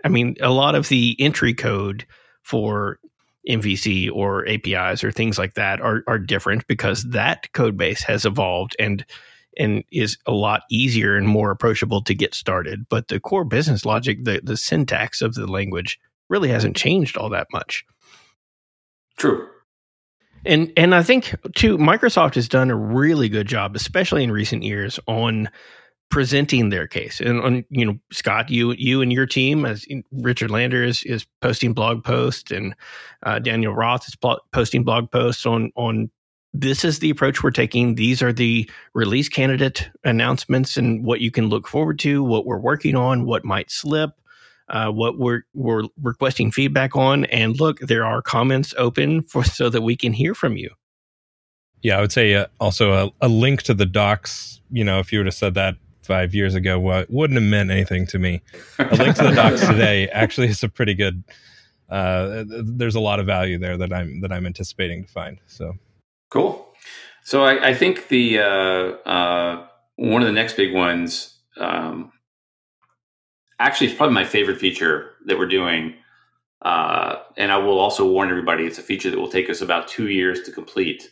i 0.04 0.10
mean 0.10 0.36
a 0.42 0.52
lot 0.52 0.76
of 0.76 0.90
the 0.90 1.16
entry 1.20 1.54
code 1.54 2.06
for 2.42 3.00
MVC 3.50 4.12
or 4.12 4.48
APIs 4.48 5.04
or 5.04 5.12
things 5.12 5.40
like 5.40 5.56
that 5.56 5.82
are 5.82 6.04
are 6.08 6.20
different 6.20 6.68
because 6.68 7.04
that 7.10 7.52
code 7.54 7.76
base 7.76 8.04
has 8.04 8.26
evolved 8.26 8.76
and 8.78 9.04
and 9.58 9.84
is 9.92 10.18
a 10.26 10.32
lot 10.32 10.62
easier 10.70 11.18
and 11.18 11.28
more 11.28 11.52
approachable 11.52 12.02
to 12.04 12.16
get 12.16 12.34
started. 12.34 12.86
But 12.88 13.08
the 13.08 13.20
core 13.20 13.44
business 13.44 13.86
logic, 13.86 14.24
the 14.24 14.42
the 14.44 14.58
syntax 14.58 15.22
of 15.22 15.34
the 15.34 15.48
language 15.48 16.00
really 16.30 16.50
hasn't 16.50 16.78
changed 16.78 17.18
all 17.18 17.30
that 17.30 17.48
much. 17.52 17.84
True. 19.18 19.48
And 20.46 20.72
and 20.78 20.96
I 20.96 21.04
think 21.04 21.36
too 21.56 21.78
Microsoft 21.78 22.36
has 22.36 22.48
done 22.48 22.70
a 22.70 22.76
really 22.76 23.30
good 23.30 23.48
job, 23.48 23.76
especially 23.76 24.24
in 24.24 24.32
recent 24.32 24.64
years, 24.64 25.00
on 25.08 25.50
presenting 26.12 26.70
their 26.70 26.86
case. 26.86 27.20
And 27.20 27.66
you 27.70 27.86
know, 27.86 27.98
Scott, 28.12 28.50
you 28.50 28.74
you 28.74 29.02
and 29.02 29.12
your 29.12 29.26
team, 29.26 29.66
as 29.66 29.88
Richard 30.12 30.52
Lander 30.52 30.84
is, 30.84 31.04
is 31.04 31.26
posting 31.42 31.74
blog 31.74 32.04
posts, 32.04 32.52
and 32.52 32.76
uh, 33.24 33.40
Daniel 33.40 33.74
Roth 33.74 34.08
is 34.08 34.16
posting 34.52 34.84
blog 34.84 35.10
posts 35.10 35.46
on 35.46 35.72
on 35.76 36.12
this 36.54 36.84
is 36.84 37.00
the 37.00 37.10
approach 37.10 37.42
we're 37.42 37.52
taking. 37.52 37.96
These 37.96 38.22
are 38.22 38.34
the 38.34 38.70
release 38.94 39.30
candidate 39.30 39.90
announcements 40.04 40.76
and 40.76 41.06
what 41.06 41.22
you 41.22 41.32
can 41.32 41.48
look 41.48 41.66
forward 41.66 41.98
to, 42.00 42.24
what 42.24 42.46
we're 42.46 42.60
working 42.60 42.96
on, 42.96 43.26
what 43.26 43.46
might 43.46 43.72
slip. 43.72 44.12
Uh, 44.70 44.90
what 44.90 45.18
we're 45.18 45.42
we're 45.54 45.84
requesting 46.02 46.50
feedback 46.50 46.96
on, 46.96 47.26
and 47.26 47.60
look, 47.60 47.80
there 47.80 48.06
are 48.06 48.22
comments 48.22 48.74
open 48.78 49.22
for 49.24 49.44
so 49.44 49.70
that 49.70 49.82
we 49.82 49.98
can 49.98 50.14
hear 50.14 50.34
from 50.34 50.56
you. 50.56 50.70
Yeah, 51.82 51.98
I 51.98 52.02
would 52.02 52.14
say 52.14 52.36
uh, 52.36 52.46
also 52.60 52.94
a, 52.94 53.26
a, 53.26 53.28
link 53.28 53.64
to 53.64 53.74
the 53.74 53.86
docs. 53.86 54.62
You 54.70 54.86
know, 54.86 55.00
if 55.00 55.12
you 55.12 55.20
would 55.20 55.26
have 55.26 55.36
said 55.36 55.56
that 55.56 55.76
five 56.02 56.34
years 56.34 56.56
ago 56.56 56.80
what 56.80 57.10
wouldn't 57.10 57.40
have 57.40 57.50
meant 57.50 57.72
anything 57.72 58.08
to 58.08 58.20
me. 58.20 58.42
A 58.80 58.96
link 58.96 59.16
to 59.18 59.24
the 59.24 59.32
docs 59.32 59.66
today 59.66 60.08
actually 60.10 60.48
is 60.48 60.64
a 60.64 60.70
pretty 60.70 60.94
good. 60.94 61.24
Uh, 61.90 62.44
there's 62.48 62.96
a 62.96 63.00
lot 63.00 63.20
of 63.20 63.26
value 63.26 63.58
there 63.58 63.78
that 63.78 63.94
I'm 63.94 64.22
that 64.22 64.32
I'm 64.32 64.46
anticipating 64.46 65.04
to 65.04 65.10
find. 65.12 65.40
So 65.48 65.74
cool. 66.30 66.74
So 67.24 67.44
I, 67.44 67.70
I 67.70 67.74
think 67.74 68.08
the 68.08 68.40
uh, 68.40 68.44
uh, 68.44 69.68
one 69.96 70.22
of 70.22 70.28
the 70.28 70.34
next 70.34 70.56
big 70.58 70.74
ones, 70.74 71.38
um, 71.58 72.12
actually, 73.60 73.88
it's 73.88 73.96
probably 73.96 74.16
my 74.16 74.26
favorite 74.26 74.60
feature 74.60 75.12
that 75.26 75.38
we're 75.38 75.48
doing. 75.48 75.96
Uh, 76.62 77.18
and 77.38 77.52
I 77.52 77.58
will 77.58 77.80
also 77.80 78.08
warn 78.08 78.30
everybody, 78.30 78.66
it's 78.66 78.78
a 78.78 78.84
feature 78.84 79.10
that 79.10 79.18
will 79.18 79.30
take 79.30 79.50
us 79.50 79.62
about 79.62 79.88
two 79.88 80.10
years 80.10 80.44
to 80.44 80.52
complete. 80.52 81.12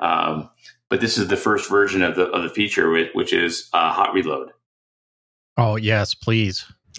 Um, 0.00 0.50
but 0.90 1.00
this 1.00 1.16
is 1.16 1.28
the 1.28 1.36
first 1.36 1.70
version 1.70 2.02
of 2.02 2.16
the 2.16 2.26
of 2.26 2.42
the 2.42 2.50
feature, 2.50 2.92
which 3.14 3.32
is 3.32 3.70
uh, 3.72 3.92
hot 3.92 4.12
reload. 4.12 4.50
Oh 5.56 5.76
yes, 5.76 6.14
please. 6.14 6.66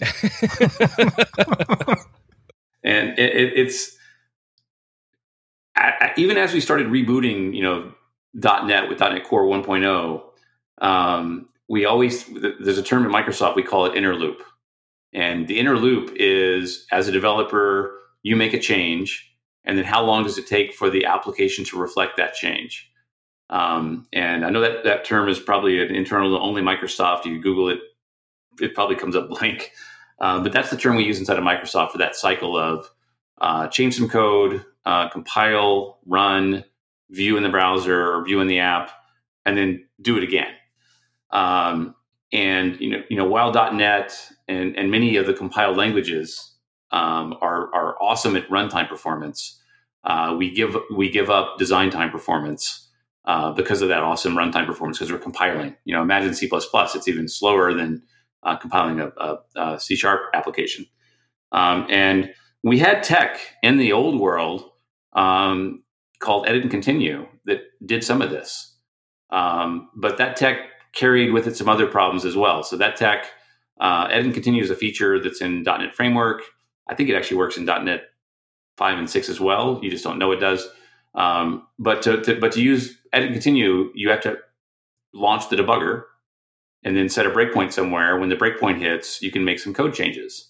and 2.82 3.18
it, 3.18 3.36
it, 3.36 3.52
it's 3.56 3.96
I, 5.76 6.12
even 6.16 6.38
as 6.38 6.52
we 6.52 6.60
started 6.60 6.88
rebooting, 6.88 7.54
you 7.54 7.62
know, 7.62 7.92
.NET 8.34 8.88
with 8.88 8.98
.NET 9.00 9.24
Core 9.24 9.44
1.0, 9.44 10.22
um, 10.80 11.48
we 11.68 11.84
always 11.84 12.24
there's 12.26 12.78
a 12.78 12.82
term 12.82 13.04
in 13.04 13.12
Microsoft 13.12 13.56
we 13.56 13.62
call 13.62 13.86
it 13.86 13.96
inner 13.96 14.14
loop, 14.14 14.42
and 15.12 15.46
the 15.46 15.58
inner 15.58 15.76
loop 15.76 16.12
is 16.16 16.86
as 16.90 17.08
a 17.08 17.12
developer 17.12 17.98
you 18.22 18.36
make 18.36 18.54
a 18.54 18.58
change, 18.58 19.34
and 19.64 19.76
then 19.76 19.84
how 19.84 20.02
long 20.02 20.22
does 20.22 20.38
it 20.38 20.46
take 20.46 20.72
for 20.74 20.88
the 20.88 21.04
application 21.04 21.64
to 21.66 21.78
reflect 21.78 22.16
that 22.16 22.34
change? 22.34 22.91
Um, 23.52 24.06
and 24.14 24.46
I 24.46 24.50
know 24.50 24.62
that 24.62 24.84
that 24.84 25.04
term 25.04 25.28
is 25.28 25.38
probably 25.38 25.82
an 25.82 25.94
internal 25.94 26.34
to 26.36 26.42
only 26.42 26.62
Microsoft. 26.62 27.26
You 27.26 27.40
Google 27.40 27.68
it, 27.68 27.80
it 28.60 28.74
probably 28.74 28.96
comes 28.96 29.14
up 29.14 29.28
blank. 29.28 29.72
Uh, 30.18 30.42
but 30.42 30.52
that's 30.52 30.70
the 30.70 30.76
term 30.76 30.96
we 30.96 31.04
use 31.04 31.18
inside 31.18 31.38
of 31.38 31.44
Microsoft 31.44 31.90
for 31.90 31.98
that 31.98 32.16
cycle 32.16 32.56
of 32.56 32.90
uh, 33.40 33.68
change 33.68 33.94
some 33.96 34.08
code, 34.08 34.64
uh, 34.86 35.08
compile, 35.10 35.98
run, 36.06 36.64
view 37.10 37.36
in 37.36 37.42
the 37.42 37.50
browser 37.50 38.14
or 38.14 38.24
view 38.24 38.40
in 38.40 38.46
the 38.46 38.60
app, 38.60 38.90
and 39.44 39.56
then 39.56 39.86
do 40.00 40.16
it 40.16 40.22
again. 40.22 40.52
Um, 41.30 41.94
and 42.32 42.80
you 42.80 42.90
know, 42.90 43.02
you 43.10 43.16
know, 43.16 43.26
while 43.26 43.52
.NET 43.52 44.16
and 44.48 44.76
and 44.78 44.90
many 44.90 45.16
of 45.16 45.26
the 45.26 45.34
compiled 45.34 45.76
languages 45.76 46.54
um, 46.90 47.36
are 47.42 47.74
are 47.74 48.00
awesome 48.00 48.36
at 48.36 48.48
runtime 48.48 48.88
performance, 48.88 49.60
uh, 50.04 50.34
we 50.38 50.50
give 50.54 50.74
we 50.94 51.10
give 51.10 51.28
up 51.28 51.58
design 51.58 51.90
time 51.90 52.10
performance 52.10 52.81
uh, 53.24 53.52
because 53.52 53.82
of 53.82 53.88
that 53.88 54.02
awesome 54.02 54.34
runtime 54.34 54.66
performance 54.66 54.98
because 54.98 55.12
we're 55.12 55.18
compiling. 55.18 55.76
You 55.84 55.94
know, 55.94 56.02
imagine 56.02 56.34
C++, 56.34 56.48
it's 56.52 57.08
even 57.08 57.28
slower 57.28 57.72
than 57.72 58.02
uh, 58.42 58.56
compiling 58.56 59.00
a, 59.00 59.12
a, 59.16 59.38
a 59.56 59.80
C 59.80 59.96
sharp 59.96 60.22
application. 60.34 60.86
Um, 61.52 61.86
and 61.88 62.30
we 62.64 62.78
had 62.78 63.02
tech 63.02 63.38
in 63.62 63.76
the 63.76 63.92
old 63.92 64.18
world 64.18 64.64
um, 65.12 65.82
called 66.18 66.48
Edit 66.48 66.62
and 66.62 66.70
Continue 66.70 67.26
that 67.44 67.60
did 67.84 68.02
some 68.02 68.22
of 68.22 68.30
this. 68.30 68.76
Um, 69.30 69.88
but 69.96 70.18
that 70.18 70.36
tech 70.36 70.58
carried 70.92 71.32
with 71.32 71.46
it 71.46 71.56
some 71.56 71.68
other 71.68 71.86
problems 71.86 72.24
as 72.24 72.36
well. 72.36 72.62
So 72.62 72.76
that 72.76 72.96
tech, 72.96 73.26
uh, 73.80 74.08
Edit 74.10 74.26
and 74.26 74.34
Continue 74.34 74.62
is 74.62 74.70
a 74.70 74.76
feature 74.76 75.20
that's 75.20 75.40
in 75.40 75.62
.NET 75.62 75.94
Framework. 75.94 76.42
I 76.88 76.94
think 76.94 77.08
it 77.08 77.14
actually 77.14 77.38
works 77.38 77.56
in 77.56 77.64
.NET 77.64 78.02
5 78.76 78.98
and 78.98 79.10
6 79.10 79.28
as 79.28 79.40
well. 79.40 79.80
You 79.82 79.90
just 79.90 80.04
don't 80.04 80.18
know 80.18 80.32
it 80.32 80.40
does. 80.40 80.68
Um, 81.14 81.66
but 81.78 82.02
to, 82.02 82.22
to, 82.22 82.40
but 82.40 82.52
to 82.52 82.62
use 82.62 82.98
edit 83.12 83.26
and 83.26 83.34
continue, 83.34 83.90
you 83.94 84.10
have 84.10 84.20
to 84.22 84.38
launch 85.12 85.48
the 85.48 85.56
debugger 85.56 86.04
and 86.84 86.96
then 86.96 87.08
set 87.08 87.26
a 87.26 87.30
breakpoint 87.30 87.72
somewhere. 87.72 88.18
When 88.18 88.28
the 88.28 88.36
breakpoint 88.36 88.78
hits, 88.78 89.22
you 89.22 89.30
can 89.30 89.44
make 89.44 89.58
some 89.58 89.74
code 89.74 89.94
changes. 89.94 90.48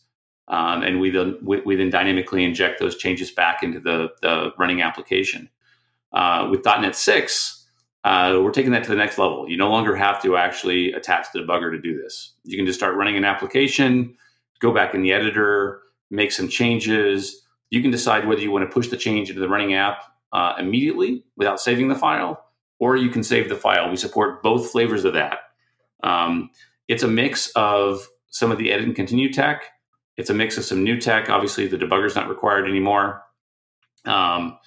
Um, 0.48 0.82
and 0.82 1.00
we 1.00 1.10
then 1.10 1.38
we, 1.42 1.60
we, 1.60 1.76
then 1.76 1.90
dynamically 1.90 2.44
inject 2.44 2.80
those 2.80 2.96
changes 2.96 3.30
back 3.30 3.62
into 3.62 3.80
the, 3.80 4.08
the 4.22 4.50
running 4.58 4.82
application. 4.82 5.48
Uh, 6.12 6.48
with 6.50 6.64
.NET 6.64 6.94
6, 6.94 7.66
uh, 8.04 8.38
we're 8.42 8.50
taking 8.50 8.72
that 8.72 8.84
to 8.84 8.90
the 8.90 8.96
next 8.96 9.18
level. 9.18 9.48
You 9.48 9.56
no 9.56 9.70
longer 9.70 9.94
have 9.94 10.20
to 10.22 10.36
actually 10.36 10.92
attach 10.92 11.28
the 11.32 11.40
debugger 11.40 11.70
to 11.70 11.80
do 11.80 11.96
this. 11.96 12.34
You 12.44 12.56
can 12.56 12.66
just 12.66 12.78
start 12.78 12.96
running 12.96 13.16
an 13.16 13.24
application, 13.24 14.16
go 14.60 14.74
back 14.74 14.94
in 14.94 15.02
the 15.02 15.12
editor, 15.12 15.80
make 16.10 16.32
some 16.32 16.48
changes. 16.48 17.40
You 17.70 17.80
can 17.80 17.90
decide 17.90 18.26
whether 18.26 18.40
you 18.40 18.50
want 18.50 18.68
to 18.68 18.72
push 18.72 18.88
the 18.88 18.96
change 18.96 19.30
into 19.30 19.40
the 19.40 19.48
running 19.48 19.74
app 19.74 20.02
uh, 20.32 20.54
immediately 20.58 21.24
without 21.36 21.60
saving 21.60 21.88
the 21.88 21.94
file, 21.94 22.44
or 22.78 22.96
you 22.96 23.10
can 23.10 23.22
save 23.22 23.48
the 23.48 23.56
file. 23.56 23.90
We 23.90 23.96
support 23.96 24.42
both 24.42 24.70
flavors 24.70 25.04
of 25.04 25.14
that. 25.14 25.38
Um, 26.02 26.50
it's 26.88 27.02
a 27.02 27.08
mix 27.08 27.50
of 27.50 28.06
some 28.30 28.50
of 28.50 28.58
the 28.58 28.72
edit 28.72 28.86
and 28.86 28.96
continue 28.96 29.32
tech. 29.32 29.64
It's 30.16 30.30
a 30.30 30.34
mix 30.34 30.58
of 30.58 30.64
some 30.64 30.82
new 30.82 31.00
tech. 31.00 31.30
Obviously, 31.30 31.66
the 31.66 31.78
debugger's 31.78 32.16
not 32.16 32.28
required 32.28 32.68
anymore. 32.68 33.22
Um, 34.04 34.58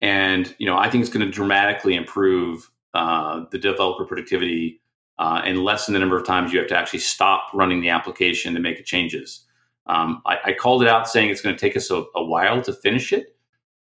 and 0.00 0.54
you 0.58 0.66
know, 0.66 0.76
I 0.76 0.90
think 0.90 1.02
it's 1.02 1.12
going 1.12 1.24
to 1.24 1.32
dramatically 1.32 1.94
improve 1.94 2.70
uh, 2.92 3.44
the 3.50 3.58
developer 3.58 4.04
productivity 4.04 4.80
uh, 5.18 5.42
and 5.44 5.64
lessen 5.64 5.94
the 5.94 6.00
number 6.00 6.16
of 6.16 6.26
times 6.26 6.52
you 6.52 6.58
have 6.58 6.68
to 6.68 6.76
actually 6.76 6.98
stop 6.98 7.48
running 7.54 7.80
the 7.80 7.88
application 7.88 8.54
to 8.54 8.60
make 8.60 8.84
changes. 8.84 9.44
Um, 9.86 10.22
I, 10.26 10.38
I, 10.44 10.52
called 10.52 10.82
it 10.82 10.88
out 10.88 11.08
saying 11.08 11.28
it's 11.28 11.42
going 11.42 11.54
to 11.54 11.60
take 11.60 11.76
us 11.76 11.90
a, 11.90 12.04
a, 12.14 12.24
while 12.24 12.62
to 12.62 12.72
finish 12.72 13.12
it, 13.12 13.33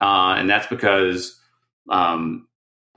uh, 0.03 0.35
and 0.37 0.51
that's 0.51 0.67
because 0.67 1.41
um, 1.89 2.49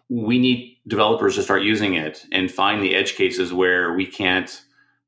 we 0.09 0.39
need 0.39 0.77
developers 0.87 1.35
to 1.35 1.43
start 1.43 1.61
using 1.61 1.93
it 1.93 2.25
and 2.31 2.51
find 2.51 2.81
the 2.81 2.95
edge 2.95 3.13
cases 3.15 3.53
where 3.53 3.93
we 3.93 4.07
can't 4.07 4.63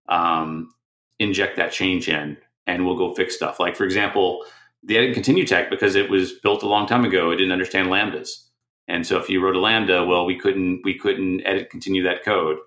um, 0.08 0.70
inject 1.18 1.58
that 1.58 1.72
change 1.72 2.08
in, 2.08 2.38
and 2.68 2.86
we'll 2.86 2.98
go 2.98 3.16
fix 3.16 3.36
stuff. 3.36 3.60
Like 3.60 3.76
for 3.76 3.84
example, 3.84 4.46
the 4.84 4.96
edit 4.96 5.16
continue 5.16 5.46
tech 5.46 5.72
because 5.72 5.96
it 5.96 6.10
was 6.10 6.34
built 6.34 6.62
a 6.62 6.68
long 6.68 6.86
time 6.86 7.04
ago, 7.04 7.32
it 7.32 7.38
didn't 7.38 7.52
understand 7.52 7.88
lambdas, 7.88 8.30
and 8.88 9.06
so 9.06 9.18
if 9.18 9.28
you 9.28 9.44
wrote 9.44 9.56
a 9.56 9.60
lambda, 9.60 10.06
well, 10.06 10.26
we 10.26 10.38
couldn't 10.38 10.82
we 10.84 10.94
couldn't 10.94 11.42
edit 11.46 11.72
continue 11.72 12.04
that 12.04 12.24
code. 12.24 12.58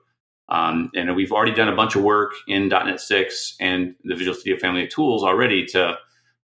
Um, 0.48 0.90
and 0.96 1.14
we've 1.14 1.30
already 1.30 1.54
done 1.54 1.68
a 1.68 1.76
bunch 1.76 1.94
of 1.94 2.02
work 2.02 2.32
in 2.48 2.66
.NET 2.66 3.00
6 3.00 3.54
and 3.60 3.94
the 4.02 4.16
Visual 4.16 4.34
Studio 4.36 4.58
family 4.58 4.82
of 4.82 4.88
tools 4.88 5.22
already 5.22 5.64
to 5.66 5.96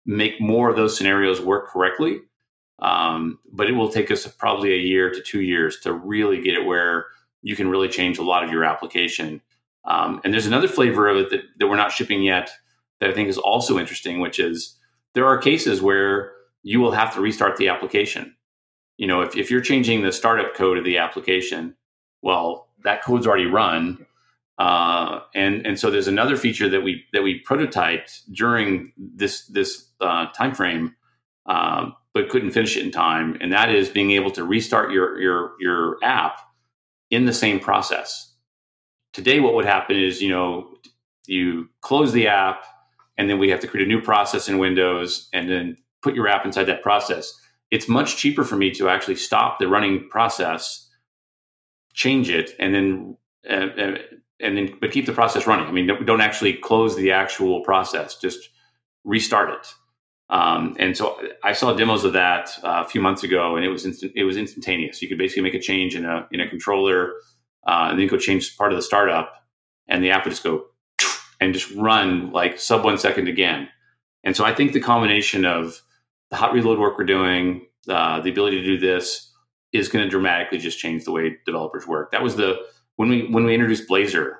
make 0.06 0.40
more 0.40 0.70
of 0.70 0.76
those 0.76 0.96
scenarios 0.96 1.38
work 1.42 1.68
correctly. 1.68 2.20
Um, 2.80 3.38
but 3.52 3.68
it 3.68 3.72
will 3.72 3.90
take 3.90 4.10
us 4.10 4.26
probably 4.26 4.72
a 4.72 4.78
year 4.78 5.10
to 5.10 5.20
two 5.20 5.42
years 5.42 5.80
to 5.80 5.92
really 5.92 6.40
get 6.40 6.54
it 6.54 6.64
where 6.64 7.06
you 7.42 7.56
can 7.56 7.68
really 7.68 7.88
change 7.88 8.18
a 8.18 8.22
lot 8.22 8.42
of 8.42 8.50
your 8.50 8.64
application. 8.64 9.42
Um, 9.84 10.20
and 10.24 10.32
there's 10.32 10.46
another 10.46 10.68
flavor 10.68 11.08
of 11.08 11.16
it 11.16 11.30
that, 11.30 11.40
that 11.58 11.68
we're 11.68 11.76
not 11.76 11.92
shipping 11.92 12.22
yet 12.22 12.50
that 13.00 13.10
I 13.10 13.12
think 13.12 13.28
is 13.28 13.38
also 13.38 13.78
interesting, 13.78 14.20
which 14.20 14.38
is 14.38 14.78
there 15.14 15.26
are 15.26 15.38
cases 15.38 15.82
where 15.82 16.32
you 16.62 16.80
will 16.80 16.92
have 16.92 17.14
to 17.14 17.20
restart 17.20 17.56
the 17.56 17.68
application. 17.68 18.34
You 18.96 19.06
know, 19.06 19.22
if, 19.22 19.36
if 19.36 19.50
you're 19.50 19.62
changing 19.62 20.02
the 20.02 20.12
startup 20.12 20.54
code 20.54 20.78
of 20.78 20.84
the 20.84 20.98
application, 20.98 21.74
well, 22.22 22.68
that 22.84 23.02
code's 23.02 23.26
already 23.26 23.46
run. 23.46 24.06
Uh, 24.58 25.20
and 25.34 25.66
and 25.66 25.78
so 25.78 25.90
there's 25.90 26.06
another 26.06 26.36
feature 26.36 26.68
that 26.68 26.82
we 26.82 27.04
that 27.14 27.22
we 27.22 27.42
prototyped 27.42 28.20
during 28.30 28.92
this 28.98 29.46
this 29.46 29.88
uh, 30.02 30.26
time 30.36 30.54
frame, 30.54 30.94
um, 31.46 31.94
but 32.14 32.28
couldn't 32.28 32.50
finish 32.50 32.76
it 32.76 32.84
in 32.84 32.90
time, 32.90 33.36
and 33.40 33.52
that 33.52 33.70
is 33.70 33.88
being 33.88 34.10
able 34.12 34.30
to 34.32 34.44
restart 34.44 34.92
your 34.92 35.20
your 35.20 35.52
your 35.60 35.98
app 36.02 36.40
in 37.10 37.24
the 37.24 37.32
same 37.32 37.60
process. 37.60 38.34
Today, 39.12 39.40
what 39.40 39.54
would 39.54 39.64
happen 39.64 39.96
is 39.96 40.20
you 40.20 40.30
know 40.30 40.68
you 41.26 41.68
close 41.82 42.12
the 42.12 42.28
app, 42.28 42.64
and 43.18 43.28
then 43.30 43.38
we 43.38 43.50
have 43.50 43.60
to 43.60 43.66
create 43.66 43.86
a 43.86 43.88
new 43.88 44.00
process 44.00 44.48
in 44.48 44.58
Windows, 44.58 45.28
and 45.32 45.48
then 45.50 45.76
put 46.02 46.14
your 46.14 46.28
app 46.28 46.44
inside 46.46 46.64
that 46.64 46.82
process. 46.82 47.32
It's 47.70 47.88
much 47.88 48.16
cheaper 48.16 48.44
for 48.44 48.56
me 48.56 48.70
to 48.72 48.88
actually 48.88 49.16
stop 49.16 49.58
the 49.58 49.68
running 49.68 50.08
process 50.08 50.88
change 51.94 52.30
it 52.30 52.52
and 52.58 52.74
then 52.74 53.16
uh, 53.48 53.66
uh, 53.78 53.98
and 54.40 54.56
then 54.56 54.74
but 54.80 54.92
keep 54.92 55.06
the 55.06 55.12
process 55.12 55.46
running. 55.46 55.66
I 55.66 55.72
mean, 55.72 55.86
don't 55.86 56.20
actually 56.20 56.54
close 56.54 56.96
the 56.96 57.12
actual 57.12 57.62
process; 57.62 58.16
just 58.16 58.50
restart 59.04 59.50
it. 59.50 59.74
Um, 60.30 60.76
and 60.78 60.96
so 60.96 61.20
I 61.42 61.52
saw 61.52 61.74
demos 61.74 62.04
of 62.04 62.12
that 62.12 62.50
uh, 62.62 62.84
a 62.86 62.88
few 62.88 63.00
months 63.00 63.24
ago, 63.24 63.56
and 63.56 63.64
it 63.64 63.68
was 63.68 63.84
instant, 63.84 64.12
it 64.14 64.24
was 64.24 64.36
instantaneous. 64.36 65.02
You 65.02 65.08
could 65.08 65.18
basically 65.18 65.42
make 65.42 65.54
a 65.54 65.60
change 65.60 65.96
in 65.96 66.04
a 66.04 66.26
in 66.30 66.40
a 66.40 66.48
controller, 66.48 67.14
uh, 67.66 67.88
and 67.90 67.98
then 67.98 68.06
go 68.06 68.16
change 68.16 68.56
part 68.56 68.72
of 68.72 68.78
the 68.78 68.82
startup, 68.82 69.32
and 69.88 70.04
the 70.04 70.10
app 70.10 70.24
would 70.24 70.30
just 70.30 70.44
go 70.44 70.66
and 71.40 71.52
just 71.52 71.70
run 71.72 72.30
like 72.30 72.60
sub 72.60 72.84
one 72.84 72.96
second 72.96 73.26
again. 73.26 73.68
And 74.22 74.36
so 74.36 74.44
I 74.44 74.54
think 74.54 74.72
the 74.72 74.80
combination 74.80 75.44
of 75.44 75.82
the 76.30 76.36
hot 76.36 76.52
reload 76.52 76.78
work 76.78 76.96
we're 76.96 77.04
doing, 77.04 77.66
uh, 77.88 78.20
the 78.20 78.30
ability 78.30 78.60
to 78.60 78.64
do 78.64 78.78
this, 78.78 79.32
is 79.72 79.88
going 79.88 80.04
to 80.04 80.10
dramatically 80.10 80.58
just 80.58 80.78
change 80.78 81.04
the 81.04 81.12
way 81.12 81.38
developers 81.44 81.86
work. 81.86 82.12
That 82.12 82.22
was 82.22 82.36
the 82.36 82.56
when 82.96 83.08
we 83.08 83.26
when 83.30 83.44
we 83.44 83.54
introduced 83.54 83.88
Blazor, 83.88 84.34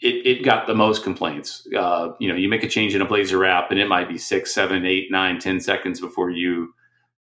it, 0.00 0.26
it 0.26 0.44
got 0.44 0.66
the 0.66 0.74
most 0.74 1.02
complaints. 1.02 1.66
Uh, 1.76 2.12
you 2.18 2.28
know, 2.28 2.34
you 2.34 2.48
make 2.48 2.64
a 2.64 2.68
change 2.68 2.94
in 2.94 3.02
a 3.02 3.06
Blazor 3.06 3.48
app, 3.48 3.70
and 3.70 3.78
it 3.78 3.88
might 3.88 4.08
be 4.08 4.18
six, 4.18 4.54
seven, 4.54 4.86
eight, 4.86 5.10
nine, 5.10 5.38
ten 5.38 5.60
seconds 5.60 6.00
before 6.00 6.30
you 6.30 6.74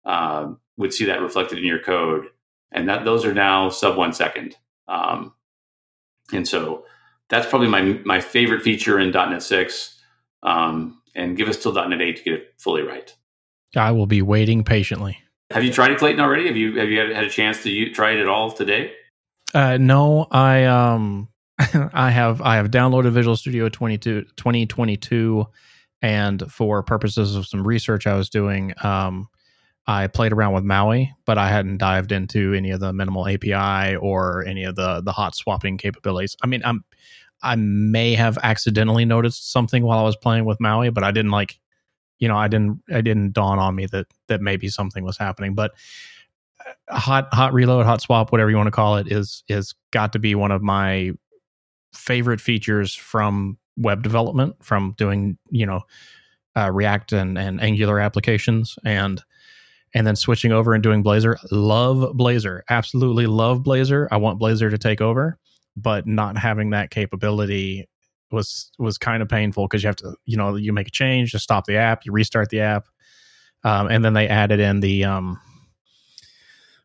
uh, 0.04 0.52
would 0.76 0.92
see 0.92 1.04
that 1.04 1.20
reflected 1.20 1.58
in 1.58 1.64
your 1.64 1.78
code, 1.78 2.26
and 2.72 2.88
that 2.88 3.04
those 3.04 3.24
are 3.24 3.34
now 3.34 3.68
sub 3.68 3.96
one 3.96 4.12
second. 4.12 4.56
Um, 4.88 5.34
and 6.32 6.46
so 6.46 6.84
that's 7.28 7.46
probably 7.46 7.68
my 7.68 8.00
my 8.04 8.20
favorite 8.20 8.62
feature 8.62 8.98
in 8.98 9.10
.NET 9.10 9.42
six. 9.42 10.00
Um, 10.42 11.00
and 11.14 11.36
give 11.36 11.48
us 11.48 11.62
till 11.62 11.72
.NET 11.72 12.00
eight 12.00 12.16
to 12.16 12.22
get 12.22 12.34
it 12.34 12.54
fully 12.58 12.82
right. 12.82 13.14
I 13.76 13.92
will 13.92 14.06
be 14.06 14.20
waiting 14.20 14.64
patiently. 14.64 15.18
Have 15.50 15.64
you 15.64 15.72
tried 15.72 15.92
it, 15.92 15.98
Clayton, 15.98 16.20
already? 16.20 16.46
Have 16.48 16.56
you 16.56 16.78
have 16.78 16.88
you 16.88 16.98
had 16.98 17.24
a 17.24 17.30
chance 17.30 17.62
to 17.62 17.70
you, 17.70 17.94
try 17.94 18.12
it 18.12 18.18
at 18.18 18.28
all 18.28 18.50
today? 18.50 18.92
Uh, 19.52 19.76
no, 19.76 20.26
I 20.30 20.64
um 20.64 21.28
I 21.92 22.10
have 22.10 22.40
I 22.42 22.56
have 22.56 22.70
downloaded 22.70 23.12
Visual 23.12 23.36
Studio 23.36 23.68
22, 23.68 24.22
2022 24.36 25.46
and 26.02 26.42
for 26.52 26.82
purposes 26.82 27.36
of 27.36 27.46
some 27.46 27.66
research 27.66 28.06
I 28.06 28.14
was 28.14 28.28
doing, 28.28 28.74
um, 28.82 29.28
I 29.86 30.06
played 30.06 30.32
around 30.32 30.52
with 30.52 30.64
Maui, 30.64 31.12
but 31.24 31.38
I 31.38 31.48
hadn't 31.48 31.78
dived 31.78 32.12
into 32.12 32.54
any 32.54 32.70
of 32.70 32.80
the 32.80 32.92
minimal 32.92 33.28
API 33.28 33.96
or 33.96 34.44
any 34.46 34.64
of 34.64 34.76
the 34.76 35.00
the 35.02 35.12
hot 35.12 35.34
swapping 35.34 35.78
capabilities. 35.78 36.36
I 36.42 36.46
mean, 36.46 36.62
I'm 36.64 36.84
I 37.42 37.56
may 37.56 38.14
have 38.14 38.38
accidentally 38.42 39.04
noticed 39.04 39.52
something 39.52 39.84
while 39.84 39.98
I 39.98 40.02
was 40.02 40.16
playing 40.16 40.46
with 40.46 40.60
Maui, 40.60 40.90
but 40.90 41.04
I 41.04 41.10
didn't 41.10 41.30
like 41.30 41.58
you 42.18 42.28
know, 42.28 42.36
I 42.36 42.48
didn't 42.48 42.82
I 42.90 43.00
didn't 43.00 43.32
dawn 43.32 43.58
on 43.58 43.74
me 43.74 43.86
that 43.86 44.06
that 44.28 44.40
maybe 44.40 44.68
something 44.68 45.04
was 45.04 45.18
happening. 45.18 45.54
But 45.54 45.72
uh, 46.88 46.98
hot 46.98 47.28
hot 47.32 47.52
reload, 47.52 47.86
hot 47.86 48.00
swap, 48.00 48.32
whatever 48.32 48.50
you 48.50 48.56
want 48.56 48.68
to 48.68 48.72
call 48.72 48.96
it, 48.96 49.10
is 49.12 49.44
is 49.48 49.74
got 49.90 50.12
to 50.14 50.18
be 50.18 50.34
one 50.34 50.50
of 50.50 50.62
my 50.62 51.12
favorite 51.94 52.40
features 52.40 52.94
from 52.94 53.58
web 53.76 54.02
development, 54.02 54.56
from 54.62 54.94
doing 54.96 55.38
you 55.50 55.66
know 55.66 55.82
uh, 56.56 56.70
React 56.70 57.12
and 57.12 57.38
and 57.38 57.60
Angular 57.60 58.00
applications, 58.00 58.78
and 58.84 59.22
and 59.94 60.06
then 60.06 60.16
switching 60.16 60.52
over 60.52 60.74
and 60.74 60.82
doing 60.82 61.02
Blazor. 61.04 61.36
Love 61.50 62.16
Blazor, 62.16 62.62
absolutely 62.68 63.26
love 63.26 63.60
Blazor. 63.62 64.08
I 64.10 64.16
want 64.16 64.40
Blazor 64.40 64.70
to 64.70 64.78
take 64.78 65.00
over, 65.00 65.38
but 65.76 66.06
not 66.06 66.36
having 66.36 66.70
that 66.70 66.90
capability 66.90 67.88
was 68.30 68.70
was 68.78 68.98
kind 68.98 69.22
of 69.22 69.28
painful 69.28 69.66
because 69.66 69.82
you 69.82 69.86
have 69.86 69.96
to 69.96 70.14
you 70.26 70.36
know 70.36 70.56
you 70.56 70.72
make 70.72 70.88
a 70.88 70.90
change 70.90 71.32
to 71.32 71.38
stop 71.38 71.64
the 71.66 71.76
app 71.76 72.04
you 72.04 72.12
restart 72.12 72.50
the 72.50 72.60
app 72.60 72.86
um, 73.62 73.86
and 73.86 74.04
then 74.04 74.12
they 74.12 74.28
added 74.28 74.60
in 74.60 74.80
the 74.80 75.04
um, 75.04 75.40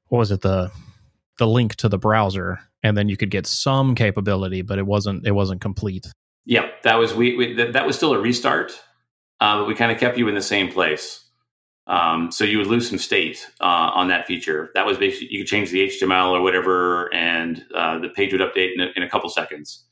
what 0.08 0.20
was 0.20 0.32
it 0.32 0.42
the 0.42 0.72
the 1.38 1.48
link 1.48 1.76
to 1.76 1.90
the 1.90 1.98
browser 1.98 2.60
and 2.84 2.98
then 2.98 3.10
you 3.10 3.18
could 3.18 3.30
get 3.30 3.46
some 3.48 3.96
capability 3.96 4.62
but 4.62 4.78
it 4.78 4.86
wasn't 4.86 5.26
it 5.26 5.32
wasn't 5.32 5.62
complete. 5.62 6.08
Yeah 6.46 6.70
that 6.84 6.96
was 6.96 7.14
we, 7.14 7.36
we 7.36 7.54
that, 7.56 7.74
that 7.74 7.86
was 7.86 7.96
still 7.96 8.14
a 8.14 8.20
restart 8.20 8.80
uh, 9.40 9.60
but 9.60 9.68
we 9.68 9.76
kind 9.76 9.92
of 9.92 9.98
kept 10.00 10.18
you 10.18 10.28
in 10.28 10.36
the 10.36 10.42
same 10.42 10.70
place. 10.72 11.26
Um, 11.88 12.32
so 12.32 12.44
you 12.44 12.60
would 12.60 12.68
lose 12.68 12.88
some 12.88 13.00
state 13.00 13.48
uh, 13.62 13.64
on 13.96 14.10
that 14.10 14.28
feature. 14.28 14.70
That 14.76 14.86
was 14.86 14.98
basically 14.98 15.30
you 15.32 15.40
could 15.40 15.48
change 15.48 15.72
the 15.72 15.88
html 15.88 16.32
or 16.32 16.42
whatever 16.42 17.12
and 17.14 17.66
uh, 17.74 18.00
the 18.00 18.10
page 18.10 18.32
would 18.32 18.42
update 18.42 18.74
in 18.76 18.82
a, 18.82 18.88
in 18.96 19.04
a 19.04 19.10
couple 19.10 19.30
seconds. 19.30 19.86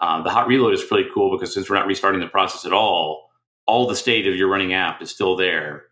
Uh, 0.00 0.22
the 0.22 0.30
hot 0.30 0.46
reload 0.46 0.72
is 0.72 0.82
pretty 0.82 1.08
cool 1.12 1.36
because 1.36 1.52
since 1.52 1.68
we're 1.68 1.76
not 1.76 1.86
restarting 1.86 2.20
the 2.20 2.26
process 2.26 2.64
at 2.64 2.72
all, 2.72 3.30
all 3.66 3.86
the 3.86 3.94
state 3.94 4.26
of 4.26 4.34
your 4.34 4.48
running 4.48 4.72
app 4.72 5.02
is 5.02 5.10
still 5.10 5.36
there, 5.36 5.84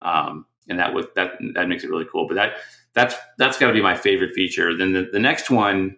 um, 0.00 0.46
and 0.68 0.78
that 0.78 0.94
was 0.94 1.06
that 1.16 1.32
that 1.54 1.68
makes 1.68 1.82
it 1.82 1.90
really 1.90 2.06
cool. 2.10 2.28
But 2.28 2.34
that 2.36 2.52
that's 2.98 3.14
that's 3.38 3.58
got 3.58 3.68
to 3.68 3.72
be 3.72 3.82
my 3.82 3.96
favorite 3.96 4.34
feature. 4.34 4.76
Then 4.76 4.92
the, 4.92 5.08
the 5.12 5.18
next 5.18 5.50
one 5.50 5.96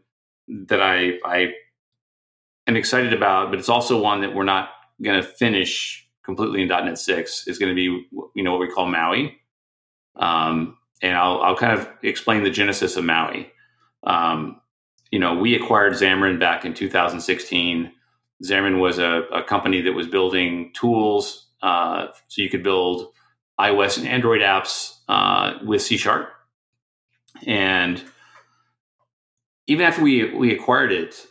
that 0.48 0.82
I 0.82 1.18
I 1.24 1.52
am 2.66 2.76
excited 2.76 3.12
about, 3.12 3.50
but 3.50 3.58
it's 3.58 3.68
also 3.68 4.00
one 4.00 4.20
that 4.20 4.34
we're 4.34 4.44
not 4.44 4.70
going 5.02 5.20
to 5.20 5.26
finish 5.26 6.06
completely 6.24 6.62
in 6.62 6.68
.NET 6.68 6.98
six 6.98 7.46
is 7.48 7.58
going 7.58 7.70
to 7.70 7.74
be 7.74 8.06
you 8.34 8.42
know 8.42 8.52
what 8.52 8.60
we 8.60 8.68
call 8.68 8.86
Maui, 8.86 9.38
um, 10.16 10.76
and 11.02 11.16
I'll 11.16 11.40
I'll 11.40 11.56
kind 11.56 11.78
of 11.78 11.88
explain 12.02 12.44
the 12.44 12.50
genesis 12.50 12.96
of 12.96 13.04
Maui. 13.04 13.50
Um, 14.04 14.60
you 15.10 15.18
know, 15.18 15.34
we 15.34 15.54
acquired 15.54 15.94
Xamarin 15.94 16.38
back 16.38 16.64
in 16.64 16.72
2016. 16.72 17.90
Xamarin 18.44 18.80
was 18.80 18.98
a, 18.98 19.22
a 19.34 19.42
company 19.42 19.80
that 19.82 19.92
was 19.92 20.06
building 20.06 20.72
tools 20.74 21.48
uh, 21.62 22.06
so 22.28 22.42
you 22.42 22.48
could 22.48 22.62
build 22.62 23.12
iOS 23.60 23.98
and 23.98 24.06
Android 24.06 24.40
apps 24.40 24.98
uh, 25.08 25.58
with 25.64 25.82
C 25.82 25.96
Sharp. 25.96 26.30
And 27.46 28.02
even 29.66 29.86
after 29.86 30.02
we 30.02 30.34
we 30.34 30.52
acquired 30.52 30.92
it, 30.92 31.26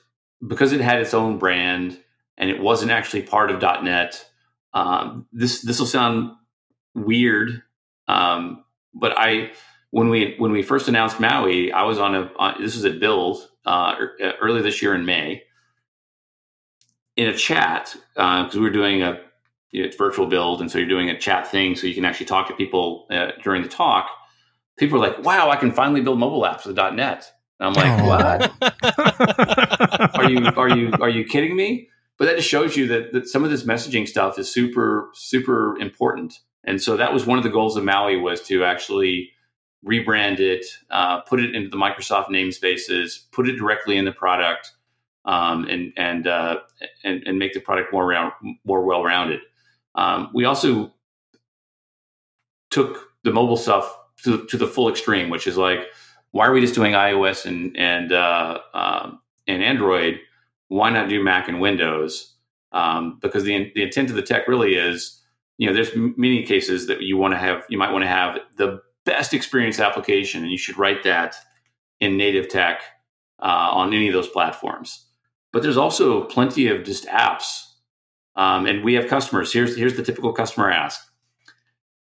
because 0.46 0.72
it 0.72 0.82
had 0.82 1.02
its 1.02 1.14
own 1.14 1.38
brand 1.38 2.00
and 2.38 2.50
it 2.50 2.60
wasn't 2.60 2.92
actually 2.92 3.24
part 3.24 3.52
of 3.52 3.62
.NET, 3.62 4.26
um, 4.74 5.28
this 5.32 5.62
this 5.62 5.80
will 5.80 5.88
sound 5.88 6.32
weird, 6.96 7.62
um, 8.08 8.64
but 8.94 9.14
I 9.18 9.52
when 9.92 10.10
we 10.10 10.36
when 10.38 10.52
we 10.52 10.62
first 10.62 10.88
announced 10.88 11.20
Maui, 11.20 11.72
I 11.72 11.84
was 11.84 12.00
on 12.00 12.16
a 12.16 12.32
on, 12.38 12.62
this 12.62 12.76
was 12.76 12.86
at 12.86 13.00
Build 13.00 13.50
uh, 13.66 13.96
er, 14.00 14.12
uh, 14.24 14.32
early 14.42 14.62
this 14.62 14.82
year 14.82 14.96
in 14.96 15.06
May 15.06 15.44
in 17.16 17.28
a 17.28 17.38
chat 17.38 17.96
because 18.16 18.56
uh, 18.56 18.60
we 18.60 18.62
were 18.62 18.70
doing 18.70 19.02
a 19.02 19.20
you 19.72 19.86
know, 19.86 19.92
virtual 19.98 20.26
build, 20.26 20.62
and 20.62 20.72
so 20.72 20.78
you're 20.78 20.88
doing 20.88 21.10
a 21.10 21.20
chat 21.20 21.48
thing, 21.48 21.76
so 21.76 21.86
you 21.86 21.94
can 21.94 22.06
actually 22.06 22.26
talk 22.26 22.48
to 22.48 22.56
people 22.56 23.08
uh, 23.12 23.32
during 23.44 23.62
the 23.62 23.70
talk. 23.70 24.10
People 24.80 24.98
are 25.04 25.08
like, 25.08 25.24
"Wow, 25.24 25.50
I 25.50 25.58
can 25.58 25.72
finally 25.72 26.02
build 26.02 26.18
mobile 26.18 26.42
apps 26.42 26.65
with 26.65 26.76
.NET." 26.76 27.32
And 27.60 27.68
I'm 27.68 27.74
like, 27.74 28.52
what? 28.62 30.15
are 30.15 30.30
you 30.30 30.46
are 30.56 30.70
you 30.70 30.94
are 31.02 31.10
you 31.10 31.26
kidding 31.26 31.56
me? 31.56 31.89
But 32.18 32.26
that 32.26 32.38
just 32.38 32.50
shows 32.50 32.76
you 32.76 32.88
that, 32.88 33.13
that 33.13 33.28
some 33.28 33.44
of 33.44 33.50
this 33.50 33.63
messaging 33.63 34.08
stuff 34.08 34.39
is 34.39 34.52
super 34.52 35.10
super 35.13 35.78
important. 35.80 36.39
And 36.63 36.82
so 36.82 36.98
that 36.98 37.13
was 37.13 37.26
one 37.26 37.38
of 37.38 37.44
the 37.44 37.50
goals 37.50 37.76
of 37.78 37.84
Maui 37.84 38.18
was 38.18 38.42
to 38.44 38.63
actually 38.63 39.32
rebrand 39.86 40.39
it, 40.39 40.65
uh, 40.89 41.22
put 41.22 41.39
it 41.39 41.56
into 41.56 41.70
the 41.70 41.78
Microsoft 41.78 42.28
namespaces, 42.28 43.30
put 43.32 43.48
it 43.48 43.56
directly 43.56 43.98
in 43.98 44.06
the 44.06 44.12
product, 44.12 44.74
um, 45.26 45.65
and 45.65 45.94
and, 45.98 46.28
uh, 46.28 46.60
and 47.04 47.24
and 47.26 47.39
make 47.39 47.54
the 47.54 47.60
product 47.60 47.92
more 47.92 48.06
round, 48.08 48.32
more 48.63 48.86
well 48.86 49.04
rounded. 49.04 49.42
Um, 49.96 50.30
we 50.34 50.46
also 50.46 50.94
took 52.70 53.10
the 53.24 53.34
mobile 53.34 53.58
stuff 53.58 53.98
to, 54.24 54.46
to 54.46 54.58
the 54.58 54.68
full 54.68 54.90
extreme, 54.90 55.30
which 55.30 55.48
is 55.48 55.58
like, 55.58 55.80
why 56.32 56.46
are 56.46 56.52
we 56.52 56.62
just 56.62 56.76
doing 56.76 56.94
iOS 56.94 57.46
and 57.46 57.76
and 57.78 58.12
uh, 58.12 58.60
um, 58.74 59.20
and 59.48 59.64
Android? 59.64 60.20
Why 60.68 60.90
not 60.92 61.10
do 61.10 61.24
Mac 61.24 61.48
and 61.48 61.60
Windows? 61.60 62.36
Um, 62.72 63.18
because 63.22 63.44
the 63.44 63.72
the 63.74 63.84
intent 63.84 64.10
of 64.10 64.16
the 64.16 64.22
tech 64.22 64.48
really 64.48 64.76
is, 64.76 65.20
you 65.58 65.68
know, 65.68 65.74
there's 65.74 65.92
many 65.96 66.44
cases 66.44 66.88
that 66.88 67.02
you 67.02 67.18
want 67.18 67.34
to 67.34 67.38
have, 67.38 67.64
you 67.70 67.78
might 67.78 67.92
want 67.92 68.04
to 68.04 68.08
have 68.08 68.38
the 68.58 68.82
best 69.06 69.34
experience 69.34 69.80
application, 69.80 70.44
and 70.44 70.52
you 70.52 70.58
should 70.58 70.78
write 70.78 71.04
that 71.04 71.36
in 72.00 72.16
native 72.16 72.48
tech 72.48 72.84
uh, 73.42 73.70
on 73.72 73.94
any 73.94 74.08
of 74.08 74.14
those 74.14 74.28
platforms. 74.28 75.06
But 75.52 75.64
there's 75.64 75.78
also 75.78 76.26
plenty 76.26 76.68
of 76.68 76.84
just 76.84 77.08
apps, 77.08 77.64
um, 78.36 78.68
and 78.68 78.84
we 78.84 78.94
have 78.94 79.08
customers. 79.08 79.52
Here's 79.52 79.76
here's 79.76 79.98
the 79.98 80.04
typical 80.04 80.32
customer 80.32 80.70
ask. 80.70 81.02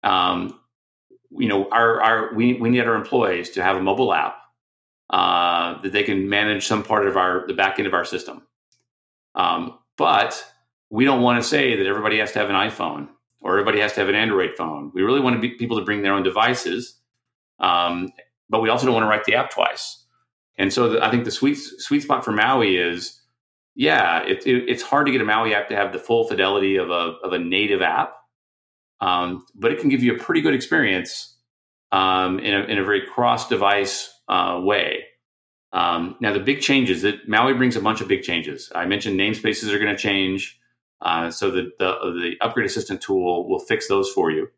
Um, 0.05 0.61
you 1.31 1.49
know, 1.49 1.69
our 1.71 2.01
our 2.03 2.35
we 2.35 2.55
we 2.55 2.71
need 2.71 2.81
our 2.81 2.95
employees 2.95 3.51
to 3.51 3.63
have 3.63 3.77
a 3.77 3.83
mobile 3.83 4.13
app 4.13 4.37
uh, 5.11 5.81
that 5.83 5.93
they 5.93 6.03
can 6.03 6.29
manage 6.29 6.67
some 6.67 6.83
part 6.83 7.07
of 7.07 7.17
our 7.17 7.47
the 7.47 7.55
back 7.55 7.79
end 7.79 7.87
of 7.87 7.95
our 7.95 8.05
system. 8.05 8.43
Um, 9.35 9.79
but 9.97 10.45
we 10.91 11.05
don't 11.05 11.23
want 11.23 11.43
to 11.43 11.49
say 11.49 11.77
that 11.77 11.87
everybody 11.87 12.19
has 12.19 12.33
to 12.33 12.39
have 12.39 12.51
an 12.51 12.57
iPhone 12.57 13.09
or 13.41 13.53
everybody 13.53 13.81
has 13.81 13.93
to 13.93 14.01
have 14.01 14.09
an 14.09 14.15
Android 14.15 14.57
phone. 14.57 14.91
We 14.95 15.03
really 15.03 15.21
want 15.21 15.41
to 15.41 15.49
people 15.57 15.79
to 15.79 15.85
bring 15.85 16.03
their 16.03 16.13
own 16.13 16.23
devices, 16.23 16.99
um, 17.61 18.11
but 18.49 18.61
we 18.61 18.69
also 18.69 18.87
don't 18.87 18.95
want 18.95 19.05
to 19.05 19.09
write 19.09 19.25
the 19.25 19.35
app 19.35 19.51
twice. 19.51 20.05
And 20.57 20.73
so 20.73 20.89
the, 20.91 21.05
I 21.05 21.11
think 21.11 21.25
the 21.25 21.31
sweet 21.31 21.57
sweet 21.57 22.03
spot 22.03 22.25
for 22.25 22.33
Maui 22.33 22.77
is, 22.77 23.21
yeah, 23.75 24.23
it, 24.25 24.47
it, 24.47 24.69
it's 24.69 24.83
hard 24.83 25.07
to 25.07 25.13
get 25.13 25.21
a 25.21 25.25
Maui 25.25 25.55
app 25.55 25.69
to 25.69 25.77
have 25.77 25.93
the 25.93 25.99
full 25.99 26.27
fidelity 26.27 26.77
of 26.77 26.91
a 26.91 27.17
of 27.23 27.33
a 27.33 27.39
native 27.39 27.81
app, 27.81 28.15
um, 29.01 29.47
but 29.55 29.73
it 29.73 29.81
can 29.81 29.89
give 29.89 30.03
you 30.03 30.15
a 30.15 30.19
pretty 30.19 30.41
good 30.41 30.55
experience 30.55 31.37
um, 31.93 32.39
in, 32.41 32.55
a, 32.55 32.65
in 32.65 32.79
a 32.79 32.85
very 32.85 33.03
cross 33.07 33.49
device 33.49 34.13
uh, 34.29 34.61
way. 34.63 35.05
Um, 35.73 36.17
now 36.21 36.33
the 36.33 36.41
big 36.41 36.61
changes 36.61 37.03
that 37.03 37.29
Maui 37.29 37.55
brings 37.55 37.77
a 37.77 37.81
bunch 37.81 38.01
of 38.01 38.09
big 38.09 38.23
changes. 38.23 38.73
I 38.75 38.87
mentioned 38.87 39.19
namespaces 39.19 39.73
are 39.73 39.79
going 39.79 39.95
to 39.95 40.01
change. 40.01 40.59
Uh, 41.01 41.31
so 41.31 41.51
the, 41.51 41.71
the, 41.79 41.93
the 42.21 42.35
upgrade 42.41 42.67
assistant 42.67 43.01
tool 43.01 43.49
will 43.49 43.61
fix 43.61 43.87
those 43.89 44.11
for 44.11 44.31
you. 44.31 44.49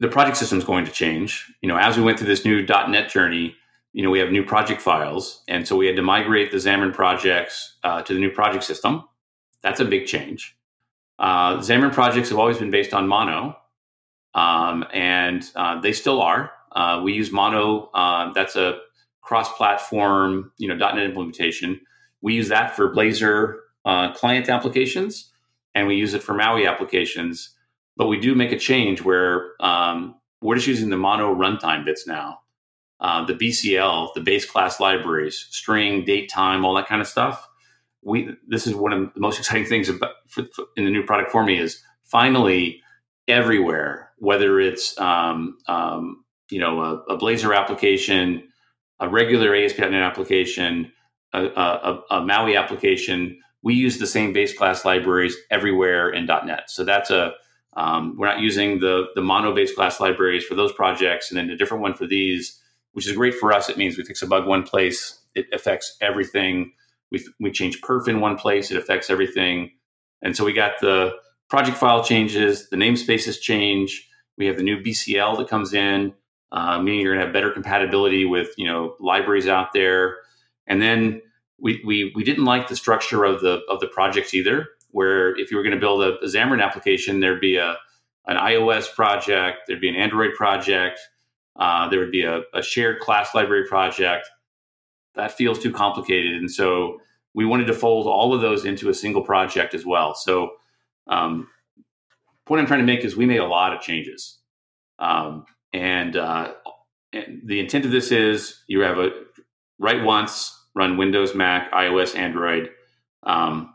The 0.00 0.08
project 0.08 0.36
system 0.36 0.58
is 0.58 0.64
going 0.64 0.84
to 0.84 0.90
change. 0.90 1.50
You 1.62 1.68
know, 1.68 1.78
as 1.78 1.96
we 1.96 2.02
went 2.02 2.18
through 2.18 2.28
this 2.28 2.44
new 2.44 2.62
.NET 2.66 3.08
journey, 3.08 3.54
you 3.92 4.02
know, 4.02 4.10
we 4.10 4.18
have 4.18 4.32
new 4.32 4.44
project 4.44 4.82
files, 4.82 5.42
and 5.46 5.66
so 5.66 5.76
we 5.76 5.86
had 5.86 5.94
to 5.96 6.02
migrate 6.02 6.50
the 6.50 6.58
Xamarin 6.58 6.92
projects 6.92 7.76
uh, 7.84 8.02
to 8.02 8.12
the 8.12 8.18
new 8.18 8.30
project 8.30 8.64
system. 8.64 9.04
That's 9.62 9.78
a 9.78 9.84
big 9.84 10.06
change. 10.06 10.56
Uh, 11.24 11.56
Xamarin 11.56 11.90
projects 11.90 12.28
have 12.28 12.38
always 12.38 12.58
been 12.58 12.70
based 12.70 12.92
on 12.92 13.08
Mono, 13.08 13.56
um, 14.34 14.84
and 14.92 15.42
uh, 15.56 15.80
they 15.80 15.94
still 15.94 16.20
are. 16.20 16.52
Uh, 16.72 17.00
we 17.02 17.14
use 17.14 17.32
Mono. 17.32 17.88
Uh, 17.94 18.30
that's 18.34 18.56
a 18.56 18.78
cross-platform, 19.22 20.52
you 20.58 20.68
know, 20.68 20.74
.NET 20.74 21.02
implementation. 21.02 21.80
We 22.20 22.34
use 22.34 22.48
that 22.48 22.76
for 22.76 22.94
Blazor 22.94 23.56
uh, 23.86 24.12
client 24.12 24.50
applications, 24.50 25.32
and 25.74 25.86
we 25.86 25.96
use 25.96 26.12
it 26.12 26.22
for 26.22 26.34
Maui 26.34 26.66
applications. 26.66 27.56
But 27.96 28.08
we 28.08 28.20
do 28.20 28.34
make 28.34 28.52
a 28.52 28.58
change 28.58 29.00
where 29.00 29.52
um, 29.60 30.16
we're 30.42 30.56
just 30.56 30.66
using 30.66 30.90
the 30.90 30.98
mono 30.98 31.34
runtime 31.34 31.86
bits 31.86 32.06
now. 32.06 32.40
Uh, 33.00 33.24
the 33.24 33.32
BCL, 33.32 34.12
the 34.12 34.20
base 34.20 34.44
class 34.44 34.78
libraries, 34.78 35.46
string, 35.48 36.04
date, 36.04 36.28
time, 36.28 36.66
all 36.66 36.74
that 36.74 36.86
kind 36.86 37.00
of 37.00 37.08
stuff. 37.08 37.48
We 38.04 38.36
this 38.46 38.66
is 38.66 38.74
one 38.74 38.92
of 38.92 39.14
the 39.14 39.20
most 39.20 39.38
exciting 39.38 39.66
things 39.66 39.88
about 39.88 40.12
for, 40.28 40.44
for, 40.54 40.66
in 40.76 40.84
the 40.84 40.90
new 40.90 41.04
product 41.04 41.30
for 41.30 41.44
me 41.44 41.58
is 41.58 41.82
finally 42.04 42.80
everywhere, 43.28 44.10
whether 44.18 44.60
it's 44.60 44.98
um, 45.00 45.56
um, 45.68 46.24
you 46.50 46.60
know 46.60 46.80
a, 46.80 47.14
a 47.14 47.18
Blazor 47.18 47.56
application, 47.56 48.48
a 49.00 49.08
regular 49.08 49.54
ASP.NET 49.54 49.94
application, 49.94 50.92
a, 51.32 51.44
a, 51.44 52.02
a 52.10 52.20
Maui 52.24 52.56
application, 52.56 53.40
we 53.64 53.74
use 53.74 53.98
the 53.98 54.06
same 54.06 54.32
base 54.32 54.56
class 54.56 54.84
libraries 54.84 55.36
everywhere 55.50 56.10
in 56.10 56.26
.NET. 56.26 56.70
So 56.70 56.84
that's 56.84 57.10
a 57.10 57.32
um, 57.76 58.14
we're 58.16 58.28
not 58.28 58.40
using 58.40 58.78
the 58.78 59.06
the 59.16 59.22
mono 59.22 59.52
base 59.52 59.74
class 59.74 59.98
libraries 59.98 60.44
for 60.44 60.54
those 60.54 60.72
projects, 60.72 61.30
and 61.30 61.38
then 61.38 61.50
a 61.50 61.56
different 61.56 61.82
one 61.82 61.94
for 61.94 62.06
these, 62.06 62.60
which 62.92 63.08
is 63.08 63.16
great 63.16 63.34
for 63.34 63.52
us. 63.52 63.68
It 63.68 63.78
means 63.78 63.96
we 63.96 64.04
fix 64.04 64.22
a 64.22 64.26
bug 64.26 64.46
one 64.46 64.62
place, 64.62 65.18
it 65.34 65.46
affects 65.52 65.96
everything. 66.00 66.72
We 67.14 67.24
we 67.40 67.50
change 67.50 67.80
perf 67.80 68.08
in 68.08 68.20
one 68.20 68.36
place, 68.36 68.70
it 68.70 68.76
affects 68.76 69.10
everything. 69.10 69.70
And 70.22 70.36
so 70.36 70.44
we 70.44 70.52
got 70.52 70.80
the 70.80 71.12
project 71.48 71.76
file 71.76 72.02
changes, 72.02 72.68
the 72.70 72.76
namespaces 72.76 73.40
change. 73.40 74.08
We 74.36 74.46
have 74.46 74.56
the 74.56 74.62
new 74.62 74.82
BCL 74.82 75.38
that 75.38 75.48
comes 75.48 75.72
in, 75.72 76.14
uh, 76.50 76.80
meaning 76.80 77.00
you're 77.00 77.14
going 77.14 77.20
to 77.20 77.26
have 77.26 77.32
better 77.32 77.50
compatibility 77.50 78.24
with 78.24 78.48
you 78.56 78.66
know 78.66 78.96
libraries 79.00 79.48
out 79.48 79.72
there, 79.72 80.16
and 80.66 80.82
then 80.82 81.22
we, 81.58 81.80
we, 81.86 82.12
we 82.16 82.24
didn't 82.24 82.44
like 82.44 82.68
the 82.68 82.76
structure 82.76 83.24
of 83.24 83.40
the 83.40 83.60
of 83.68 83.80
the 83.80 83.86
projects 83.86 84.34
either. 84.34 84.68
Where 84.90 85.36
if 85.38 85.50
you 85.50 85.56
were 85.56 85.62
going 85.62 85.74
to 85.74 85.80
build 85.80 86.02
a, 86.02 86.18
a 86.18 86.26
Xamarin 86.26 86.62
application, 86.62 87.20
there'd 87.20 87.40
be 87.40 87.56
a 87.56 87.76
an 88.26 88.36
iOS 88.36 88.92
project, 88.92 89.58
there'd 89.66 89.80
be 89.80 89.88
an 89.88 89.96
Android 89.96 90.34
project, 90.34 90.98
uh, 91.56 91.88
there 91.88 92.00
would 92.00 92.10
be 92.10 92.24
a, 92.24 92.40
a, 92.52 92.62
shared 92.62 93.00
class 93.00 93.34
library 93.34 93.66
project. 93.66 94.28
That 95.16 95.32
feels 95.32 95.58
too 95.58 95.72
complicated, 95.72 96.34
and 96.34 96.50
so 96.50 97.00
we 97.34 97.44
wanted 97.44 97.66
to 97.66 97.74
fold 97.74 98.06
all 98.06 98.34
of 98.34 98.40
those 98.40 98.64
into 98.64 98.88
a 98.88 98.94
single 98.94 99.22
project 99.22 99.74
as 99.74 99.84
well. 99.84 100.14
So, 100.14 100.52
um, 101.06 101.48
point 102.46 102.60
I'm 102.60 102.66
trying 102.66 102.80
to 102.80 102.86
make 102.86 103.04
is 103.04 103.16
we 103.16 103.26
made 103.26 103.38
a 103.38 103.46
lot 103.46 103.72
of 103.74 103.80
changes, 103.80 104.38
um, 104.98 105.44
and, 105.72 106.16
uh, 106.16 106.52
and 107.12 107.42
the 107.44 107.60
intent 107.60 107.84
of 107.84 107.90
this 107.90 108.12
is 108.12 108.62
you 108.66 108.80
have 108.80 108.98
a 108.98 109.10
write 109.78 110.04
once, 110.04 110.58
run 110.74 110.96
Windows, 110.96 111.34
Mac, 111.34 111.70
iOS, 111.72 112.16
Android. 112.16 112.70
Um, 113.22 113.74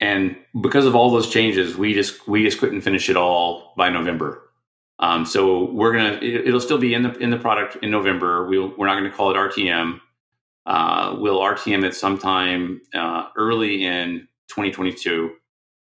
and 0.00 0.36
because 0.60 0.86
of 0.86 0.94
all 0.94 1.10
those 1.10 1.30
changes, 1.30 1.76
we 1.76 1.94
just 1.94 2.26
we 2.28 2.44
just 2.44 2.58
couldn't 2.58 2.82
finish 2.82 3.10
it 3.10 3.16
all 3.16 3.74
by 3.76 3.90
November. 3.90 4.47
Um, 5.00 5.24
so 5.24 5.70
we're 5.72 5.92
gonna 5.92 6.18
it, 6.20 6.52
will 6.52 6.60
still 6.60 6.78
be 6.78 6.94
in 6.94 7.02
the 7.02 7.16
in 7.18 7.30
the 7.30 7.38
product 7.38 7.76
in 7.82 7.90
November. 7.90 8.46
We'll, 8.46 8.74
we're 8.76 8.86
not 8.86 8.98
going 8.98 9.10
to 9.10 9.16
call 9.16 9.30
it 9.30 9.34
RTM. 9.34 10.00
Uh, 10.66 11.16
we'll 11.18 11.40
RTM 11.40 11.84
it 11.84 11.94
sometime 11.94 12.80
uh, 12.94 13.28
early 13.36 13.84
in 13.84 14.28
2022 14.48 15.30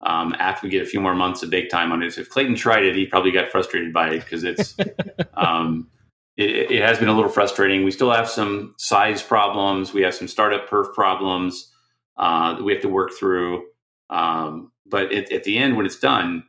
um, 0.01 0.35
after 0.39 0.65
we 0.65 0.71
get 0.71 0.81
a 0.81 0.85
few 0.85 1.01
more 1.01 1.15
months 1.15 1.43
of 1.43 1.49
bake 1.49 1.69
time 1.69 1.91
on 1.91 2.01
it. 2.01 2.17
If 2.17 2.29
Clayton 2.29 2.55
tried 2.55 2.85
it, 2.85 2.95
he 2.95 3.05
probably 3.05 3.31
got 3.31 3.51
frustrated 3.51 3.91
by 3.91 4.09
it 4.09 4.19
because 4.19 4.43
it's 4.43 4.75
um, 5.33 5.89
it, 6.37 6.71
it, 6.71 6.81
has 6.81 6.99
been 6.99 7.09
a 7.09 7.13
little 7.13 7.29
frustrating. 7.29 7.83
We 7.83 7.91
still 7.91 8.11
have 8.11 8.29
some 8.29 8.73
size 8.77 9.21
problems. 9.21 9.93
We 9.93 10.01
have 10.03 10.15
some 10.15 10.27
startup 10.27 10.69
perf 10.69 10.93
problems 10.93 11.71
uh, 12.17 12.55
that 12.55 12.63
we 12.63 12.73
have 12.73 12.81
to 12.81 12.89
work 12.89 13.11
through. 13.11 13.65
Um, 14.09 14.71
but 14.85 15.11
it, 15.11 15.31
at 15.31 15.43
the 15.43 15.57
end, 15.57 15.77
when 15.77 15.85
it's 15.85 15.99
done, 15.99 16.43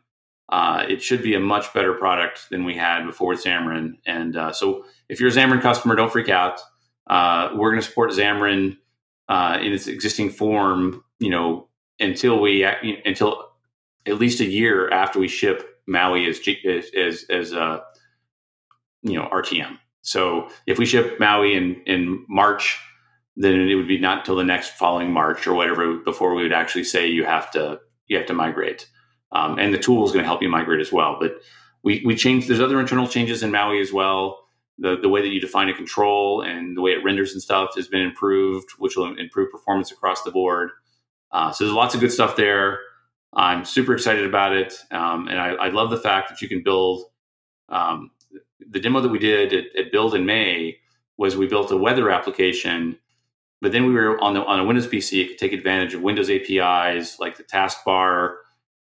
uh, 0.53 0.85
it 0.87 1.03
should 1.03 1.23
be 1.23 1.35
a 1.35 1.41
much 1.41 1.73
better 1.73 1.95
product 1.95 2.51
than 2.51 2.67
we 2.67 2.75
had 2.75 3.07
before 3.07 3.31
with 3.31 3.43
Xamarin. 3.43 3.95
And 4.05 4.37
uh, 4.37 4.53
so, 4.53 4.85
if 5.09 5.19
you're 5.19 5.31
a 5.31 5.33
Xamarin 5.33 5.63
customer, 5.63 5.97
don't 5.97 6.13
freak 6.13 6.29
out. 6.29 6.61
Uh, 7.09 7.49
we're 7.55 7.71
going 7.71 7.81
to 7.81 7.89
support 7.89 8.11
Xamarin 8.11 8.77
uh, 9.31 9.57
in 9.63 9.73
its 9.73 9.87
existing 9.87 10.29
form, 10.29 11.03
you 11.19 11.31
know, 11.31 11.69
until 11.99 12.39
we 12.39 12.65
until 12.65 13.49
at 14.05 14.19
least 14.19 14.41
a 14.41 14.45
year 14.45 14.91
after 14.91 15.19
we 15.19 15.27
ship 15.27 15.81
Maui 15.87 16.29
as 16.29 16.39
as 16.95 17.25
as, 17.31 17.55
uh, 17.55 17.81
you 19.03 19.15
know 19.15 19.31
RTM. 19.33 19.79
So 20.03 20.51
if 20.67 20.79
we 20.79 20.85
ship 20.85 21.19
Maui 21.19 21.55
in 21.55 21.81
in 21.87 22.27
March, 22.29 22.79
then 23.37 23.59
it 23.59 23.75
would 23.75 23.89
be 23.89 23.99
not 23.99 24.19
until 24.19 24.37
the 24.37 24.45
next 24.45 24.73
following 24.73 25.15
March 25.15 25.47
or 25.47 25.55
whatever 25.55 25.97
before 25.97 26.35
we 26.35 26.43
would 26.43 26.53
actually 26.53 26.85
say 26.85 27.07
you 27.07 27.25
have 27.25 27.51
to 27.53 27.81
you 28.07 28.19
have 28.19 28.27
to 28.27 28.35
migrate. 28.35 28.87
Um, 29.33 29.59
and 29.59 29.73
the 29.73 29.79
tool 29.79 30.05
is 30.05 30.13
going 30.13 30.23
to 30.23 30.29
help 30.29 30.43
you 30.43 30.49
migrate 30.49 30.81
as 30.81 30.93
well. 30.93 31.17
But 31.19 31.41
we 31.83 32.03
we 32.05 32.15
changed. 32.15 32.49
There's 32.49 32.61
other 32.61 32.81
internal 32.81 33.09
changes 33.09 33.43
in 33.43 33.51
Maui 33.51 33.81
as 33.81 33.93
well. 33.93 34.39
The 34.79 34.97
the 35.01 35.09
way 35.09 35.23
that 35.23 35.29
you 35.29 35.41
define 35.41 35.69
a 35.69 35.75
control 35.75 36.43
and 36.43 36.77
the 36.77 36.81
way 36.81 36.93
it 36.93 37.05
renders 37.05 37.33
and 37.33 37.43
stuff 37.43 37.71
has 37.77 37.89
been 37.89 38.03
improved, 38.03 38.71
which 38.79 38.97
will 38.97 39.17
improve 39.17 39.51
performance 39.51 39.91
across 39.91 40.23
the 40.23 40.31
board. 40.31 40.71
Uh, 41.31 41.51
so 41.51 41.65
there's 41.65 41.75
lots 41.75 41.95
of 41.95 42.01
good 42.01 42.13
stuff 42.13 42.37
there. 42.37 42.81
I'm 43.33 43.65
super 43.65 43.95
excited 43.95 44.27
about 44.27 44.55
it, 44.55 44.75
um, 44.91 45.29
and 45.29 45.41
I, 45.41 45.53
I, 45.55 45.69
love 45.71 45.89
the 45.89 45.97
fact 45.97 46.29
that 46.29 46.43
you 46.43 46.49
can 46.49 46.63
build 46.63 47.05
um, 47.71 48.11
the 48.69 48.79
demo 48.79 49.01
that 49.01 49.09
we 49.09 49.19
did 49.19 49.55
at, 49.55 49.65
at 49.75 49.93
Build 49.93 50.15
in 50.15 50.27
May, 50.27 50.77
was 51.17 51.37
we 51.37 51.47
built 51.47 51.71
a 51.71 51.77
weather 51.77 52.11
application, 52.11 52.99
but 53.63 53.73
then 53.73 53.87
we 53.87 53.93
were 53.93 54.21
on 54.21 54.35
the 54.35 54.45
on 54.45 54.61
a 54.61 54.65
Windows 54.65 54.87
PC. 54.87 55.23
It 55.23 55.29
could 55.29 55.39
take 55.39 55.53
advantage 55.53 55.95
of 55.95 56.03
Windows 56.03 56.29
APIs 56.29 57.19
like 57.19 57.39
the 57.39 57.45
taskbar, 57.45 58.35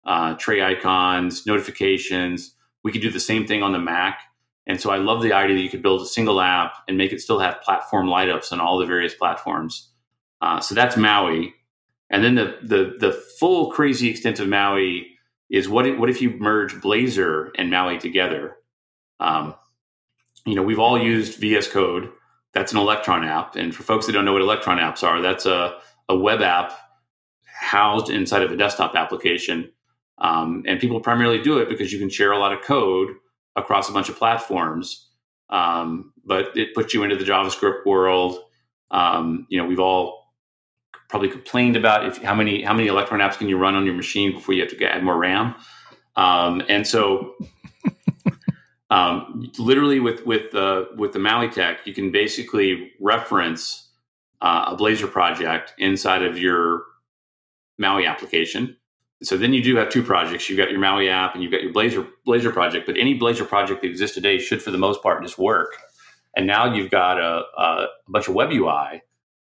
uh, 0.10 0.34
tray 0.34 0.62
icons, 0.62 1.45
notifications. 1.45 2.56
We 2.84 2.91
could 2.91 3.02
do 3.02 3.12
the 3.12 3.19
same 3.19 3.45
thing 3.45 3.62
on 3.62 3.74
the 3.74 3.80
Mac. 3.80 4.22
And 4.65 4.82
so 4.82 4.89
I 4.89 4.98
love 4.98 5.22
the 5.22 5.34
idea 5.34 5.56
that 5.56 5.62
you 5.62 5.69
could 5.69 5.84
build 5.84 6.02
a 6.02 6.06
single 6.06 6.41
app 6.41 6.74
and 6.88 6.98
make 6.98 7.13
it 7.13 7.22
still 7.22 7.39
have 7.39 7.62
platform 7.62 8.08
light 8.08 8.30
ups 8.30 8.52
on 8.52 8.60
all 8.60 8.80
the 8.80 8.88
various 8.88 9.13
platforms. 9.13 9.91
Uh, 10.41 10.60
so 10.60 10.74
that's 10.74 10.98
Maui. 10.98 11.54
And 12.10 12.24
then 12.24 12.36
the, 12.36 12.58
the, 12.63 12.95
the 13.00 13.12
full 13.39 13.72
crazy 13.72 14.10
extent 14.10 14.39
of 14.39 14.48
Maui 14.48 15.12
is 15.50 15.69
what 15.69 15.86
if, 15.86 16.00
what 16.00 16.10
if 16.10 16.22
you 16.24 16.32
merge 16.32 16.74
Blazor 16.74 17.52
and 17.56 17.69
Maui 17.69 18.00
together? 18.00 18.56
Um, 19.19 19.54
you 20.45 20.56
know, 20.56 20.63
we've 20.63 20.80
all 20.80 21.00
used 21.00 21.39
VS 21.39 21.67
Code. 21.67 22.10
That's 22.54 22.72
an 22.72 22.80
Electron 22.80 23.24
app. 23.26 23.56
And 23.56 23.76
for 23.76 23.84
folks 23.84 24.08
that 24.08 24.13
don't 24.13 24.26
know 24.26 24.34
what 24.34 24.41
Electron 24.41 24.80
apps 24.80 25.04
are, 25.04 25.22
that's 25.22 25.45
a, 25.45 25.78
a 26.08 26.17
web 26.17 26.41
app 26.41 26.74
housed 27.45 28.10
inside 28.10 28.41
of 28.41 28.52
a 28.52 28.58
desktop 28.58 28.95
application. 28.95 29.72
Um, 30.22 30.64
and 30.68 30.80
people 30.80 31.00
primarily 31.00 31.42
do 31.42 31.60
it 31.60 31.70
because 31.70 31.94
you 31.94 32.00
can 32.00 32.10
share 32.10 32.32
a 32.32 32.38
lot 32.38 32.52
of 32.52 32.62
code 32.62 33.16
across 33.56 33.90
a 33.90 33.94
bunch 33.94 34.10
of 34.10 34.18
platforms. 34.18 35.08
Um, 35.50 36.14
but 36.26 36.56
it 36.56 36.76
puts 36.76 36.94
you 36.94 37.04
into 37.04 37.16
the 37.16 37.24
JavaScript 37.24 37.86
world. 37.86 38.38
Um, 38.92 39.48
you 39.50 39.58
know, 39.58 39.66
we've 39.66 39.80
all 39.80 40.20
probably 41.08 41.30
complained 41.30 41.76
about 41.76 42.06
if 42.06 42.22
how 42.22 42.36
many 42.36 42.62
how 42.62 42.74
many 42.74 42.88
Electron 42.88 43.20
apps 43.20 43.38
can 43.38 43.50
you 43.50 43.58
run 43.58 43.76
on 43.76 43.86
your 43.86 43.96
machine 43.96 44.32
before 44.34 44.54
you 44.54 44.62
have 44.62 44.70
to 44.70 44.86
add 44.86 45.04
more 45.04 45.18
RAM. 45.18 45.56
Um, 46.16 46.62
and 46.70 46.86
so, 46.86 47.36
um, 48.92 49.52
literally 49.58 50.00
with 50.00 50.26
with 50.26 50.54
uh, 50.54 50.86
with 50.96 51.14
the 51.14 51.20
Maui 51.20 51.50
Tech, 51.50 51.86
you 51.86 51.94
can 51.94 52.12
basically 52.12 52.92
reference 53.00 53.90
uh, 54.42 54.66
a 54.68 54.76
Blazor 54.76 55.10
project 55.10 55.74
inside 55.78 56.24
of 56.24 56.38
your 56.38 56.84
Maui 57.78 58.06
application 58.06 58.76
so 59.22 59.38
then 59.38 59.54
you 59.54 59.62
do 59.62 59.76
have 59.76 59.90
two 59.90 60.04
projects. 60.04 60.50
You've 60.50 60.58
got 60.58 60.72
your 60.72 60.80
Maui 60.80 61.10
app 61.10 61.34
and 61.34 61.44
you've 61.44 61.52
got 61.52 61.62
your 61.62 61.74
Blazor 61.74 62.08
Blazor 62.26 62.54
project. 62.54 62.86
But 62.86 62.98
any 62.98 63.20
Blazor 63.20 63.48
project 63.48 63.82
that 63.82 63.90
exists 63.90 64.16
today 64.16 64.40
should, 64.40 64.62
for 64.62 64.72
the 64.72 64.78
most 64.78 65.04
part, 65.04 65.22
just 65.24 65.38
work. 65.38 65.76
And 66.36 66.48
now 66.48 66.74
you've 66.74 66.92
got 66.92 67.20
a, 67.20 67.44
a 67.58 67.88
bunch 68.08 68.28
of 68.30 68.36
web 68.36 68.52
UI 68.52 69.02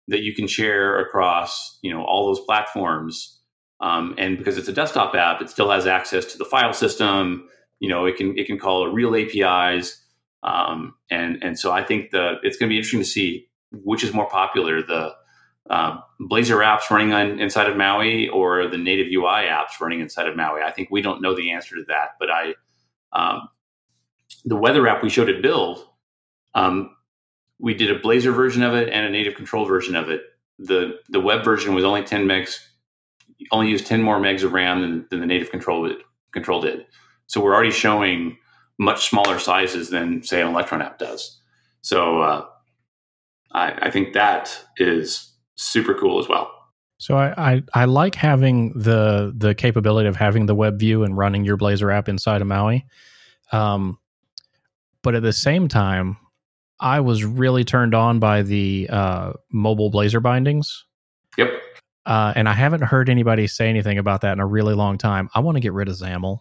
that 0.10 0.24
you 0.24 0.36
can 0.36 0.48
share 0.48 1.00
across, 1.00 1.80
you 1.82 1.94
know, 1.94 2.04
all 2.04 2.28
those 2.28 2.44
platforms. 2.46 3.40
Um, 3.80 4.14
and 4.18 4.38
because 4.38 4.58
it's 4.58 4.68
a 4.68 4.74
desktop 4.74 5.16
app, 5.16 5.42
it 5.42 5.50
still 5.50 5.72
has 5.72 5.88
access 5.88 6.26
to 6.26 6.38
the 6.38 6.46
file 6.46 6.74
system. 6.74 7.48
You 7.80 7.88
know, 7.90 8.06
it 8.06 8.18
can 8.18 8.38
it 8.38 8.48
can 8.48 8.60
call 8.60 8.88
real 8.88 9.16
APIs. 9.16 10.04
Um, 10.44 10.96
and 11.10 11.42
and 11.42 11.58
so 11.58 11.72
I 11.72 11.84
think 11.84 12.12
the 12.12 12.36
it's 12.44 12.58
going 12.58 12.68
to 12.68 12.74
be 12.74 12.78
interesting 12.78 13.00
to 13.00 13.06
see 13.06 13.48
which 13.72 14.04
is 14.04 14.14
more 14.14 14.30
popular 14.30 14.82
the 14.82 15.16
uh, 15.70 16.00
Blazor 16.20 16.64
apps 16.66 16.90
running 16.90 17.14
on 17.14 17.40
inside 17.40 17.70
of 17.70 17.78
Maui 17.78 18.28
or 18.30 18.68
the 18.68 18.78
native 18.78 19.08
UI 19.08 19.46
apps 19.46 19.80
running 19.80 20.02
inside 20.02 20.28
of 20.28 20.36
Maui. 20.36 20.62
I 20.62 20.72
think 20.72 20.90
we 20.92 21.02
don't 21.02 21.22
know 21.22 21.36
the 21.36 21.52
answer 21.52 21.76
to 21.76 21.84
that, 21.88 22.12
but 22.20 22.30
I 22.32 22.56
um, 23.14 23.50
the 24.46 24.56
weather 24.56 24.88
app 24.88 25.04
we 25.04 25.10
showed 25.10 25.30
at 25.30 25.42
Build, 25.42 25.86
um, 26.56 26.96
we 27.60 27.74
did 27.74 27.92
a 27.92 28.00
Blazor 28.00 28.34
version 28.36 28.64
of 28.64 28.74
it 28.74 28.90
and 28.90 29.06
a 29.06 29.10
native 29.10 29.36
control 29.36 29.66
version 29.66 29.96
of 29.96 30.10
it. 30.10 30.22
the 30.58 31.00
The 31.10 31.20
web 31.20 31.44
version 31.44 31.76
was 31.76 31.84
only 31.84 32.04
ten 32.04 32.26
megs, 32.26 32.58
only 33.52 33.70
used 33.70 33.86
ten 33.86 34.02
more 34.02 34.20
megs 34.20 34.44
of 34.44 34.54
RAM 34.54 34.82
than, 34.82 35.06
than 35.10 35.20
the 35.20 35.26
native 35.28 35.52
control 35.52 35.88
did, 35.88 35.98
control 36.32 36.62
did. 36.62 36.86
So 37.28 37.42
we're 37.42 37.54
already 37.54 37.72
showing 37.72 38.38
much 38.80 39.10
smaller 39.10 39.38
sizes 39.38 39.90
than 39.90 40.24
say 40.24 40.42
an 40.42 40.48
Electron 40.48 40.82
app 40.82 40.98
does. 40.98 41.40
So 41.82 42.22
uh, 42.22 42.46
I, 43.54 43.74
I 43.84 43.92
think 43.92 44.14
that 44.14 44.66
is 44.78 45.31
super 45.62 45.94
cool 45.94 46.20
as 46.20 46.28
well. 46.28 46.52
So 46.98 47.18
I, 47.18 47.34
I, 47.54 47.64
I 47.74 47.86
like 47.86 48.14
having 48.14 48.74
the 48.74 49.34
the 49.36 49.56
capability 49.56 50.08
of 50.08 50.16
having 50.16 50.46
the 50.46 50.54
web 50.54 50.78
view 50.78 51.04
and 51.04 51.18
running 51.18 51.44
your 51.44 51.58
Blazor 51.58 51.94
app 51.94 52.08
inside 52.08 52.42
of 52.42 52.48
Maui. 52.48 52.86
Um, 53.52 53.98
but 55.02 55.16
at 55.16 55.24
the 55.24 55.34
same 55.34 55.68
time, 55.68 56.18
I 56.80 57.00
was 57.00 57.24
really 57.24 57.64
turned 57.64 57.96
on 57.96 58.20
by 58.20 58.44
the 58.44 58.88
uh, 58.92 59.34
mobile 59.52 59.92
Blazor 59.92 60.22
bindings. 60.22 60.86
Yep. 61.38 61.50
Uh, 62.06 62.34
and 62.36 62.50
I 62.50 62.54
haven't 62.54 62.82
heard 62.82 63.10
anybody 63.10 63.48
say 63.48 63.68
anything 63.68 63.98
about 63.98 64.22
that 64.22 64.34
in 64.34 64.40
a 64.40 64.46
really 64.46 64.74
long 64.74 64.98
time. 64.98 65.30
I 65.34 65.40
want 65.40 65.56
to 65.56 65.62
get 65.62 65.74
rid 65.74 65.88
of 65.88 65.96
XAML. 65.96 66.40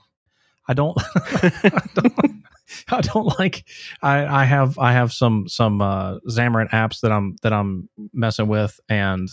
I 0.69 0.75
don't. 0.75 0.97
I 1.17 1.89
don't, 1.95 2.45
I 2.89 3.01
don't 3.01 3.39
like. 3.39 3.65
I, 4.03 4.43
I 4.43 4.45
have 4.45 4.79
I 4.79 4.93
have 4.93 5.13
some 5.13 5.49
some 5.49 5.81
uh, 5.81 6.19
Xamarin 6.29 6.71
apps 6.71 7.01
that 7.01 7.13
I'm 7.13 7.37
that 7.43 7.53
I'm 7.53 7.89
messing 8.13 8.49
with, 8.49 8.79
and 8.89 9.29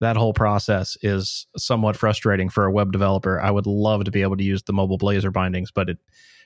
that 0.00 0.16
whole 0.16 0.32
process 0.32 0.96
is 1.02 1.46
somewhat 1.56 1.96
frustrating 1.96 2.48
for 2.48 2.64
a 2.64 2.70
web 2.70 2.92
developer. 2.92 3.40
I 3.40 3.50
would 3.50 3.66
love 3.66 4.04
to 4.04 4.10
be 4.10 4.22
able 4.22 4.36
to 4.36 4.44
use 4.44 4.62
the 4.62 4.72
mobile 4.72 4.98
Blazor 4.98 5.32
bindings, 5.32 5.70
but 5.70 5.90
it 5.90 5.98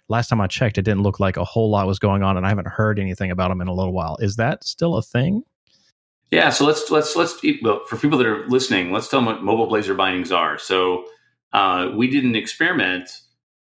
last 0.08 0.28
time 0.28 0.40
I 0.40 0.46
checked, 0.46 0.78
it 0.78 0.82
didn't 0.82 1.02
look 1.02 1.20
like 1.20 1.36
a 1.36 1.44
whole 1.44 1.70
lot 1.70 1.86
was 1.86 1.98
going 1.98 2.22
on, 2.22 2.36
and 2.36 2.46
I 2.46 2.48
haven't 2.48 2.68
heard 2.68 2.98
anything 2.98 3.30
about 3.30 3.48
them 3.48 3.60
in 3.60 3.68
a 3.68 3.74
little 3.74 3.92
while. 3.92 4.16
Is 4.20 4.36
that 4.36 4.64
still 4.64 4.96
a 4.96 5.02
thing? 5.02 5.42
Yeah, 6.30 6.48
so 6.48 6.64
let's 6.64 6.90
let's 6.90 7.14
let's 7.14 7.38
well, 7.62 7.84
for 7.86 7.96
people 7.96 8.16
that 8.18 8.26
are 8.26 8.46
listening, 8.48 8.90
let's 8.90 9.08
tell 9.08 9.20
them 9.20 9.26
what 9.26 9.42
mobile 9.42 9.68
Blazor 9.68 9.96
bindings 9.96 10.32
are. 10.32 10.58
So 10.58 11.04
uh, 11.52 11.90
we 11.94 12.08
did 12.08 12.24
an 12.24 12.34
experiment 12.34 13.10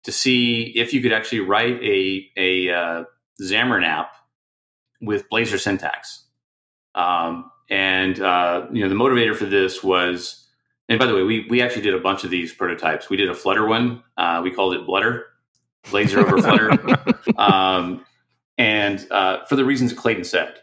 to 0.05 0.13
see 0.13 0.73
if 0.77 0.93
you 0.93 1.01
could 1.01 1.13
actually 1.13 1.41
write 1.41 1.83
a 1.83 2.31
a 2.37 2.71
uh, 2.71 3.05
Xamarin 3.43 3.87
app 3.87 4.13
with 5.01 5.29
Blazor 5.31 5.59
syntax. 5.59 6.25
Um, 6.95 7.51
and 7.71 8.21
uh, 8.21 8.67
you 8.73 8.83
know 8.83 8.89
the 8.89 8.95
motivator 8.95 9.37
for 9.37 9.47
this 9.47 9.83
was, 9.83 10.47
and 10.89 10.99
by 10.99 11.07
the 11.07 11.15
way, 11.15 11.23
we 11.23 11.47
we 11.51 11.61
actually 11.61 11.83
did 11.83 11.95
a 11.95 12.01
bunch 12.01 12.25
of 12.25 12.31
these 12.31 12.53
prototypes. 12.53 13.11
We 13.11 13.17
did 13.17 13.29
a 13.29 13.35
Flutter 13.35 13.67
one. 13.67 14.03
Uh, 14.17 14.41
we 14.43 14.51
called 14.51 14.75
it 14.75 14.87
Blutter, 14.87 15.27
Blazor 15.85 16.25
over 16.25 16.41
Flutter, 16.41 17.37
um, 17.39 18.05
and 18.57 19.07
uh, 19.11 19.45
for 19.45 19.57
the 19.57 19.65
reasons 19.65 19.93
Clayton 19.93 20.25
said, 20.25 20.55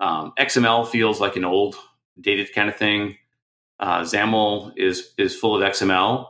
um, 0.00 0.32
XML 0.38 0.86
feels 0.86 1.20
like 1.20 1.36
an 1.36 1.44
old, 1.44 1.76
dated 2.20 2.52
kind 2.54 2.68
of 2.68 2.76
thing. 2.76 3.16
Uh, 3.80 4.00
XAML 4.02 4.72
is 4.76 5.14
is 5.18 5.34
full 5.34 5.60
of 5.60 5.62
XML. 5.62 6.28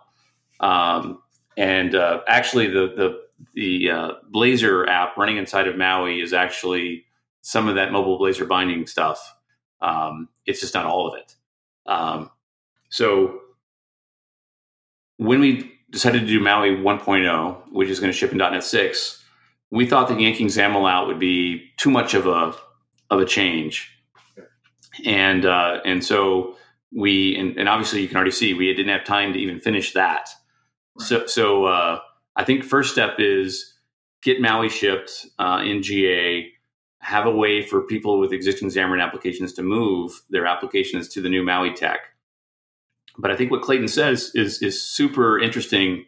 Um, 0.61 1.21
and 1.57 1.95
uh, 1.95 2.21
actually, 2.29 2.69
the 2.69 2.93
the 2.97 3.21
the 3.55 3.91
uh, 3.91 4.11
Blazor 4.33 4.89
app 4.89 5.17
running 5.17 5.37
inside 5.37 5.69
of 5.69 5.77
Maui 5.77 6.21
is 6.21 6.33
actually 6.33 7.05
some 7.43 7.69
of 7.69 7.75
that 7.75 7.93
mobile 7.93 8.19
Blazor 8.19 8.49
binding 8.49 8.87
stuff. 8.87 9.35
Um, 9.81 10.29
it's 10.47 10.61
just 10.61 10.75
not 10.75 10.87
all 10.87 11.07
of 11.07 11.19
it. 11.19 11.35
Um, 11.87 12.31
so 12.89 13.41
when 15.19 15.41
we 15.41 15.73
decided 15.91 16.21
to 16.21 16.27
do 16.27 16.41
Maui 16.41 16.71
1.0, 16.71 17.73
which 17.73 17.89
is 17.89 18.01
going 18.01 18.13
to 18.13 18.17
ship 18.17 18.33
in 18.33 18.39
.NET 18.39 18.65
6, 18.65 19.25
we 19.71 19.87
thought 19.87 20.09
that 20.09 20.21
yanking 20.21 20.49
XAML 20.49 20.91
out 20.91 21.07
would 21.07 21.19
be 21.19 21.71
too 21.77 21.91
much 21.91 22.15
of 22.15 22.27
a 22.27 22.55
of 23.11 23.21
a 23.21 23.25
change, 23.25 23.91
and 25.05 25.45
uh, 25.45 25.81
and 25.85 26.05
so 26.05 26.57
we 26.95 27.37
and, 27.37 27.59
and 27.59 27.69
obviously 27.69 28.01
you 28.01 28.09
can 28.09 28.17
already 28.17 28.31
see 28.31 28.55
we 28.55 28.73
didn't 28.73 28.97
have 28.97 29.05
time 29.05 29.33
to 29.33 29.39
even 29.39 29.61
finish 29.61 29.93
that. 29.93 30.29
So, 30.99 31.27
so 31.27 31.65
uh, 31.67 32.01
I 32.37 32.45
think 32.45 32.65
first 32.65 32.93
step 32.93 33.17
is 33.19 33.75
get 34.23 34.41
Maui 34.41 34.69
shipped 34.69 35.27
uh, 35.39 35.63
in 35.65 35.83
GA. 35.83 36.51
Have 37.01 37.27
a 37.27 37.31
way 37.31 37.63
for 37.63 37.83
people 37.83 38.19
with 38.19 38.33
existing 38.33 38.69
Xamarin 38.69 39.03
applications 39.03 39.53
to 39.55 39.63
move 39.63 40.23
their 40.31 40.47
applications 40.47 41.09
to 41.09 41.21
the 41.21 41.29
new 41.29 41.43
Maui 41.43 41.75
tech. 41.75 42.01
But 43.19 43.31
I 43.31 43.37
think 43.37 43.51
what 43.51 43.63
Clayton 43.63 43.89
says 43.89 44.33
is 44.35 44.63
is 44.63 44.83
super 44.83 45.39
interesting. 45.39 46.07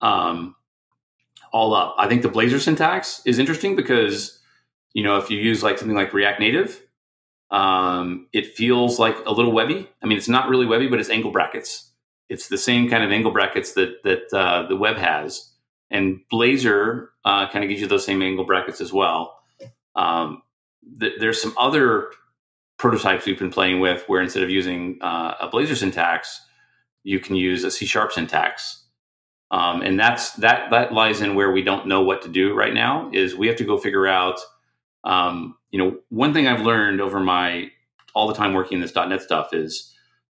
Um, 0.00 0.54
all 1.52 1.74
up, 1.74 1.94
I 1.98 2.08
think 2.08 2.22
the 2.22 2.30
Blazor 2.30 2.60
syntax 2.60 3.20
is 3.26 3.38
interesting 3.38 3.76
because 3.76 4.38
you 4.94 5.02
know 5.02 5.18
if 5.18 5.30
you 5.30 5.38
use 5.38 5.62
like 5.62 5.78
something 5.78 5.96
like 5.96 6.14
React 6.14 6.40
Native, 6.40 6.80
um, 7.50 8.28
it 8.32 8.54
feels 8.54 8.98
like 8.98 9.16
a 9.26 9.32
little 9.32 9.52
webby. 9.52 9.90
I 10.02 10.06
mean, 10.06 10.16
it's 10.16 10.28
not 10.28 10.48
really 10.48 10.64
webby, 10.64 10.86
but 10.86 11.00
it's 11.00 11.10
angle 11.10 11.32
brackets 11.32 11.91
it's 12.32 12.48
the 12.48 12.56
same 12.58 12.88
kind 12.88 13.04
of 13.04 13.12
angle 13.12 13.30
brackets 13.30 13.74
that 13.74 14.02
that 14.04 14.32
uh, 14.32 14.66
the 14.66 14.76
web 14.76 14.96
has, 14.96 15.52
and 15.90 16.20
Blazor 16.32 17.08
uh, 17.26 17.48
kind 17.50 17.62
of 17.62 17.68
gives 17.68 17.82
you 17.82 17.86
those 17.86 18.06
same 18.06 18.22
angle 18.22 18.46
brackets 18.46 18.80
as 18.80 18.90
well. 18.90 19.38
Um, 19.94 20.42
th- 20.98 21.20
there's 21.20 21.40
some 21.42 21.54
other 21.58 22.10
prototypes 22.78 23.26
we've 23.26 23.38
been 23.38 23.50
playing 23.50 23.80
with 23.80 24.04
where 24.06 24.22
instead 24.22 24.42
of 24.42 24.48
using 24.48 24.98
uh, 25.02 25.34
a 25.42 25.48
Blazor 25.50 25.76
syntax, 25.76 26.40
you 27.04 27.20
can 27.20 27.36
use 27.36 27.64
a 27.64 27.70
C 27.70 27.84
sharp 27.84 28.12
syntax, 28.12 28.84
um, 29.50 29.82
and 29.82 30.00
that's 30.00 30.32
that 30.36 30.70
that 30.70 30.94
lies 30.94 31.20
in 31.20 31.34
where 31.34 31.52
we 31.52 31.62
don't 31.62 31.86
know 31.86 32.00
what 32.00 32.22
to 32.22 32.30
do 32.30 32.54
right 32.54 32.72
now. 32.72 33.10
Is 33.12 33.36
we 33.36 33.46
have 33.48 33.56
to 33.56 33.64
go 33.64 33.76
figure 33.76 34.06
out. 34.06 34.40
Um, 35.04 35.56
you 35.70 35.78
know, 35.78 35.98
one 36.10 36.32
thing 36.32 36.46
I've 36.46 36.64
learned 36.64 37.00
over 37.00 37.20
my 37.20 37.70
all 38.14 38.28
the 38.28 38.34
time 38.34 38.54
working 38.54 38.76
in 38.76 38.82
this 38.82 38.94
.NET 38.94 39.20
stuff 39.20 39.52
is 39.52 39.91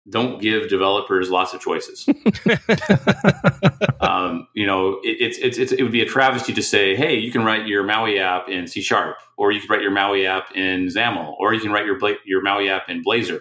don't 0.09 0.41
give 0.41 0.69
developers 0.69 1.31
lots 1.31 1.53
of 1.53 1.61
choices. 1.61 2.09
um, 4.01 4.47
you 4.55 4.67
know, 4.67 5.01
it, 5.03 5.17
it's, 5.21 5.39
it's, 5.39 5.59
it's, 5.59 5.73
it 5.73 5.83
would 5.83 5.93
be 5.93 6.03
a 6.03 6.07
travesty 6.07 6.53
to 6.53 6.63
say, 6.63 6.95
hey, 6.95 7.17
you 7.17 7.33
can 7.33 7.45
write 7.45 7.67
your 7.67 7.83
Maui 7.83 8.21
app 8.21 8.49
in 8.49 8.67
C 8.67 8.81
Sharp, 8.81 9.19
or 9.37 9.51
you 9.51 9.61
can 9.61 9.69
write 9.69 9.83
your 9.83 9.91
Maui 9.91 10.27
app 10.27 10.55
in 10.55 10.87
XAML, 10.87 11.35
or 11.39 11.55
you 11.55 11.61
can 11.61 11.73
write 11.73 11.87
your, 11.87 11.99
your 12.25 12.43
Maui 12.43 12.71
app 12.71 12.89
in 12.89 13.03
Blazor. 13.03 13.41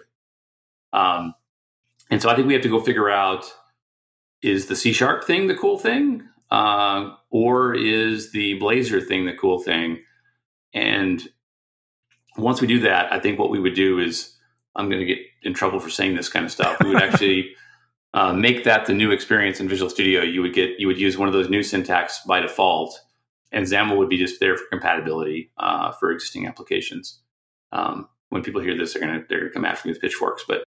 Um, 0.91 1.35
and 2.09 2.21
so 2.21 2.29
I 2.29 2.35
think 2.35 2.47
we 2.47 2.53
have 2.53 2.63
to 2.63 2.69
go 2.69 2.79
figure 2.79 3.09
out 3.09 3.45
is 4.41 4.67
the 4.67 4.75
C 4.75 4.93
Sharp 4.93 5.23
thing 5.23 5.47
the 5.47 5.55
cool 5.55 5.77
thing? 5.77 6.23
Uh, 6.51 7.11
or 7.31 7.73
is 7.75 8.31
the 8.31 8.59
Blazor 8.59 9.05
thing 9.05 9.25
the 9.25 9.33
cool 9.33 9.59
thing? 9.59 10.03
And 10.73 11.27
once 12.37 12.61
we 12.61 12.67
do 12.67 12.79
that, 12.81 13.11
I 13.11 13.19
think 13.19 13.39
what 13.39 13.49
we 13.49 13.59
would 13.59 13.75
do 13.75 13.99
is 13.99 14.34
I'm 14.75 14.89
going 14.89 14.99
to 14.99 15.05
get 15.05 15.19
in 15.43 15.53
trouble 15.53 15.79
for 15.79 15.89
saying 15.89 16.15
this 16.15 16.29
kind 16.29 16.45
of 16.45 16.51
stuff. 16.51 16.77
We 16.81 16.89
would 16.89 17.01
actually 17.01 17.51
uh, 18.13 18.33
make 18.33 18.63
that 18.63 18.85
the 18.85 18.93
new 18.93 19.11
experience 19.11 19.59
in 19.59 19.67
Visual 19.67 19.89
Studio. 19.89 20.21
You 20.21 20.41
would 20.41 20.53
get 20.53 20.79
you 20.79 20.87
would 20.87 20.99
use 20.99 21.17
one 21.17 21.27
of 21.27 21.33
those 21.33 21.49
new 21.49 21.63
syntax 21.63 22.21
by 22.27 22.39
default, 22.39 22.99
and 23.51 23.65
XAML 23.65 23.97
would 23.97 24.09
be 24.09 24.17
just 24.17 24.39
there 24.39 24.57
for 24.57 24.65
compatibility 24.69 25.51
uh, 25.57 25.91
for 25.91 26.11
existing 26.11 26.47
applications. 26.47 27.21
Um, 27.71 28.07
when 28.29 28.43
people 28.43 28.61
hear 28.61 28.77
this, 28.77 28.93
they're 28.93 29.01
gonna 29.01 29.23
they're 29.29 29.39
gonna 29.39 29.51
come 29.51 29.65
after 29.65 29.87
me 29.87 29.93
with 29.93 30.01
pitchforks. 30.01 30.43
But 30.47 30.63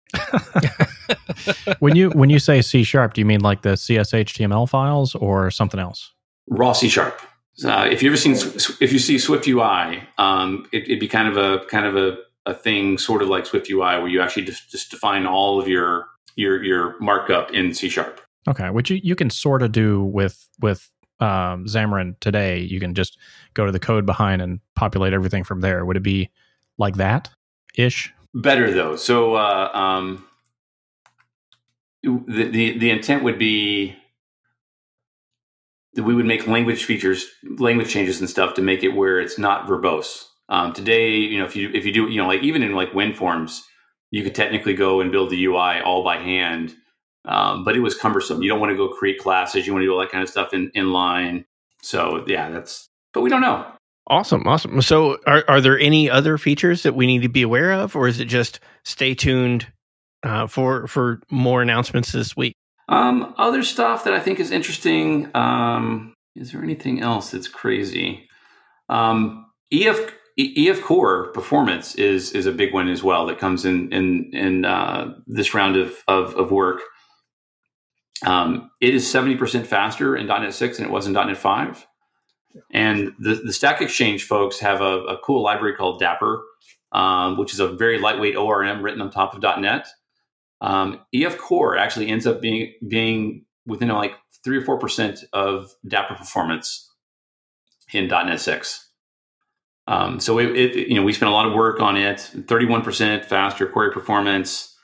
when 1.79 1.95
you 1.95 2.09
when 2.11 2.29
you 2.29 2.39
say 2.39 2.61
C 2.61 2.83
sharp, 2.83 3.13
do 3.13 3.21
you 3.21 3.25
mean 3.25 3.41
like 3.41 3.61
the 3.61 3.71
CSHTML 3.71 4.69
files 4.69 5.15
or 5.15 5.51
something 5.51 5.79
else? 5.79 6.13
Raw 6.49 6.73
C 6.73 6.87
sharp. 6.87 7.19
Uh, 7.65 7.87
if 7.89 8.03
you 8.03 8.09
ever 8.09 8.17
seen 8.17 8.33
if 8.33 8.93
you 8.93 8.99
see 8.99 9.17
Swift 9.17 9.47
UI, 9.47 10.03
um, 10.17 10.67
it, 10.71 10.87
would 10.89 10.99
be 10.99 11.07
kind 11.07 11.27
of 11.27 11.37
a 11.37 11.65
kind 11.65 11.85
of 11.85 11.95
a, 11.95 12.17
a 12.47 12.53
thing, 12.53 12.97
sort 12.97 13.21
of 13.21 13.27
like 13.27 13.45
Swift 13.45 13.69
UI, 13.69 13.99
where 13.99 14.07
you 14.07 14.21
actually 14.21 14.45
just, 14.45 14.71
just 14.71 14.89
define 14.89 15.27
all 15.27 15.61
of 15.61 15.67
your 15.67 16.07
your 16.35 16.63
your 16.63 16.99
markup 16.99 17.51
in 17.51 17.73
C 17.73 17.89
sharp. 17.89 18.21
Okay, 18.47 18.69
which 18.69 18.89
you, 18.89 18.99
you 19.03 19.15
can 19.15 19.29
sort 19.29 19.61
of 19.61 19.71
do 19.71 20.03
with 20.03 20.47
with 20.59 20.89
um, 21.19 21.65
Xamarin 21.65 22.17
today. 22.19 22.59
You 22.59 22.79
can 22.79 22.95
just 22.95 23.17
go 23.53 23.65
to 23.65 23.71
the 23.71 23.79
code 23.79 24.05
behind 24.05 24.41
and 24.41 24.61
populate 24.75 25.13
everything 25.13 25.43
from 25.43 25.61
there. 25.61 25.85
Would 25.85 25.97
it 25.97 26.03
be 26.03 26.29
like 26.77 26.95
that 26.95 27.29
ish? 27.75 28.13
Better 28.33 28.71
though. 28.71 28.95
So 28.95 29.35
uh, 29.35 29.69
um, 29.73 30.25
the, 32.03 32.49
the 32.49 32.77
the 32.77 32.89
intent 32.89 33.23
would 33.23 33.37
be 33.37 33.95
that 35.95 36.03
we 36.03 36.13
would 36.13 36.27
make 36.27 36.47
language 36.47 36.85
features, 36.85 37.27
language 37.57 37.89
changes 37.89 38.19
and 38.19 38.29
stuff 38.29 38.53
to 38.53 38.61
make 38.61 38.83
it 38.83 38.89
where 38.89 39.19
it's 39.19 39.37
not 39.39 39.67
verbose. 39.67 40.25
Um, 40.49 40.73
today, 40.73 41.15
you 41.15 41.39
know, 41.39 41.45
if 41.45 41.55
you 41.55 41.69
if 41.73 41.85
you 41.85 41.93
do, 41.93 42.07
you 42.09 42.21
know, 42.21 42.27
like 42.27 42.43
even 42.43 42.63
in 42.63 42.73
like 42.73 42.91
WinForms, 42.91 43.61
you 44.11 44.23
could 44.23 44.35
technically 44.35 44.73
go 44.73 45.01
and 45.01 45.11
build 45.11 45.29
the 45.29 45.45
UI 45.45 45.81
all 45.81 46.03
by 46.03 46.17
hand, 46.17 46.75
um, 47.25 47.63
but 47.63 47.75
it 47.75 47.81
was 47.81 47.97
cumbersome. 47.97 48.41
You 48.41 48.49
don't 48.49 48.59
want 48.59 48.71
to 48.71 48.77
go 48.77 48.87
create 48.87 49.19
classes. 49.19 49.67
You 49.67 49.73
want 49.73 49.83
to 49.83 49.87
do 49.87 49.93
all 49.93 49.99
that 49.99 50.11
kind 50.11 50.23
of 50.23 50.29
stuff 50.29 50.53
in 50.53 50.71
in 50.73 50.91
line. 50.91 51.45
So 51.81 52.23
yeah, 52.27 52.49
that's. 52.49 52.87
But 53.13 53.21
we 53.21 53.29
don't 53.29 53.41
know. 53.41 53.65
Awesome, 54.09 54.47
awesome. 54.47 54.81
So, 54.81 55.17
are 55.27 55.43
are 55.49 55.59
there 55.59 55.77
any 55.77 56.09
other 56.09 56.37
features 56.37 56.83
that 56.83 56.95
we 56.95 57.05
need 57.07 57.23
to 57.23 57.29
be 57.29 57.41
aware 57.41 57.73
of, 57.73 57.95
or 57.95 58.07
is 58.07 58.21
it 58.21 58.25
just 58.25 58.61
stay 58.85 59.13
tuned 59.13 59.67
uh, 60.23 60.47
for 60.47 60.87
for 60.87 61.19
more 61.29 61.61
announcements 61.61 62.13
this 62.13 62.35
week? 62.37 62.55
Um, 62.87 63.33
other 63.37 63.63
stuff 63.63 64.05
that 64.05 64.13
I 64.13 64.21
think 64.21 64.39
is 64.39 64.51
interesting. 64.51 65.29
Um, 65.35 66.13
is 66.37 66.53
there 66.53 66.63
anything 66.63 67.01
else 67.01 67.31
that's 67.31 67.49
crazy? 67.49 68.29
Um, 68.87 69.47
EF 69.73 70.13
EF 70.39 70.83
Core 70.83 71.31
performance 71.31 71.95
is 71.95 72.31
is 72.33 72.45
a 72.45 72.51
big 72.51 72.73
one 72.73 72.87
as 72.89 73.03
well 73.03 73.25
that 73.25 73.39
comes 73.39 73.65
in 73.65 73.91
in 73.91 74.29
in 74.33 74.65
uh, 74.65 75.15
this 75.25 75.53
round 75.53 75.75
of 75.75 76.03
of, 76.07 76.35
of 76.35 76.51
work. 76.51 76.81
Um, 78.25 78.69
it 78.79 78.93
is 78.93 79.09
seventy 79.09 79.35
percent 79.35 79.65
faster 79.65 80.15
in 80.15 80.27
.NET 80.27 80.53
six 80.53 80.77
than 80.77 80.85
it 80.85 80.91
was 80.91 81.07
in 81.07 81.13
.NET 81.13 81.37
five, 81.37 81.87
and 82.71 83.13
the 83.19 83.35
the 83.35 83.53
Stack 83.53 83.81
Exchange 83.81 84.25
folks 84.25 84.59
have 84.59 84.79
a, 84.79 85.03
a 85.05 85.17
cool 85.23 85.41
library 85.41 85.75
called 85.75 85.99
Dapper, 85.99 86.43
um, 86.91 87.37
which 87.37 87.53
is 87.53 87.59
a 87.59 87.69
very 87.69 87.99
lightweight 87.99 88.35
ORM 88.35 88.83
written 88.83 89.01
on 89.01 89.09
top 89.09 89.33
of 89.33 89.41
.NET. 89.59 89.87
Um, 90.61 91.01
EF 91.13 91.39
Core 91.39 91.77
actually 91.77 92.09
ends 92.09 92.27
up 92.27 92.41
being 92.41 92.73
being 92.87 93.45
within 93.65 93.89
like 93.89 94.13
three 94.43 94.57
or 94.57 94.65
four 94.65 94.77
percent 94.77 95.23
of 95.33 95.71
Dapper 95.87 96.13
performance 96.13 96.91
in 97.91 98.07
.NET 98.07 98.39
six. 98.39 98.86
Um, 99.87 100.19
so 100.19 100.37
it, 100.37 100.55
it, 100.55 100.89
you 100.89 100.95
know, 100.95 101.03
we 101.03 101.13
spent 101.13 101.29
a 101.29 101.33
lot 101.33 101.47
of 101.47 101.53
work 101.53 101.79
on 101.79 101.95
it. 101.95 102.19
Thirty-one 102.47 102.81
percent 102.81 103.25
faster 103.25 103.67
query 103.67 103.91
performance, 103.91 104.75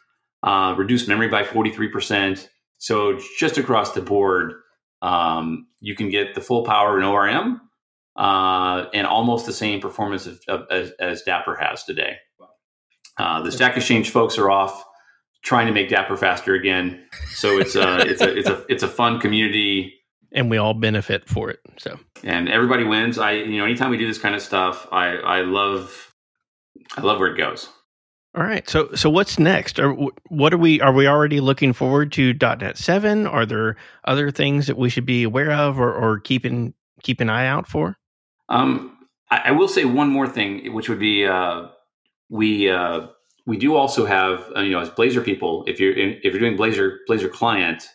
uh, 0.44 0.76
reduced 0.78 1.08
memory 1.08 1.28
by 1.28 1.44
forty-three 1.44 1.90
percent. 1.90 2.50
So 2.78 3.20
just 3.38 3.58
across 3.58 3.94
the 3.94 4.02
board, 4.02 4.54
um, 5.02 5.68
you 5.80 5.96
can 5.96 6.10
get 6.10 6.36
the 6.36 6.42
full 6.42 6.64
power 6.64 6.98
in 6.98 7.04
ORM 7.04 7.62
uh, 8.16 8.86
and 8.94 9.08
almost 9.08 9.46
the 9.46 9.54
same 9.54 9.80
performance 9.80 10.26
of, 10.28 10.40
of, 10.48 10.62
as, 10.70 10.92
as, 11.00 11.22
Dapper 11.24 11.56
has 11.56 11.84
today. 11.84 12.18
Uh, 13.18 13.42
the 13.42 13.52
Stack 13.52 13.78
Exchange 13.78 14.10
folks 14.10 14.38
are 14.38 14.50
off 14.50 14.84
trying 15.44 15.68
to 15.68 15.74
make 15.74 15.90
Dapper 15.90 16.18
faster 16.18 16.54
again. 16.56 17.06
So 17.32 17.60
it's 17.60 17.76
a 17.76 18.00
it's 18.00 18.22
a 18.22 18.38
it's 18.38 18.50
a 18.50 18.66
it's 18.70 18.84
a 18.84 18.88
fun 18.88 19.20
community 19.20 19.94
and 20.34 20.50
we 20.50 20.58
all 20.58 20.74
benefit 20.74 21.28
for 21.28 21.50
it. 21.50 21.60
So 21.78 22.00
and 22.24 22.50
everybody 22.50 22.84
wins. 22.84 23.18
I 23.18 23.34
you 23.34 23.58
know 23.58 23.66
anytime 23.66 23.92
we 23.92 23.98
do 23.98 24.08
this 24.08 24.18
kind 24.18 24.36
of 24.36 24.42
stuff, 24.42 24.88
I 24.92 25.16
I 25.18 25.42
love 25.42 26.14
I 26.98 27.02
love 27.02 27.20
where 27.20 27.34
it 27.34 27.38
goes. 27.38 27.70
All 28.36 28.44
right. 28.44 28.68
So 28.68 28.92
so 28.96 29.10
what's 29.10 29.38
next? 29.38 29.80
Are, 29.80 29.94
what 30.30 30.54
are 30.54 30.58
we 30.58 30.82
are 30.82 30.92
we 30.92 31.08
already 31.08 31.40
looking 31.40 31.72
forward 31.72 32.12
to 32.14 32.34
.NET 32.34 32.78
7? 32.78 33.28
Are 33.28 33.46
there 33.46 33.76
other 34.06 34.32
things 34.32 34.66
that 34.68 34.78
we 34.78 34.90
should 34.90 35.06
be 35.06 35.24
aware 35.24 35.52
of 35.52 35.80
or, 35.80 35.94
or 35.94 36.20
keep 36.20 36.46
in, 36.46 36.74
keep 37.04 37.22
an 37.22 37.30
eye 37.30 37.46
out 37.46 37.68
for? 37.68 37.96
Um 38.50 38.98
I, 39.30 39.42
I 39.46 39.52
will 39.52 39.68
say 39.68 39.86
one 39.86 40.10
more 40.10 40.28
thing 40.28 40.74
which 40.74 40.90
would 40.90 41.00
be 41.00 41.28
uh 41.28 41.68
we 42.30 42.72
uh 42.72 43.08
we 43.46 43.58
do 43.58 43.76
also 43.76 44.06
have 44.06 44.52
uh, 44.56 44.62
you 44.62 44.72
know 44.72 44.80
as 44.80 44.90
Blazor 44.90 45.24
people 45.24 45.64
if 45.68 45.80
you're 45.80 45.94
in, 45.94 46.20
if 46.24 46.34
you're 46.34 46.40
doing 46.40 46.58
Blazor 46.58 46.98
Blazor 47.08 47.32
client 47.32 47.88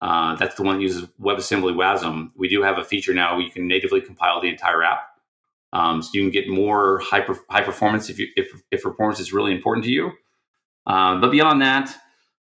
uh, 0.00 0.36
that's 0.36 0.54
the 0.54 0.62
one 0.62 0.76
that 0.76 0.82
uses 0.82 1.08
WebAssembly 1.20 1.74
WASM. 1.74 2.30
We 2.36 2.48
do 2.48 2.62
have 2.62 2.78
a 2.78 2.84
feature 2.84 3.12
now 3.12 3.34
where 3.34 3.44
you 3.44 3.50
can 3.50 3.66
natively 3.66 4.00
compile 4.00 4.40
the 4.40 4.48
entire 4.48 4.82
app. 4.82 5.00
Um, 5.72 6.02
so 6.02 6.10
you 6.14 6.22
can 6.22 6.30
get 6.30 6.48
more 6.48 7.00
high, 7.00 7.26
high 7.50 7.62
performance 7.62 8.08
if, 8.08 8.18
you, 8.18 8.28
if, 8.36 8.48
if 8.70 8.82
performance 8.82 9.20
is 9.20 9.32
really 9.32 9.52
important 9.52 9.84
to 9.84 9.90
you. 9.90 10.12
Um, 10.86 11.20
but 11.20 11.30
beyond 11.30 11.60
that, 11.62 11.94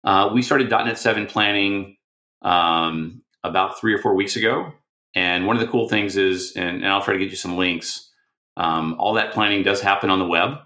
uh, 0.03 0.29
we 0.33 0.41
started 0.41 0.69
.NET 0.69 0.99
7 0.99 1.25
planning 1.25 1.97
um, 2.41 3.23
about 3.43 3.79
three 3.79 3.93
or 3.93 3.97
four 3.97 4.13
weeks 4.13 4.35
ago. 4.35 4.71
And 5.15 5.47
one 5.47 5.55
of 5.55 5.61
the 5.61 5.67
cool 5.67 5.87
things 5.87 6.17
is, 6.17 6.51
and, 6.55 6.83
and 6.83 6.87
I'll 6.87 7.01
try 7.01 7.13
to 7.13 7.19
get 7.19 7.31
you 7.31 7.37
some 7.37 7.57
links, 7.57 8.11
um, 8.57 8.95
all 8.99 9.13
that 9.13 9.33
planning 9.33 9.63
does 9.63 9.81
happen 9.81 10.09
on 10.09 10.19
the 10.19 10.27
web. 10.27 10.57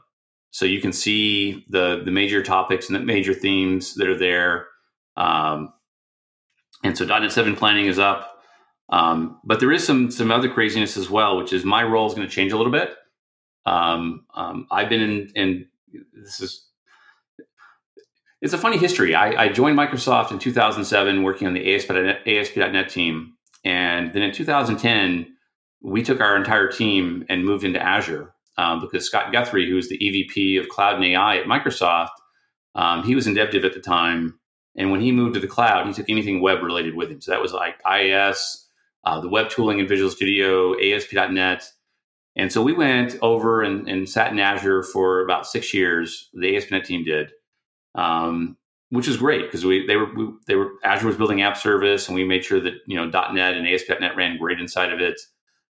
So 0.52 0.66
you 0.66 0.82
can 0.82 0.92
see 0.92 1.66
the, 1.70 2.02
the 2.04 2.12
major 2.12 2.42
topics 2.42 2.88
and 2.88 2.96
the 2.96 3.00
major 3.00 3.34
themes 3.34 3.94
that 3.96 4.08
are 4.08 4.18
there. 4.18 4.68
Um, 5.16 5.72
and 6.84 6.98
so 6.98 7.06
.NET 7.06 7.32
7 7.32 7.56
planning 7.56 7.86
is 7.86 8.00
up. 8.00 8.40
Um, 8.90 9.40
but 9.44 9.60
there 9.60 9.72
is 9.72 9.86
some 9.86 10.10
some 10.10 10.32
other 10.32 10.50
craziness 10.50 10.98
as 10.98 11.10
well, 11.10 11.38
which 11.38 11.54
is 11.54 11.64
my 11.64 11.84
role 11.84 12.08
is 12.08 12.16
going 12.16 12.28
to 12.28 12.34
change 12.34 12.52
a 12.52 12.58
little 12.58 12.72
bit. 12.72 12.96
Um, 13.66 14.26
um, 14.34 14.68
I've 14.72 14.90
been 14.90 15.02
in, 15.02 15.32
in, 15.36 15.68
this 16.14 16.40
is 16.42 16.66
it's 18.42 18.54
a 18.54 18.58
funny 18.58 18.78
history. 18.78 19.14
I, 19.14 19.44
I, 19.44 19.50
joined 19.50 19.78
Microsoft 19.78 20.32
in 20.32 20.40
2007, 20.40 21.24
working 21.24 21.46
on 21.46 21.54
the 21.54 21.76
ASP.NET, 21.76 22.26
ASP.NET 22.26 22.90
team, 22.90 23.34
and 23.66 24.14
then 24.14 24.24
in 24.24 24.32
2010 24.32 25.36
we 25.82 26.04
took 26.04 26.20
our 26.20 26.36
entire 26.36 26.68
team 26.68 27.26
and 27.30 27.46
moved 27.46 27.64
into 27.64 27.82
Azure 27.82 28.34
um, 28.58 28.82
because 28.82 29.06
Scott 29.06 29.32
Guthrie, 29.32 29.70
who 29.70 29.76
was 29.76 29.90
the 29.90 29.98
EVP 29.98 30.60
of 30.60 30.70
Cloud 30.70 30.96
and 30.96 31.06
AI 31.06 31.38
at 31.38 31.46
Microsoft, 31.46 32.10
um, 32.76 33.04
he 33.04 33.16
was 33.16 33.28
in 33.28 33.36
DevDiv 33.36 33.66
at 33.66 33.74
the 33.74 33.80
time 33.80 34.39
and 34.80 34.92
when 34.92 35.02
he 35.02 35.12
moved 35.12 35.34
to 35.34 35.42
the 35.42 35.48
cloud, 35.48 35.86
he 35.86 35.94
took 35.94 36.10
anything 36.10 36.42
web 36.42 36.64
related 36.64 36.96
with 36.96 37.12
him. 37.12 37.20
So 37.20 37.32
that 37.32 37.42
was 37.42 37.52
like 37.52 37.76
IIS, 37.86 38.66
uh, 39.04 39.20
the 39.20 39.28
web 39.28 39.50
tooling 39.50 39.80
in 39.80 39.88
Visual 39.88 40.10
Studio, 40.10 40.74
ASP.NET. 40.80 41.70
And 42.38 42.52
so 42.52 42.62
we 42.62 42.72
went 42.72 43.18
over 43.22 43.62
and, 43.62 43.90
and, 43.90 44.08
sat 44.08 44.32
in 44.32 44.40
Azure 44.40 44.84
for 44.84 45.22
about 45.22 45.46
six 45.46 45.74
years. 45.74 46.30
The 46.34 46.56
ASP.NET 46.56 46.86
team 46.86 47.04
did, 47.04 47.32
um, 47.94 48.56
which 48.90 49.08
was 49.08 49.18
great 49.18 49.42
because 49.42 49.66
we 49.66 49.86
they 49.86 49.98
were 49.98 50.14
we, 50.16 50.30
they 50.48 50.56
were 50.56 50.72
Azure 50.86 51.08
was 51.08 51.18
building 51.18 51.42
app 51.42 51.58
service, 51.58 52.08
and 52.08 52.16
we 52.16 52.24
made 52.24 52.46
sure 52.46 52.62
that 52.62 52.76
you 52.88 52.96
know 52.96 53.06
.NET 53.06 53.56
and 53.56 53.68
ASP.NET 53.68 54.16
ran 54.16 54.38
great 54.38 54.62
inside 54.62 54.94
of 54.94 55.02
it. 55.02 55.20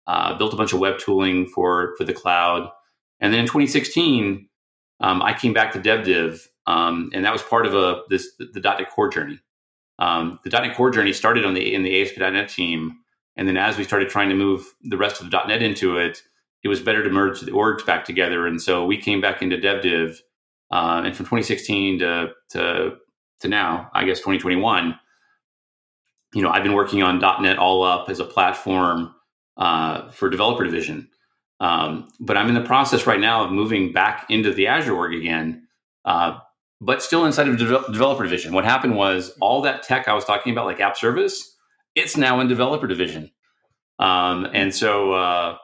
Uh, 0.07 0.37
built 0.37 0.53
a 0.53 0.57
bunch 0.57 0.71
of 0.71 0.79
web 0.79 0.99
tooling 0.99 1.47
for 1.47 1.95
for 1.97 2.05
the 2.05 2.13
cloud, 2.13 2.69
and 3.19 3.33
then 3.33 3.41
in 3.41 3.45
2016, 3.45 4.47
um, 5.01 5.21
I 5.21 5.33
came 5.33 5.51
back 5.51 5.73
to 5.73 5.79
DevDiv 5.79 6.47
um, 6.67 7.09
and 7.13 7.25
that 7.25 7.33
was 7.33 7.41
part 7.41 7.65
of 7.65 7.73
a 7.73 8.01
this 8.09 8.35
the 8.37 8.59
.NET 8.59 8.89
Core 8.89 9.09
journey. 9.09 9.39
Um, 9.99 10.39
the 10.43 10.49
.NET 10.49 10.75
Core 10.75 10.89
journey 10.89 11.13
started 11.13 11.45
on 11.45 11.53
the 11.53 11.73
in 11.73 11.83
the 11.83 12.01
ASP.NET 12.01 12.49
team, 12.49 12.99
and 13.35 13.47
then 13.47 13.57
as 13.57 13.77
we 13.77 13.83
started 13.83 14.09
trying 14.09 14.29
to 14.29 14.35
move 14.35 14.65
the 14.81 14.97
rest 14.97 15.21
of 15.21 15.29
the 15.29 15.45
.NET 15.45 15.61
into 15.61 15.97
it, 15.97 16.23
it 16.63 16.67
was 16.67 16.79
better 16.79 17.03
to 17.03 17.09
merge 17.09 17.41
the 17.41 17.51
orgs 17.51 17.85
back 17.85 18.05
together. 18.05 18.47
And 18.47 18.61
so 18.61 18.85
we 18.85 18.97
came 18.97 19.21
back 19.21 19.41
into 19.41 19.57
DevDiv, 19.57 20.17
uh, 20.71 21.01
and 21.05 21.15
from 21.15 21.25
2016 21.25 21.99
to 21.99 22.29
to 22.51 22.95
to 23.41 23.47
now, 23.47 23.89
I 23.93 24.05
guess 24.05 24.19
2021, 24.19 24.97
you 26.33 26.41
know, 26.41 26.49
I've 26.49 26.63
been 26.63 26.73
working 26.73 27.03
on 27.03 27.19
.NET 27.19 27.57
All 27.57 27.83
Up 27.83 28.09
as 28.09 28.19
a 28.19 28.25
platform 28.25 29.13
uh, 29.57 30.09
for 30.11 30.29
developer 30.29 30.63
division. 30.63 31.09
Um, 31.59 32.09
but 32.19 32.35
I'm 32.35 32.49
in 32.49 32.55
the 32.55 32.61
process 32.61 33.05
right 33.05 33.19
now 33.19 33.45
of 33.45 33.51
moving 33.51 33.93
back 33.93 34.25
into 34.29 34.51
the 34.53 34.67
Azure 34.67 34.95
org 34.95 35.13
again, 35.13 35.67
uh, 36.03 36.39
but 36.83 37.01
still 37.01 37.25
inside 37.25 37.47
of 37.47 37.57
de- 37.57 37.91
developer 37.91 38.23
division. 38.23 38.53
What 38.53 38.65
happened 38.65 38.95
was 38.95 39.35
all 39.39 39.61
that 39.61 39.83
tech 39.83 40.07
I 40.07 40.13
was 40.13 40.25
talking 40.25 40.51
about, 40.51 40.65
like 40.65 40.79
app 40.79 40.97
service, 40.97 41.55
it's 41.95 42.17
now 42.17 42.39
in 42.39 42.47
developer 42.47 42.87
division. 42.87 43.31
Um, 43.99 44.47
and 44.53 44.75
so 44.75 45.13
uh, 45.13 45.57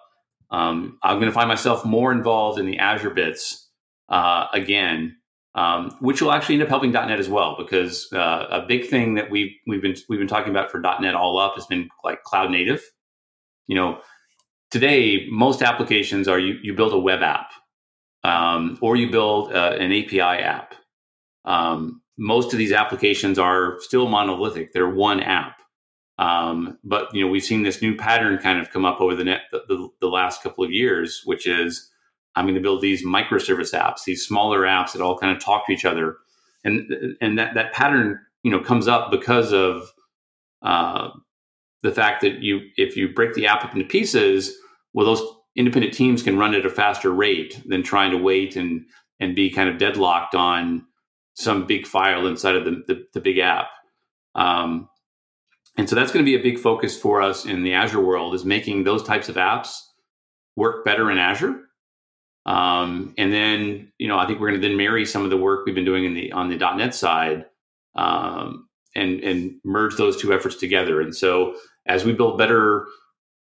um, 0.49 0.97
I'm 1.03 1.17
going 1.17 1.29
to 1.29 1.33
find 1.33 1.49
myself 1.49 1.83
more 1.83 2.11
involved 2.11 2.59
in 2.59 2.65
the 2.65 2.77
Azure 2.77 3.09
bits 3.09 3.69
uh, 4.07 4.47
again, 4.53 5.17
um, 5.55 5.97
which 5.99 6.21
will 6.21 6.31
actually 6.31 6.55
end 6.55 6.63
up 6.63 6.69
helping 6.69 6.91
.NET 6.91 7.19
as 7.19 7.27
well. 7.27 7.55
Because 7.57 8.11
uh, 8.13 8.47
a 8.49 8.65
big 8.65 8.87
thing 8.87 9.15
that 9.15 9.29
we've 9.29 9.51
we've 9.67 9.81
been 9.81 9.95
we've 10.07 10.19
been 10.19 10.27
talking 10.27 10.51
about 10.51 10.71
for 10.71 10.79
.NET 10.79 11.15
all 11.15 11.37
up 11.37 11.55
has 11.55 11.65
been 11.65 11.89
like 12.03 12.23
cloud 12.23 12.49
native. 12.49 12.81
You 13.67 13.75
know, 13.75 13.99
today 14.71 15.27
most 15.29 15.61
applications 15.61 16.27
are 16.27 16.39
you 16.39 16.57
you 16.61 16.73
build 16.75 16.93
a 16.93 16.99
web 16.99 17.21
app 17.21 17.51
um, 18.23 18.77
or 18.81 18.95
you 18.95 19.09
build 19.09 19.51
uh, 19.51 19.75
an 19.79 19.91
API 19.91 20.21
app. 20.21 20.75
Um, 21.49 22.01
most 22.17 22.53
of 22.53 22.59
these 22.59 22.71
applications 22.71 23.39
are 23.39 23.77
still 23.79 24.07
monolithic; 24.07 24.71
they're 24.71 24.89
one 24.89 25.19
app. 25.19 25.57
Um, 26.19 26.77
but 26.83 27.13
you 27.13 27.23
know, 27.23 27.31
we've 27.31 27.43
seen 27.43 27.63
this 27.63 27.81
new 27.81 27.95
pattern 27.95 28.37
kind 28.39 28.59
of 28.59 28.71
come 28.71 28.85
up 28.85 28.99
over 28.99 29.15
the, 29.15 29.23
net, 29.23 29.41
the, 29.51 29.87
the, 30.01 30.07
last 30.07 30.43
couple 30.43 30.65
of 30.65 30.71
years, 30.71 31.21
which 31.23 31.47
is 31.47 31.89
I'm 32.35 32.43
going 32.43 32.55
to 32.55 32.61
build 32.61 32.81
these 32.81 33.05
microservice 33.05 33.73
apps, 33.73 34.03
these 34.05 34.25
smaller 34.25 34.61
apps 34.61 34.91
that 34.91 35.01
all 35.01 35.17
kind 35.17 35.35
of 35.35 35.43
talk 35.43 35.65
to 35.65 35.71
each 35.71 35.85
other, 35.85 36.17
and 36.63 36.91
and 37.21 37.39
that 37.39 37.55
that 37.55 37.73
pattern 37.73 38.19
you 38.43 38.51
know 38.51 38.59
comes 38.59 38.87
up 38.87 39.11
because 39.11 39.53
of 39.53 39.91
uh, 40.61 41.09
the 41.83 41.91
fact 41.91 42.21
that 42.21 42.43
you 42.43 42.61
if 42.75 42.97
you 42.97 43.13
break 43.13 43.33
the 43.33 43.47
app 43.47 43.63
up 43.63 43.73
into 43.73 43.87
pieces, 43.87 44.53
well, 44.93 45.05
those 45.05 45.23
independent 45.55 45.93
teams 45.93 46.21
can 46.21 46.37
run 46.37 46.53
at 46.53 46.65
a 46.65 46.69
faster 46.69 47.11
rate 47.11 47.61
than 47.65 47.81
trying 47.81 48.11
to 48.11 48.17
wait 48.17 48.55
and 48.55 48.85
and 49.21 49.35
be 49.35 49.49
kind 49.49 49.69
of 49.69 49.77
deadlocked 49.77 50.35
on 50.35 50.85
some 51.33 51.65
big 51.65 51.87
file 51.87 52.27
inside 52.27 52.55
of 52.55 52.65
the 52.65 52.83
the, 52.87 53.05
the 53.13 53.21
big 53.21 53.39
app. 53.39 53.67
Um, 54.35 54.89
and 55.77 55.89
so 55.89 55.95
that's 55.95 56.11
going 56.11 56.25
to 56.25 56.29
be 56.29 56.37
a 56.37 56.43
big 56.43 56.59
focus 56.59 56.99
for 56.99 57.21
us 57.21 57.45
in 57.45 57.63
the 57.63 57.73
Azure 57.73 58.03
world 58.03 58.35
is 58.35 58.43
making 58.43 58.83
those 58.83 59.01
types 59.01 59.29
of 59.29 59.35
apps 59.35 59.77
work 60.55 60.83
better 60.83 61.09
in 61.09 61.17
Azure. 61.17 61.61
Um, 62.45 63.13
and 63.17 63.31
then, 63.31 63.91
you 63.97 64.07
know, 64.07 64.17
I 64.17 64.25
think 64.25 64.39
we're 64.39 64.49
going 64.49 64.61
to 64.61 64.67
then 64.67 64.77
marry 64.77 65.05
some 65.05 65.23
of 65.23 65.29
the 65.29 65.37
work 65.37 65.65
we've 65.65 65.75
been 65.75 65.85
doing 65.85 66.05
in 66.05 66.13
the 66.13 66.31
on 66.31 66.49
the 66.49 66.57
.NET 66.57 66.93
side 66.93 67.45
um, 67.95 68.67
and 68.95 69.21
and 69.21 69.55
merge 69.63 69.95
those 69.95 70.19
two 70.19 70.33
efforts 70.33 70.55
together. 70.55 70.99
And 70.99 71.15
so, 71.15 71.55
as 71.85 72.03
we 72.03 72.13
build 72.13 72.37
better 72.37 72.87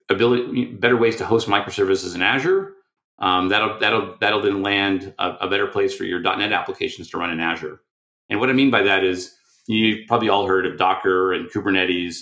ability, 0.10 0.66
better 0.66 0.98
ways 0.98 1.16
to 1.18 1.26
host 1.26 1.48
microservices 1.48 2.16
in 2.16 2.22
Azure, 2.22 2.74
um, 3.24 3.50
that'll 3.50 3.80
that'll 3.80 4.18
that'll 4.20 4.42
then 4.42 4.62
land 4.62 5.14
a, 5.20 5.30
a 5.42 5.50
better 5.50 5.68
place 5.68 5.96
for 5.96 6.04
your 6.04 6.20
.NET 6.20 6.54
applications 6.54 7.10
to 7.12 7.18
run 7.18 7.32
in 7.32 7.40
Azure. 7.40 7.82
And 8.30 8.40
what 8.40 8.50
I 8.50 8.54
mean 8.54 8.72
by 8.72 8.84
that 8.84 9.04
is 9.04 9.36
You've 9.68 10.08
probably 10.08 10.30
all 10.30 10.46
heard 10.46 10.66
of 10.66 10.78
Docker 10.78 11.34
and 11.34 11.50
Kubernetes. 11.50 12.18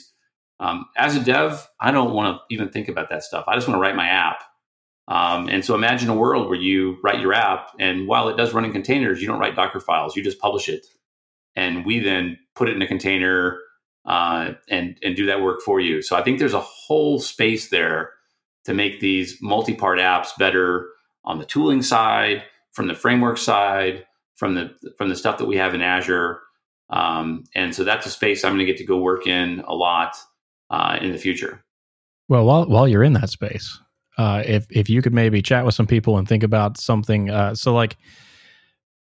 Um, 0.60 0.86
as 0.96 1.16
a 1.16 1.24
dev, 1.24 1.68
I 1.80 1.92
don't 1.92 2.14
want 2.14 2.38
to 2.38 2.54
even 2.54 2.70
think 2.70 2.88
about 2.88 3.10
that 3.10 3.24
stuff. 3.24 3.46
I 3.48 3.56
just 3.56 3.68
want 3.68 3.78
to 3.78 3.82
write 3.82 3.96
my 3.96 4.08
app. 4.08 4.44
Um, 5.08 5.50
and 5.50 5.66
so 5.66 5.74
imagine 5.74 6.10
a 6.10 6.16
world 6.16 6.48
where 6.48 6.60
you 6.60 7.00
write 7.04 7.20
your 7.20 7.34
app, 7.34 7.72
and 7.80 8.08
while 8.08 8.30
it 8.30 8.38
does 8.38 8.54
run 8.54 8.64
in 8.64 8.72
containers, 8.72 9.22
you 9.22 9.28
don't 9.28 9.40
write 9.40 9.56
Docker 9.56 9.80
files. 9.80 10.16
You 10.16 10.24
just 10.24 10.40
publish 10.40 10.70
it, 10.70 10.86
and 11.56 11.86
we 11.86 12.00
then 12.00 12.38
put 12.56 12.70
it 12.70 12.76
in 12.76 12.82
a 12.82 12.88
container 12.88 13.60
uh, 14.06 14.54
and 14.70 14.98
and 15.04 15.16
do 15.16 15.26
that 15.26 15.42
work 15.42 15.62
for 15.62 15.80
you. 15.80 16.02
So 16.02 16.16
I 16.16 16.22
think 16.22 16.40
there's 16.40 16.54
a 16.54 16.62
whole 16.62 17.20
space 17.20 17.70
there 17.70 18.12
to 18.66 18.74
make 18.74 19.00
these 19.00 19.38
multi-part 19.42 20.00
apps 20.00 20.30
better 20.38 20.90
on 21.24 21.40
the 21.40 21.46
tooling 21.46 21.82
side, 21.82 22.44
from 22.74 22.88
the 22.88 22.96
framework 22.96 23.38
side, 23.38 24.06
from 24.36 24.56
the 24.56 24.72
from 24.98 25.10
the 25.10 25.16
stuff 25.16 25.38
that 25.38 25.46
we 25.46 25.58
have 25.58 25.74
in 25.74 25.82
Azure. 25.82 26.42
Um, 26.90 27.44
and 27.56 27.74
so 27.74 27.84
that's 27.84 28.06
a 28.06 28.10
space 28.10 28.44
I'm 28.44 28.54
going 28.54 28.66
to 28.66 28.66
get 28.66 28.78
to 28.78 28.86
go 28.86 28.98
work 28.98 29.28
in 29.28 29.64
a 29.68 29.74
lot 29.74 30.16
uh, 30.70 30.98
in 31.02 31.12
the 31.12 31.18
future. 31.18 31.64
Well, 32.28 32.46
while 32.46 32.66
while 32.66 32.88
you're 32.88 33.04
in 33.04 33.14
that 33.14 33.30
space, 33.30 33.80
uh, 34.18 34.44
if 34.46 34.68
if 34.72 34.90
you 34.90 35.02
could 35.02 35.14
maybe 35.14 35.42
chat 35.42 35.66
with 35.66 35.76
some 35.76 35.88
people 35.88 36.18
and 36.18 36.28
think 36.28 36.44
about 36.44 36.78
something, 36.78 37.30
uh, 37.30 37.56
so 37.56 37.74
like 37.74 37.98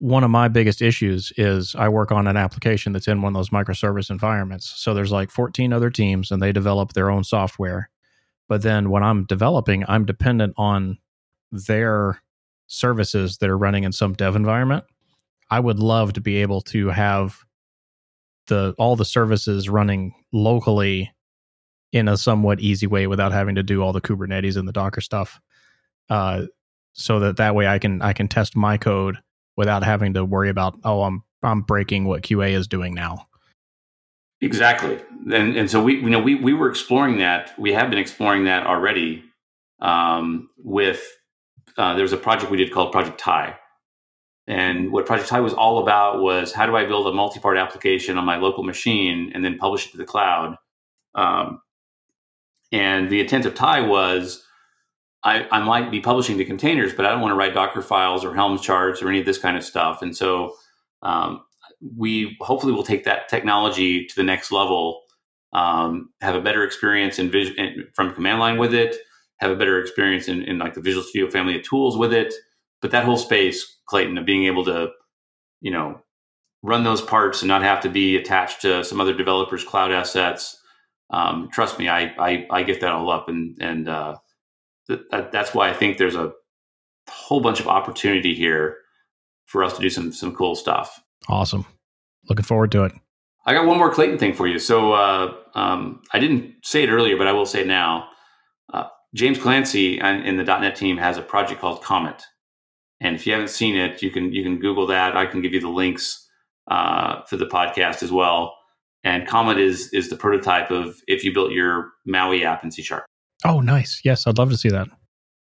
one 0.03 0.25
of 0.25 0.29
my 0.29 0.49
biggest 0.49 0.81
issues 0.81 1.31
is 1.37 1.75
I 1.75 1.87
work 1.87 2.11
on 2.11 2.27
an 2.27 2.35
application 2.35 2.91
that's 2.91 3.07
in 3.07 3.21
one 3.21 3.33
of 3.33 3.39
those 3.39 3.51
microservice 3.51 4.09
environments. 4.09 4.73
So 4.75 4.93
there's 4.93 5.13
like 5.13 5.31
14 5.31 5.71
other 5.71 5.89
teams 5.89 6.29
and 6.29 6.41
they 6.41 6.51
develop 6.51 6.91
their 6.91 7.09
own 7.09 7.23
software. 7.23 7.89
But 8.47 8.61
then 8.61 8.89
when 8.89 9.03
I'm 9.03 9.25
developing, 9.25 9.83
I'm 9.87 10.05
dependent 10.05 10.53
on 10.57 10.97
their 11.51 12.21
services 12.67 13.37
that 13.37 13.49
are 13.49 13.57
running 13.57 13.83
in 13.83 13.91
some 13.91 14.13
dev 14.13 14.35
environment. 14.35 14.83
I 15.49 15.59
would 15.59 15.79
love 15.79 16.13
to 16.13 16.21
be 16.21 16.37
able 16.37 16.61
to 16.61 16.89
have 16.89 17.39
the 18.47 18.75
all 18.77 18.95
the 18.95 19.05
services 19.05 19.69
running 19.69 20.13
locally 20.31 21.13
in 21.91 22.07
a 22.07 22.17
somewhat 22.17 22.59
easy 22.59 22.87
way 22.87 23.07
without 23.07 23.31
having 23.31 23.55
to 23.55 23.63
do 23.63 23.81
all 23.81 23.93
the 23.93 24.01
Kubernetes 24.01 24.57
and 24.57 24.67
the 24.67 24.73
Docker 24.73 24.99
stuff. 24.99 25.39
Uh, 26.09 26.43
so 26.93 27.19
that 27.19 27.37
that 27.37 27.55
way 27.55 27.67
I 27.67 27.79
can 27.79 28.01
I 28.01 28.13
can 28.13 28.27
test 28.27 28.55
my 28.55 28.77
code 28.77 29.17
without 29.55 29.83
having 29.83 30.13
to 30.15 30.25
worry 30.25 30.49
about 30.49 30.77
oh 30.83 31.03
I'm 31.03 31.23
I'm 31.43 31.61
breaking 31.61 32.05
what 32.05 32.23
QA 32.23 32.51
is 32.51 32.67
doing 32.67 32.93
now. 32.93 33.27
Exactly, 34.41 34.99
and 35.31 35.55
and 35.55 35.69
so 35.69 35.81
we 35.83 35.95
you 35.95 36.09
know 36.09 36.19
we 36.19 36.35
we 36.35 36.53
were 36.53 36.69
exploring 36.69 37.17
that. 37.17 37.57
We 37.59 37.73
have 37.73 37.89
been 37.89 37.99
exploring 37.99 38.45
that 38.45 38.65
already 38.65 39.23
um, 39.79 40.49
with 40.57 41.03
uh, 41.77 41.93
there 41.93 42.03
was 42.03 42.13
a 42.13 42.17
project 42.17 42.51
we 42.51 42.57
did 42.57 42.71
called 42.71 42.91
Project 42.91 43.19
Tye, 43.19 43.55
and 44.47 44.91
what 44.91 45.05
Project 45.05 45.29
Tye 45.29 45.39
was 45.39 45.53
all 45.53 45.79
about 45.79 46.21
was 46.21 46.53
how 46.53 46.65
do 46.65 46.75
I 46.75 46.85
build 46.85 47.07
a 47.07 47.13
multi-part 47.13 47.57
application 47.57 48.17
on 48.17 48.25
my 48.25 48.37
local 48.37 48.63
machine 48.63 49.31
and 49.33 49.43
then 49.43 49.57
publish 49.57 49.87
it 49.87 49.91
to 49.91 49.97
the 49.97 50.05
cloud. 50.05 50.57
Um, 51.15 51.61
and 52.71 53.09
the 53.09 53.21
intent 53.21 53.45
of 53.45 53.53
Tye 53.53 53.81
was 53.81 54.43
I, 55.23 55.47
I, 55.51 55.59
might 55.63 55.89
be 55.89 56.01
publishing 56.01 56.37
to 56.37 56.45
containers, 56.45 56.93
but 56.93 57.05
I 57.05 57.11
don't 57.11 57.21
want 57.21 57.31
to 57.31 57.35
write 57.35 57.53
Docker 57.53 57.81
files 57.81 58.25
or 58.25 58.33
Helm 58.33 58.59
charts 58.59 59.01
or 59.01 59.09
any 59.09 59.19
of 59.19 59.25
this 59.25 59.37
kind 59.37 59.55
of 59.55 59.63
stuff. 59.63 60.01
And 60.01 60.15
so 60.15 60.55
um, 61.01 61.43
we 61.95 62.37
hopefully 62.41 62.73
will 62.73 62.83
take 62.83 63.05
that 63.05 63.29
technology 63.29 64.05
to 64.05 64.15
the 64.15 64.23
next 64.23 64.51
level, 64.51 65.02
um, 65.53 66.09
have 66.21 66.35
a 66.35 66.41
better 66.41 66.63
experience 66.63 67.19
in, 67.19 67.31
from 67.93 68.13
command 68.13 68.39
line 68.39 68.57
with 68.57 68.73
it, 68.73 68.95
have 69.37 69.51
a 69.51 69.55
better 69.55 69.79
experience 69.79 70.27
in, 70.27 70.43
in 70.43 70.57
like 70.57 70.73
the 70.73 70.81
Visual 70.81 71.03
Studio 71.03 71.29
family 71.29 71.57
of 71.57 71.63
tools 71.63 71.97
with 71.97 72.13
it. 72.13 72.33
But 72.81 72.91
that 72.91 73.05
whole 73.05 73.17
space 73.17 73.79
Clayton 73.85 74.17
of 74.17 74.25
being 74.25 74.45
able 74.45 74.65
to, 74.65 74.89
you 75.61 75.71
know, 75.71 76.01
run 76.63 76.83
those 76.83 77.01
parts 77.01 77.41
and 77.41 77.49
not 77.49 77.61
have 77.61 77.81
to 77.81 77.89
be 77.89 78.15
attached 78.15 78.61
to 78.61 78.83
some 78.83 78.99
other 78.99 79.13
developers' 79.13 79.63
cloud 79.63 79.91
assets. 79.91 80.59
Um, 81.09 81.49
trust 81.51 81.77
me, 81.77 81.89
I, 81.89 82.13
I, 82.17 82.47
I 82.49 82.63
get 82.63 82.81
that 82.81 82.91
all 82.91 83.11
up, 83.11 83.29
and 83.29 83.57
and 83.61 83.87
uh, 83.87 84.15
th- 84.87 85.01
that, 85.11 85.31
that's 85.31 85.53
why 85.53 85.69
I 85.69 85.73
think 85.73 85.97
there's 85.97 86.15
a 86.15 86.31
whole 87.09 87.41
bunch 87.41 87.59
of 87.59 87.67
opportunity 87.67 88.33
here 88.33 88.77
for 89.45 89.63
us 89.63 89.75
to 89.75 89.81
do 89.81 89.89
some 89.89 90.11
some 90.11 90.33
cool 90.35 90.55
stuff. 90.55 90.99
Awesome, 91.29 91.65
looking 92.29 92.45
forward 92.45 92.71
to 92.71 92.85
it. 92.85 92.93
I 93.45 93.53
got 93.53 93.65
one 93.65 93.77
more 93.77 93.91
Clayton 93.91 94.17
thing 94.17 94.33
for 94.33 94.47
you. 94.47 94.59
So 94.59 94.93
uh, 94.93 95.33
um, 95.53 96.01
I 96.13 96.19
didn't 96.19 96.53
say 96.63 96.83
it 96.83 96.89
earlier, 96.89 97.17
but 97.17 97.27
I 97.27 97.33
will 97.33 97.45
say 97.45 97.61
it 97.61 97.67
now. 97.67 98.07
Uh, 98.73 98.85
James 99.13 99.37
Clancey 99.37 99.99
in 99.99 100.37
the 100.37 100.43
.NET 100.43 100.75
team 100.75 100.97
has 100.97 101.17
a 101.17 101.21
project 101.21 101.61
called 101.61 101.83
Comet, 101.83 102.23
and 103.01 103.15
if 103.15 103.27
you 103.27 103.33
haven't 103.33 103.49
seen 103.49 103.75
it, 103.75 104.01
you 104.01 104.11
can 104.11 104.31
you 104.33 104.43
can 104.43 104.59
Google 104.59 104.87
that. 104.87 105.15
I 105.15 105.25
can 105.25 105.41
give 105.41 105.53
you 105.53 105.59
the 105.59 105.69
links 105.69 106.27
uh, 106.69 107.23
for 107.23 107.37
the 107.37 107.45
podcast 107.45 108.01
as 108.01 108.11
well. 108.11 108.55
And 109.03 109.27
Comet 109.27 109.57
is 109.57 109.89
is 109.93 110.09
the 110.09 110.15
prototype 110.15 110.71
of 110.71 110.95
if 111.07 111.23
you 111.23 111.33
built 111.33 111.51
your 111.51 111.91
Maui 112.05 112.45
app 112.45 112.63
in 112.63 112.71
C 112.71 112.81
sharp. 112.81 113.03
Oh, 113.45 113.59
nice. 113.59 114.01
Yes, 114.05 114.25
I'd 114.25 114.37
love 114.37 114.49
to 114.51 114.57
see 114.57 114.69
that. 114.69 114.87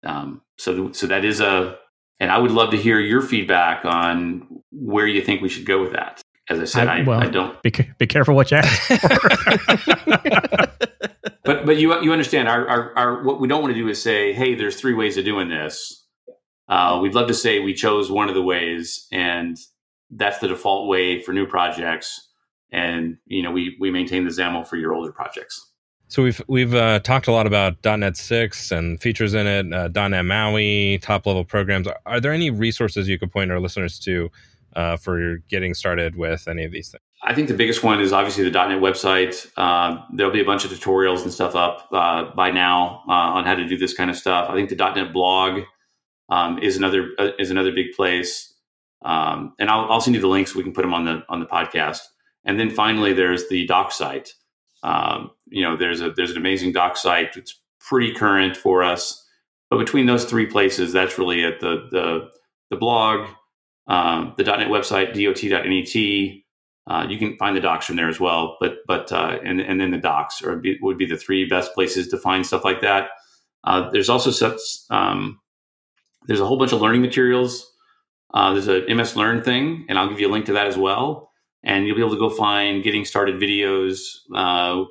Um, 0.05 0.41
so 0.57 0.91
so 0.93 1.07
that 1.07 1.25
is 1.25 1.41
a, 1.41 1.77
and 2.21 2.31
I 2.31 2.37
would 2.37 2.51
love 2.51 2.71
to 2.71 2.77
hear 2.77 2.99
your 2.99 3.21
feedback 3.21 3.83
on 3.83 4.47
where 4.71 5.07
you 5.07 5.21
think 5.21 5.41
we 5.41 5.49
should 5.49 5.65
go 5.65 5.81
with 5.81 5.91
that. 5.91 6.21
As 6.49 6.59
I 6.59 6.65
said, 6.65 6.87
I, 6.87 6.99
I, 6.99 7.03
well, 7.03 7.19
I 7.19 7.27
don't 7.27 7.61
be, 7.61 7.71
be 7.97 8.07
careful 8.07 8.35
what 8.35 8.49
you 8.49 8.57
ask 8.57 8.89
but 11.43 11.65
but 11.65 11.77
you 11.77 12.01
you 12.01 12.11
understand 12.11 12.47
our, 12.47 12.67
our 12.67 12.97
our 12.97 13.23
what 13.23 13.39
we 13.39 13.47
don't 13.47 13.61
want 13.61 13.73
to 13.73 13.79
do 13.79 13.87
is 13.87 14.01
say, 14.01 14.33
hey, 14.33 14.55
there's 14.55 14.79
three 14.79 14.95
ways 14.95 15.17
of 15.17 15.25
doing 15.25 15.49
this 15.49 15.99
uh, 16.69 16.99
we'd 17.01 17.15
love 17.15 17.27
to 17.27 17.33
say 17.33 17.59
we 17.59 17.73
chose 17.73 18.11
one 18.11 18.29
of 18.29 18.35
the 18.35 18.43
ways, 18.43 19.07
and 19.11 19.57
that's 20.11 20.37
the 20.37 20.47
default 20.47 20.87
way 20.87 21.19
for 21.19 21.33
new 21.33 21.47
projects. 21.47 22.29
And 22.71 23.17
you 23.25 23.41
know, 23.41 23.51
we 23.51 23.75
we 23.79 23.89
maintain 23.89 24.23
the 24.23 24.29
XAML 24.29 24.67
for 24.67 24.77
your 24.77 24.93
older 24.93 25.11
projects. 25.11 25.65
So 26.07 26.23
we've 26.23 26.41
we've 26.47 26.75
uh, 26.75 26.99
talked 26.99 27.27
a 27.27 27.31
lot 27.31 27.47
about 27.47 27.83
.NET 27.83 28.17
6 28.17 28.71
and 28.71 29.01
features 29.01 29.33
in 29.33 29.47
it, 29.47 29.73
uh, 29.73 30.07
.NET 30.07 30.25
MAUI, 30.25 30.99
top 31.01 31.25
level 31.25 31.43
programs. 31.43 31.87
Are, 31.87 31.99
are, 32.05 32.19
there 32.19 32.31
any 32.31 32.49
resources 32.51 33.07
you 33.07 33.17
could 33.17 33.31
point 33.31 33.51
our 33.51 33.59
listeners 33.59 33.99
to 33.99 34.29
uh, 34.75 34.97
for 34.97 35.37
getting 35.49 35.73
started 35.73 36.15
with 36.15 36.47
any 36.47 36.63
of 36.63 36.71
these 36.71 36.89
things? 36.89 37.01
I 37.21 37.33
think 37.33 37.47
the 37.49 37.53
biggest 37.53 37.83
one 37.83 37.99
is 37.99 38.13
obviously 38.13 38.49
the 38.49 38.51
.NET 38.51 38.81
website. 38.81 39.45
Uh, 39.57 40.01
there'll 40.13 40.31
be 40.31 40.41
a 40.41 40.45
bunch 40.45 40.63
of 40.63 40.71
tutorials 40.71 41.23
and 41.23 41.33
stuff 41.33 41.55
up 41.55 41.87
uh, 41.91 42.33
by 42.35 42.51
now 42.51 43.03
uh, 43.07 43.11
on 43.11 43.45
how 43.45 43.55
to 43.55 43.67
do 43.67 43.77
this 43.77 43.93
kind 43.93 44.09
of 44.09 44.15
stuff. 44.15 44.49
I 44.49 44.53
think 44.53 44.69
the 44.69 44.75
.NET 44.75 45.11
blog 45.11 45.63
um, 46.29 46.59
is 46.59 46.77
another 46.77 47.09
uh, 47.17 47.31
is 47.37 47.51
another 47.51 47.71
big 47.71 47.87
place, 47.95 48.53
um, 49.03 49.53
and 49.59 49.69
I'll, 49.69 49.91
I'll 49.91 50.01
send 50.01 50.15
you 50.15 50.21
the 50.21 50.27
links. 50.27 50.55
We 50.55 50.63
can 50.63 50.73
put 50.73 50.83
them 50.83 50.93
on 50.93 51.05
the 51.05 51.23
on 51.27 51.39
the 51.39 51.45
podcast. 51.45 52.01
And 52.45 52.59
then 52.59 52.69
finally, 52.69 53.13
there's 53.13 53.49
the 53.49 53.65
doc 53.65 53.91
site. 53.91 54.33
Um, 54.81 55.31
you 55.47 55.61
know, 55.61 55.75
there's 55.75 56.01
a 56.01 56.11
there's 56.11 56.31
an 56.31 56.37
amazing 56.37 56.71
doc 56.71 56.95
site. 56.95 57.35
It's 57.35 57.59
pretty 57.79 58.13
current 58.13 58.55
for 58.55 58.83
us. 58.83 59.25
But 59.69 59.77
between 59.77 60.05
those 60.05 60.25
three 60.25 60.45
places, 60.45 60.93
that's 60.93 61.17
really 61.17 61.43
it. 61.43 61.59
The 61.59 61.87
the 61.91 62.29
the 62.69 62.77
blog, 62.77 63.27
um, 63.89 64.35
the 64.37 64.43
.NET 64.43 64.67
website, 64.67 65.13
dot.net. 65.13 66.43
Uh, 66.87 67.05
you 67.07 67.19
can 67.19 67.37
find 67.37 67.55
the 67.55 67.61
docs 67.61 67.85
from 67.85 67.97
there 67.97 68.09
as 68.09 68.19
well. 68.19 68.57
But 68.59 68.77
but 68.87 69.11
uh, 69.11 69.39
and 69.43 69.59
and 69.59 69.81
then 69.81 69.91
the 69.91 69.97
docs 69.97 70.41
are, 70.41 70.61
would 70.81 70.97
be 70.97 71.05
the 71.05 71.17
three 71.17 71.45
best 71.45 71.73
places 71.73 72.07
to 72.09 72.17
find 72.17 72.45
stuff 72.45 72.63
like 72.63 72.81
that. 72.81 73.09
Uh, 73.63 73.89
there's 73.89 74.09
also 74.09 74.31
such 74.31 74.59
um, 74.89 75.39
there's 76.27 76.39
a 76.39 76.45
whole 76.45 76.57
bunch 76.57 76.71
of 76.71 76.81
learning 76.81 77.01
materials. 77.01 77.71
Uh, 78.33 78.53
there's 78.53 78.67
a 78.67 78.93
MS 78.93 79.15
Learn 79.15 79.43
thing, 79.43 79.85
and 79.89 79.97
I'll 79.97 80.09
give 80.09 80.19
you 80.19 80.29
a 80.29 80.31
link 80.31 80.45
to 80.45 80.53
that 80.53 80.67
as 80.67 80.77
well. 80.77 81.31
And 81.63 81.85
you'll 81.85 81.95
be 81.95 82.01
able 82.01 82.13
to 82.13 82.19
go 82.19 82.29
find 82.29 82.83
getting 82.83 83.03
started 83.03 83.35
videos 83.35 84.19
uh, 84.33 84.85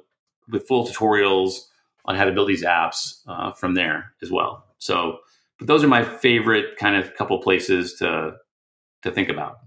with 0.51 0.67
full 0.67 0.87
tutorials 0.87 1.61
on 2.05 2.15
how 2.17 2.25
to 2.25 2.33
build 2.33 2.49
these 2.49 2.65
apps 2.65 3.21
uh, 3.27 3.53
from 3.53 3.75
there 3.75 4.13
as 4.23 4.31
well. 4.31 4.65
So, 4.79 5.19
but 5.59 5.67
those 5.67 5.83
are 5.83 5.89
my 5.89 6.05
favorite 6.05 6.77
kind 6.77 6.97
of 6.97 7.15
couple 7.15 7.39
places 7.41 7.95
to 7.95 8.33
to 9.03 9.11
think 9.11 9.29
about. 9.29 9.59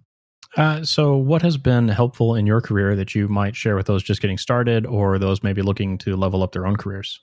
Uh, 0.58 0.84
so, 0.84 1.16
what 1.16 1.42
has 1.42 1.58
been 1.58 1.88
helpful 1.88 2.36
in 2.36 2.46
your 2.46 2.60
career 2.60 2.96
that 2.96 3.16
you 3.16 3.28
might 3.28 3.56
share 3.56 3.76
with 3.76 3.86
those 3.86 4.04
just 4.04 4.22
getting 4.22 4.38
started, 4.38 4.86
or 4.86 5.18
those 5.18 5.44
maybe 5.44 5.62
looking 5.62 5.98
to 6.00 6.16
level 6.16 6.44
up 6.44 6.52
their 6.52 6.68
own 6.68 6.76
careers? 6.76 7.22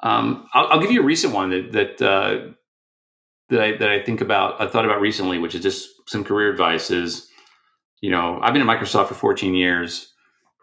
Um, 0.00 0.48
I'll, 0.52 0.66
I'll, 0.66 0.80
give 0.80 0.90
you 0.90 1.00
a 1.00 1.04
recent 1.04 1.32
one 1.32 1.50
that 1.50 1.72
that 1.72 2.02
uh, 2.02 2.52
that 3.50 3.60
I 3.60 3.76
that 3.76 3.88
I 3.88 4.02
think 4.02 4.20
about. 4.20 4.60
I 4.60 4.66
thought 4.66 4.84
about 4.84 5.00
recently, 5.00 5.38
which 5.38 5.54
is 5.54 5.62
just 5.62 5.88
some 6.08 6.24
career 6.24 6.50
advice. 6.50 6.90
Is 6.90 7.28
you 8.00 8.10
know 8.10 8.40
I've 8.42 8.52
been 8.52 8.68
at 8.68 8.80
Microsoft 8.80 9.08
for 9.08 9.14
14 9.14 9.54
years, 9.54 10.12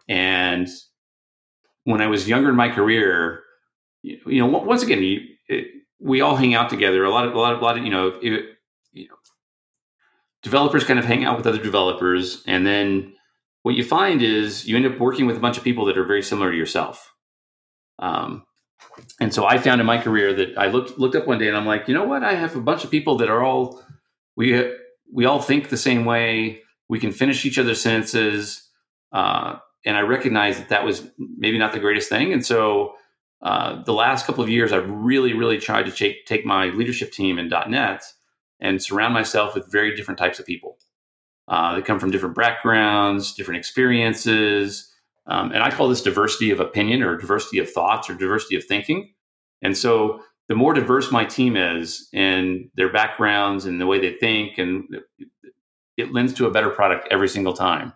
and 0.06 0.68
when 1.84 2.00
I 2.00 2.06
was 2.06 2.28
younger 2.28 2.50
in 2.50 2.56
my 2.56 2.68
career, 2.68 3.42
you, 4.02 4.18
you 4.26 4.40
know, 4.40 4.46
once 4.46 4.82
again, 4.82 5.02
you, 5.02 5.20
it, 5.48 5.66
we 6.00 6.20
all 6.20 6.36
hang 6.36 6.54
out 6.54 6.70
together. 6.70 7.04
A 7.04 7.10
lot 7.10 7.26
of, 7.26 7.34
a 7.34 7.38
lot 7.38 7.54
of, 7.54 7.60
a 7.60 7.64
lot 7.64 7.78
of, 7.78 7.84
you 7.84 7.90
know, 7.90 8.08
it, 8.08 8.22
you 8.22 8.30
know, 8.32 8.42
developers 10.44 10.84
kind 10.84 11.00
of 11.00 11.04
hang 11.04 11.24
out 11.24 11.36
with 11.36 11.46
other 11.46 11.62
developers, 11.62 12.44
and 12.46 12.64
then 12.64 13.14
what 13.62 13.74
you 13.74 13.82
find 13.82 14.22
is 14.22 14.68
you 14.68 14.76
end 14.76 14.86
up 14.86 15.00
working 15.00 15.26
with 15.26 15.36
a 15.36 15.40
bunch 15.40 15.58
of 15.58 15.64
people 15.64 15.86
that 15.86 15.98
are 15.98 16.04
very 16.04 16.22
similar 16.22 16.52
to 16.52 16.56
yourself. 16.56 17.12
Um, 17.98 18.44
and 19.18 19.34
so 19.34 19.46
I 19.46 19.58
found 19.58 19.80
in 19.80 19.86
my 19.86 19.98
career 19.98 20.32
that 20.34 20.56
I 20.56 20.66
looked 20.68 20.98
looked 20.98 21.16
up 21.16 21.26
one 21.26 21.38
day 21.38 21.48
and 21.48 21.56
I'm 21.56 21.66
like, 21.66 21.88
you 21.88 21.94
know 21.94 22.04
what? 22.04 22.22
I 22.22 22.34
have 22.34 22.54
a 22.54 22.60
bunch 22.60 22.84
of 22.84 22.90
people 22.90 23.16
that 23.16 23.30
are 23.30 23.42
all 23.42 23.82
we 24.36 24.72
we 25.12 25.24
all 25.24 25.40
think 25.40 25.68
the 25.68 25.76
same 25.76 26.04
way. 26.04 26.60
We 26.88 27.00
can 27.00 27.12
finish 27.12 27.44
each 27.44 27.58
other's 27.58 27.80
sentences, 27.80 28.68
uh, 29.10 29.56
and 29.86 29.96
I 29.96 30.00
recognized 30.00 30.60
that 30.60 30.68
that 30.68 30.84
was 30.84 31.08
maybe 31.18 31.58
not 31.58 31.72
the 31.72 31.80
greatest 31.80 32.10
thing. 32.10 32.32
And 32.32 32.44
so 32.44 32.94
uh, 33.44 33.82
the 33.84 33.92
last 33.92 34.26
couple 34.26 34.42
of 34.42 34.50
years, 34.50 34.72
I've 34.72 34.90
really, 34.90 35.34
really 35.34 35.58
tried 35.58 35.84
to 35.84 35.92
take, 35.92 36.24
take 36.24 36.46
my 36.46 36.66
leadership 36.66 37.12
team 37.12 37.38
in 37.38 37.48
.NET 37.48 38.02
and 38.64 38.82
surround 38.82 39.14
myself 39.14 39.54
with 39.54 39.70
very 39.70 39.94
different 39.94 40.18
types 40.18 40.40
of 40.40 40.46
people. 40.46 40.78
Uh, 41.46 41.76
they 41.76 41.82
come 41.82 42.00
from 42.00 42.10
different 42.10 42.34
backgrounds, 42.34 43.34
different 43.34 43.58
experiences, 43.58 44.90
um, 45.26 45.52
and 45.52 45.62
I 45.62 45.70
call 45.70 45.88
this 45.88 46.02
diversity 46.02 46.50
of 46.50 46.60
opinion 46.60 47.02
or 47.02 47.16
diversity 47.16 47.58
of 47.58 47.70
thoughts 47.70 48.10
or 48.10 48.14
diversity 48.14 48.56
of 48.56 48.64
thinking. 48.64 49.12
And 49.62 49.76
so, 49.76 50.20
the 50.48 50.54
more 50.54 50.74
diverse 50.74 51.10
my 51.10 51.24
team 51.24 51.56
is 51.56 52.06
in 52.12 52.70
their 52.74 52.92
backgrounds 52.92 53.64
and 53.64 53.80
the 53.80 53.86
way 53.86 53.98
they 53.98 54.12
think, 54.18 54.58
and 54.58 54.84
it 55.96 56.12
lends 56.12 56.34
to 56.34 56.46
a 56.46 56.50
better 56.50 56.68
product 56.68 57.08
every 57.10 57.28
single 57.28 57.54
time. 57.54 57.94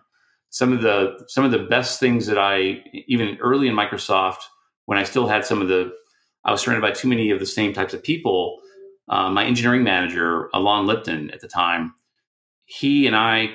Some 0.49 0.73
of 0.73 0.81
the 0.81 1.23
some 1.27 1.45
of 1.45 1.51
the 1.51 1.59
best 1.59 1.99
things 1.99 2.25
that 2.25 2.39
I 2.39 2.83
even 3.07 3.37
early 3.39 3.67
in 3.67 3.75
Microsoft 3.75 4.39
when 4.89 4.97
I 4.97 5.03
still 5.03 5.27
had 5.27 5.45
some 5.45 5.61
of 5.61 5.67
the, 5.67 5.91
I 6.43 6.51
was 6.51 6.61
surrounded 6.61 6.81
by 6.81 6.89
too 6.89 7.07
many 7.07 7.29
of 7.29 7.39
the 7.39 7.45
same 7.45 7.73
types 7.73 7.93
of 7.93 8.01
people. 8.01 8.59
Uh, 9.09 9.29
my 9.29 9.45
engineering 9.45 9.83
manager, 9.83 10.49
Eilon 10.53 10.85
Lipton, 10.85 11.31
at 11.31 11.41
the 11.41 11.47
time, 11.47 11.95
he 12.65 13.07
and 13.07 13.15
I, 13.15 13.49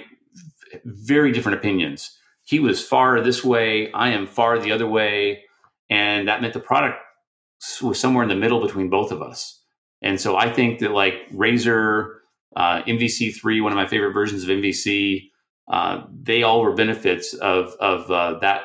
very 0.84 1.30
different 1.30 1.58
opinions. 1.58 2.18
He 2.42 2.58
was 2.58 2.84
far 2.84 3.20
this 3.20 3.44
way, 3.44 3.92
I 3.92 4.10
am 4.10 4.26
far 4.26 4.58
the 4.58 4.72
other 4.72 4.86
way. 4.86 5.44
And 5.88 6.28
that 6.28 6.42
meant 6.42 6.54
the 6.54 6.60
product 6.60 6.98
was 7.80 7.98
somewhere 7.98 8.22
in 8.22 8.28
the 8.28 8.34
middle 8.34 8.60
between 8.60 8.90
both 8.90 9.12
of 9.12 9.22
us. 9.22 9.60
And 10.02 10.20
so 10.20 10.36
I 10.36 10.52
think 10.52 10.80
that 10.80 10.90
like 10.90 11.14
Razor, 11.32 12.20
uh, 12.56 12.82
MVC3, 12.82 13.62
one 13.62 13.72
of 13.72 13.76
my 13.76 13.86
favorite 13.86 14.12
versions 14.12 14.42
of 14.42 14.50
MVC, 14.50 15.30
uh, 15.72 16.02
they 16.12 16.42
all 16.42 16.60
were 16.60 16.74
benefits 16.74 17.32
of, 17.34 17.74
of 17.80 18.10
uh, 18.10 18.38
that 18.40 18.62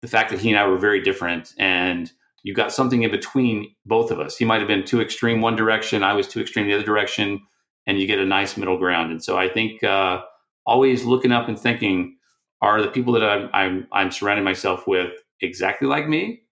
the 0.00 0.08
fact 0.08 0.30
that 0.30 0.40
he 0.40 0.50
and 0.50 0.58
I 0.58 0.66
were 0.66 0.78
very 0.78 1.02
different 1.02 1.52
and 1.58 2.10
you 2.42 2.54
got 2.54 2.72
something 2.72 3.02
in 3.02 3.10
between 3.10 3.74
both 3.84 4.10
of 4.10 4.18
us. 4.18 4.36
He 4.36 4.44
might 4.44 4.60
have 4.60 4.68
been 4.68 4.84
too 4.84 5.00
extreme 5.00 5.40
one 5.40 5.56
direction, 5.56 6.02
I 6.02 6.14
was 6.14 6.26
too 6.26 6.40
extreme 6.40 6.66
the 6.66 6.74
other 6.74 6.84
direction, 6.84 7.40
and 7.86 7.98
you 7.98 8.06
get 8.06 8.18
a 8.18 8.24
nice 8.24 8.56
middle 8.56 8.78
ground. 8.78 9.10
And 9.10 9.22
so 9.22 9.36
I 9.38 9.48
think 9.48 9.82
uh, 9.82 10.22
always 10.66 11.04
looking 11.04 11.32
up 11.32 11.48
and 11.48 11.58
thinking, 11.58 12.16
are 12.62 12.82
the 12.82 12.88
people 12.88 13.12
that 13.14 13.22
I'm, 13.22 13.50
I'm, 13.52 13.86
I'm 13.92 14.10
surrounding 14.10 14.44
myself 14.44 14.86
with 14.86 15.12
exactly 15.40 15.88
like 15.88 16.08
me? 16.08 16.42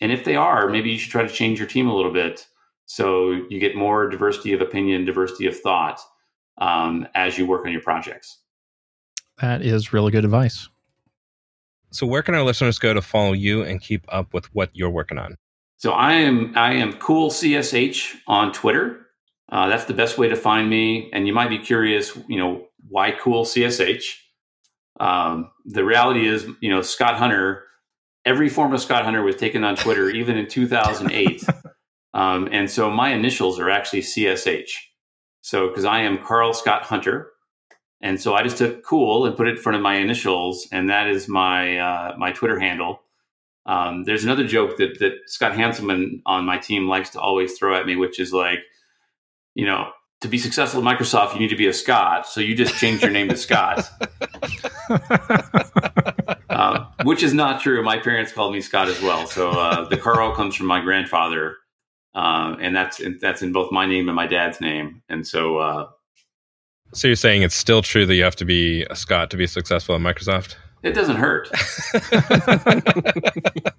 And 0.00 0.10
if 0.10 0.24
they 0.24 0.36
are, 0.36 0.68
maybe 0.68 0.90
you 0.90 0.98
should 0.98 1.12
try 1.12 1.22
to 1.22 1.32
change 1.32 1.58
your 1.58 1.68
team 1.68 1.88
a 1.88 1.94
little 1.94 2.12
bit 2.12 2.46
so 2.86 3.30
you 3.30 3.58
get 3.58 3.76
more 3.76 4.08
diversity 4.08 4.52
of 4.52 4.60
opinion, 4.60 5.04
diversity 5.04 5.46
of 5.46 5.58
thought 5.58 6.00
um, 6.58 7.06
as 7.14 7.38
you 7.38 7.46
work 7.46 7.64
on 7.64 7.72
your 7.72 7.80
projects. 7.80 8.38
That 9.40 9.62
is 9.62 9.92
really 9.92 10.10
good 10.10 10.24
advice. 10.24 10.68
So 11.92 12.06
where 12.06 12.22
can 12.22 12.34
our 12.34 12.42
listeners 12.42 12.78
go 12.78 12.94
to 12.94 13.02
follow 13.02 13.32
you 13.32 13.62
and 13.62 13.80
keep 13.80 14.04
up 14.08 14.32
with 14.32 14.52
what 14.54 14.70
you're 14.72 14.90
working 14.90 15.18
on? 15.18 15.36
So 15.76 15.92
I 15.92 16.14
am 16.14 16.52
I 16.56 16.74
am 16.74 16.92
cool 16.94 17.30
CSH 17.30 18.14
on 18.26 18.52
Twitter. 18.52 19.06
Uh, 19.50 19.68
that's 19.68 19.84
the 19.84 19.94
best 19.94 20.16
way 20.16 20.28
to 20.28 20.36
find 20.36 20.70
me. 20.70 21.10
And 21.12 21.26
you 21.26 21.34
might 21.34 21.50
be 21.50 21.58
curious, 21.58 22.16
you 22.28 22.38
know, 22.38 22.68
why 22.88 23.10
cool 23.10 23.44
CSH? 23.44 24.04
Um, 25.00 25.50
the 25.64 25.84
reality 25.84 26.26
is, 26.26 26.46
you 26.60 26.70
know, 26.70 26.82
Scott 26.82 27.16
Hunter. 27.16 27.64
Every 28.24 28.48
form 28.48 28.72
of 28.72 28.80
Scott 28.80 29.04
Hunter 29.04 29.22
was 29.22 29.34
taken 29.34 29.64
on 29.64 29.74
Twitter, 29.74 30.08
even 30.20 30.36
in 30.36 30.46
2008. 30.46 31.44
um, 32.14 32.48
and 32.52 32.70
so 32.70 32.88
my 32.88 33.12
initials 33.12 33.58
are 33.58 33.68
actually 33.68 34.02
CSH. 34.02 34.70
So 35.40 35.68
because 35.68 35.84
I 35.84 36.02
am 36.02 36.18
Carl 36.18 36.54
Scott 36.54 36.84
Hunter, 36.84 37.31
and 38.02 38.20
so 38.20 38.34
I 38.34 38.42
just 38.42 38.58
took 38.58 38.84
cool 38.84 39.24
and 39.26 39.36
put 39.36 39.46
it 39.46 39.56
in 39.56 39.62
front 39.62 39.76
of 39.76 39.82
my 39.82 39.94
initials, 39.94 40.66
and 40.72 40.90
that 40.90 41.06
is 41.06 41.28
my 41.28 41.78
uh, 41.78 42.14
my 42.18 42.32
Twitter 42.32 42.58
handle. 42.58 43.00
Um, 43.64 44.02
there's 44.04 44.24
another 44.24 44.44
joke 44.44 44.76
that 44.78 44.98
that 44.98 45.12
Scott 45.26 45.52
Hanselman 45.52 46.20
on 46.26 46.44
my 46.44 46.58
team 46.58 46.88
likes 46.88 47.10
to 47.10 47.20
always 47.20 47.56
throw 47.56 47.78
at 47.78 47.86
me, 47.86 47.94
which 47.94 48.18
is 48.18 48.32
like, 48.32 48.58
you 49.54 49.64
know, 49.64 49.92
to 50.20 50.28
be 50.28 50.36
successful 50.36 50.86
at 50.86 50.98
Microsoft, 50.98 51.34
you 51.34 51.40
need 51.40 51.50
to 51.50 51.56
be 51.56 51.68
a 51.68 51.72
Scott. 51.72 52.26
So 52.26 52.40
you 52.40 52.56
just 52.56 52.74
change 52.76 53.02
your 53.02 53.12
name 53.12 53.28
to 53.28 53.36
Scott, 53.36 53.88
uh, 56.50 56.86
which 57.04 57.22
is 57.22 57.32
not 57.32 57.60
true. 57.60 57.84
My 57.84 57.98
parents 57.98 58.32
called 58.32 58.52
me 58.52 58.60
Scott 58.62 58.88
as 58.88 59.00
well. 59.00 59.28
So 59.28 59.50
uh, 59.50 59.88
the 59.88 59.96
Carl 59.96 60.34
comes 60.34 60.56
from 60.56 60.66
my 60.66 60.80
grandfather, 60.80 61.56
uh, 62.16 62.56
and 62.60 62.74
that's 62.74 63.00
that's 63.20 63.42
in 63.42 63.52
both 63.52 63.70
my 63.70 63.86
name 63.86 64.08
and 64.08 64.16
my 64.16 64.26
dad's 64.26 64.60
name. 64.60 65.02
And 65.08 65.24
so 65.24 65.58
uh, 65.58 65.88
so 66.92 67.08
you're 67.08 67.16
saying 67.16 67.42
it's 67.42 67.54
still 67.54 67.82
true 67.82 68.06
that 68.06 68.14
you 68.14 68.24
have 68.24 68.36
to 68.36 68.44
be 68.44 68.84
a 68.90 68.96
Scott 68.96 69.30
to 69.30 69.36
be 69.36 69.46
successful 69.46 69.94
at 69.94 70.00
Microsoft? 70.00 70.56
It 70.82 70.92
doesn't 70.92 71.16
hurt. 71.16 71.48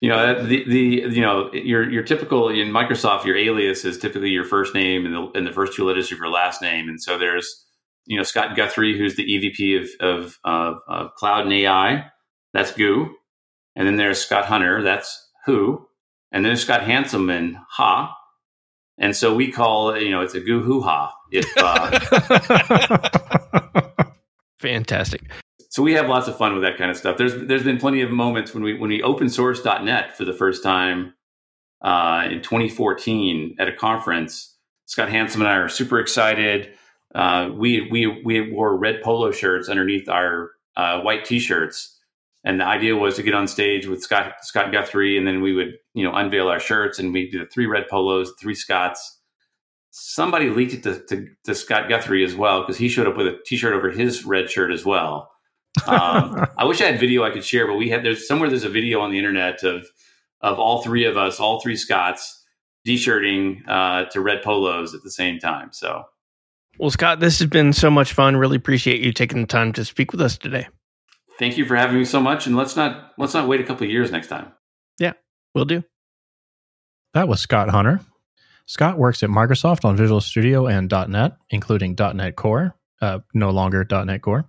you 0.00 0.08
know 0.08 0.16
uh, 0.16 0.42
the 0.42 0.64
the 0.64 1.14
you 1.14 1.20
know 1.20 1.52
your 1.52 1.90
your 1.90 2.02
typical 2.02 2.48
in 2.48 2.68
Microsoft 2.68 3.24
your 3.24 3.36
alias 3.36 3.84
is 3.84 3.98
typically 3.98 4.30
your 4.30 4.44
first 4.44 4.74
name 4.74 5.04
and 5.04 5.14
the 5.14 5.30
and 5.34 5.46
the 5.46 5.52
first 5.52 5.74
two 5.74 5.84
letters 5.84 6.10
of 6.10 6.18
your 6.18 6.30
last 6.30 6.62
name, 6.62 6.88
and 6.88 7.00
so 7.02 7.18
there's 7.18 7.66
you 8.06 8.16
know 8.16 8.22
Scott 8.22 8.56
Guthrie 8.56 8.96
who's 8.96 9.16
the 9.16 9.24
EVP 9.24 9.80
of 9.80 9.88
of, 10.00 10.38
of, 10.44 10.76
of 10.88 11.14
Cloud 11.16 11.44
and 11.44 11.52
AI, 11.52 12.06
that's 12.54 12.72
Goo, 12.72 13.14
and 13.76 13.86
then 13.86 13.96
there's 13.96 14.18
Scott 14.18 14.46
Hunter, 14.46 14.82
that's 14.82 15.30
Who, 15.46 15.86
and 16.32 16.44
then 16.44 16.50
there's 16.50 16.62
Scott 16.62 16.80
Hanselman, 16.80 17.60
Ha, 17.72 18.16
and 18.98 19.14
so 19.14 19.34
we 19.34 19.52
call 19.52 19.98
you 19.98 20.10
know 20.10 20.22
it's 20.22 20.34
a 20.34 20.40
goo 20.40 20.60
hoo 20.60 20.80
ha. 20.80 21.14
If 21.32 21.46
uh, 21.58 22.00
fantastic. 24.58 25.22
So 25.70 25.82
we 25.82 25.92
have 25.94 26.08
lots 26.08 26.28
of 26.28 26.36
fun 26.38 26.54
with 26.54 26.62
that 26.62 26.78
kind 26.78 26.90
of 26.90 26.96
stuff. 26.96 27.18
There's 27.18 27.34
there's 27.46 27.64
been 27.64 27.78
plenty 27.78 28.02
of 28.02 28.10
moments 28.10 28.54
when 28.54 28.62
we 28.62 28.74
when 28.74 28.90
we 28.90 29.02
open 29.02 29.28
source 29.28 29.64
.NET 29.64 30.16
for 30.16 30.24
the 30.24 30.32
first 30.32 30.62
time 30.62 31.14
uh, 31.82 32.24
in 32.30 32.42
2014 32.42 33.56
at 33.58 33.68
a 33.68 33.72
conference. 33.74 34.56
Scott 34.86 35.08
Hanselman 35.10 35.40
and 35.40 35.48
I 35.48 35.56
are 35.56 35.68
super 35.68 36.00
excited. 36.00 36.70
uh, 37.14 37.50
we 37.54 37.88
we 37.90 38.06
we 38.24 38.52
wore 38.52 38.76
red 38.76 39.02
polo 39.02 39.30
shirts 39.32 39.68
underneath 39.68 40.08
our 40.08 40.52
uh, 40.76 41.00
white 41.00 41.24
t-shirts, 41.24 41.98
and 42.44 42.60
the 42.60 42.64
idea 42.64 42.96
was 42.96 43.16
to 43.16 43.22
get 43.22 43.34
on 43.34 43.48
stage 43.48 43.86
with 43.86 44.02
Scott 44.02 44.36
Scott 44.42 44.72
Guthrie, 44.72 45.18
and 45.18 45.26
then 45.26 45.42
we 45.42 45.52
would 45.54 45.74
you 45.94 46.04
know 46.04 46.14
unveil 46.14 46.48
our 46.48 46.60
shirts, 46.60 46.98
and 46.98 47.12
we 47.12 47.30
do 47.30 47.40
the 47.40 47.46
three 47.46 47.66
red 47.66 47.88
polos, 47.88 48.32
three 48.40 48.54
Scotts. 48.54 49.17
Somebody 50.00 50.50
leaked 50.50 50.74
it 50.74 50.82
to, 50.84 51.00
to, 51.06 51.26
to 51.44 51.54
Scott 51.54 51.88
Guthrie 51.88 52.24
as 52.24 52.34
well 52.34 52.62
because 52.62 52.78
he 52.78 52.88
showed 52.88 53.06
up 53.06 53.16
with 53.16 53.26
a 53.26 53.38
t-shirt 53.44 53.74
over 53.74 53.90
his 53.90 54.24
red 54.24 54.50
shirt 54.50 54.72
as 54.72 54.84
well. 54.84 55.30
um, 55.86 56.46
I 56.58 56.64
wish 56.64 56.80
I 56.80 56.86
had 56.86 57.00
video 57.00 57.24
I 57.24 57.30
could 57.30 57.44
share, 57.44 57.66
but 57.66 57.76
we 57.76 57.90
had 57.90 58.04
there's 58.04 58.26
somewhere 58.26 58.48
there's 58.48 58.64
a 58.64 58.68
video 58.68 59.00
on 59.00 59.10
the 59.10 59.18
internet 59.18 59.62
of 59.62 59.86
of 60.40 60.58
all 60.58 60.82
three 60.82 61.04
of 61.04 61.16
us, 61.16 61.40
all 61.40 61.60
three 61.60 61.76
Scotts, 61.76 62.44
d-shirting 62.84 63.64
uh, 63.66 64.04
to 64.06 64.20
red 64.20 64.42
polos 64.42 64.94
at 64.94 65.02
the 65.02 65.10
same 65.10 65.38
time. 65.38 65.70
So 65.72 66.04
well, 66.78 66.90
Scott, 66.90 67.18
this 67.18 67.40
has 67.40 67.48
been 67.48 67.72
so 67.72 67.90
much 67.90 68.12
fun. 68.12 68.36
Really 68.36 68.56
appreciate 68.56 69.00
you 69.00 69.12
taking 69.12 69.40
the 69.40 69.46
time 69.46 69.72
to 69.72 69.84
speak 69.84 70.12
with 70.12 70.20
us 70.20 70.38
today. 70.38 70.68
Thank 71.38 71.58
you 71.58 71.64
for 71.64 71.74
having 71.74 71.98
me 71.98 72.04
so 72.04 72.20
much, 72.20 72.46
and 72.46 72.56
let's 72.56 72.76
not 72.76 73.12
let's 73.18 73.34
not 73.34 73.48
wait 73.48 73.60
a 73.60 73.64
couple 73.64 73.84
of 73.84 73.90
years 73.90 74.12
next 74.12 74.28
time. 74.28 74.52
Yeah, 74.98 75.12
we'll 75.54 75.64
do. 75.64 75.82
That 77.14 77.28
was 77.28 77.40
Scott 77.40 77.68
Hunter. 77.68 78.00
Scott 78.68 78.98
works 78.98 79.22
at 79.22 79.30
Microsoft 79.30 79.86
on 79.86 79.96
Visual 79.96 80.20
Studio 80.20 80.66
and 80.66 80.92
.NET, 81.08 81.38
including 81.48 81.96
.NET 81.98 82.36
Core, 82.36 82.76
uh, 83.00 83.20
no 83.32 83.48
longer 83.48 83.86
.NET 83.90 84.20
Core, 84.20 84.44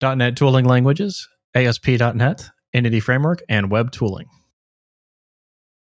.NET 0.00 0.36
tooling 0.36 0.64
languages, 0.64 1.28
ASP.NET, 1.56 2.48
Entity 2.72 3.00
Framework, 3.00 3.42
and 3.48 3.68
web 3.68 3.90
tooling. 3.90 4.28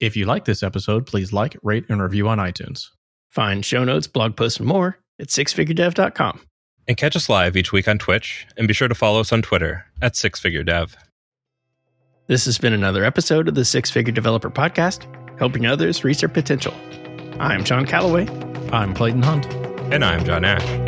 If 0.00 0.16
you 0.16 0.26
like 0.26 0.44
this 0.44 0.64
episode, 0.64 1.06
please 1.06 1.32
like, 1.32 1.56
rate, 1.62 1.84
and 1.88 2.02
review 2.02 2.28
on 2.28 2.38
iTunes. 2.38 2.88
Find 3.30 3.64
show 3.64 3.84
notes, 3.84 4.08
blog 4.08 4.36
posts, 4.36 4.58
and 4.58 4.66
more 4.66 4.98
at 5.20 5.28
sixfiguredev.com. 5.28 6.40
And 6.88 6.96
catch 6.96 7.14
us 7.14 7.28
live 7.28 7.56
each 7.56 7.70
week 7.70 7.86
on 7.86 7.98
Twitch, 7.98 8.48
and 8.56 8.66
be 8.66 8.74
sure 8.74 8.88
to 8.88 8.96
follow 8.96 9.20
us 9.20 9.32
on 9.32 9.42
Twitter 9.42 9.86
at 10.02 10.14
sixfiguredev. 10.14 10.96
This 12.26 12.46
has 12.46 12.58
been 12.58 12.72
another 12.72 13.04
episode 13.04 13.46
of 13.46 13.54
the 13.54 13.64
Six 13.64 13.92
Figure 13.92 14.12
Developer 14.12 14.50
Podcast, 14.50 15.06
helping 15.38 15.66
others 15.66 16.02
reach 16.02 16.18
their 16.18 16.28
potential. 16.28 16.74
I'm 17.40 17.64
John 17.64 17.84
Callaway. 17.86 18.28
I'm 18.72 18.94
Clayton 18.94 19.22
Hunt. 19.22 19.46
And 19.92 20.04
I'm 20.04 20.24
John 20.24 20.44
Ash. 20.44 20.83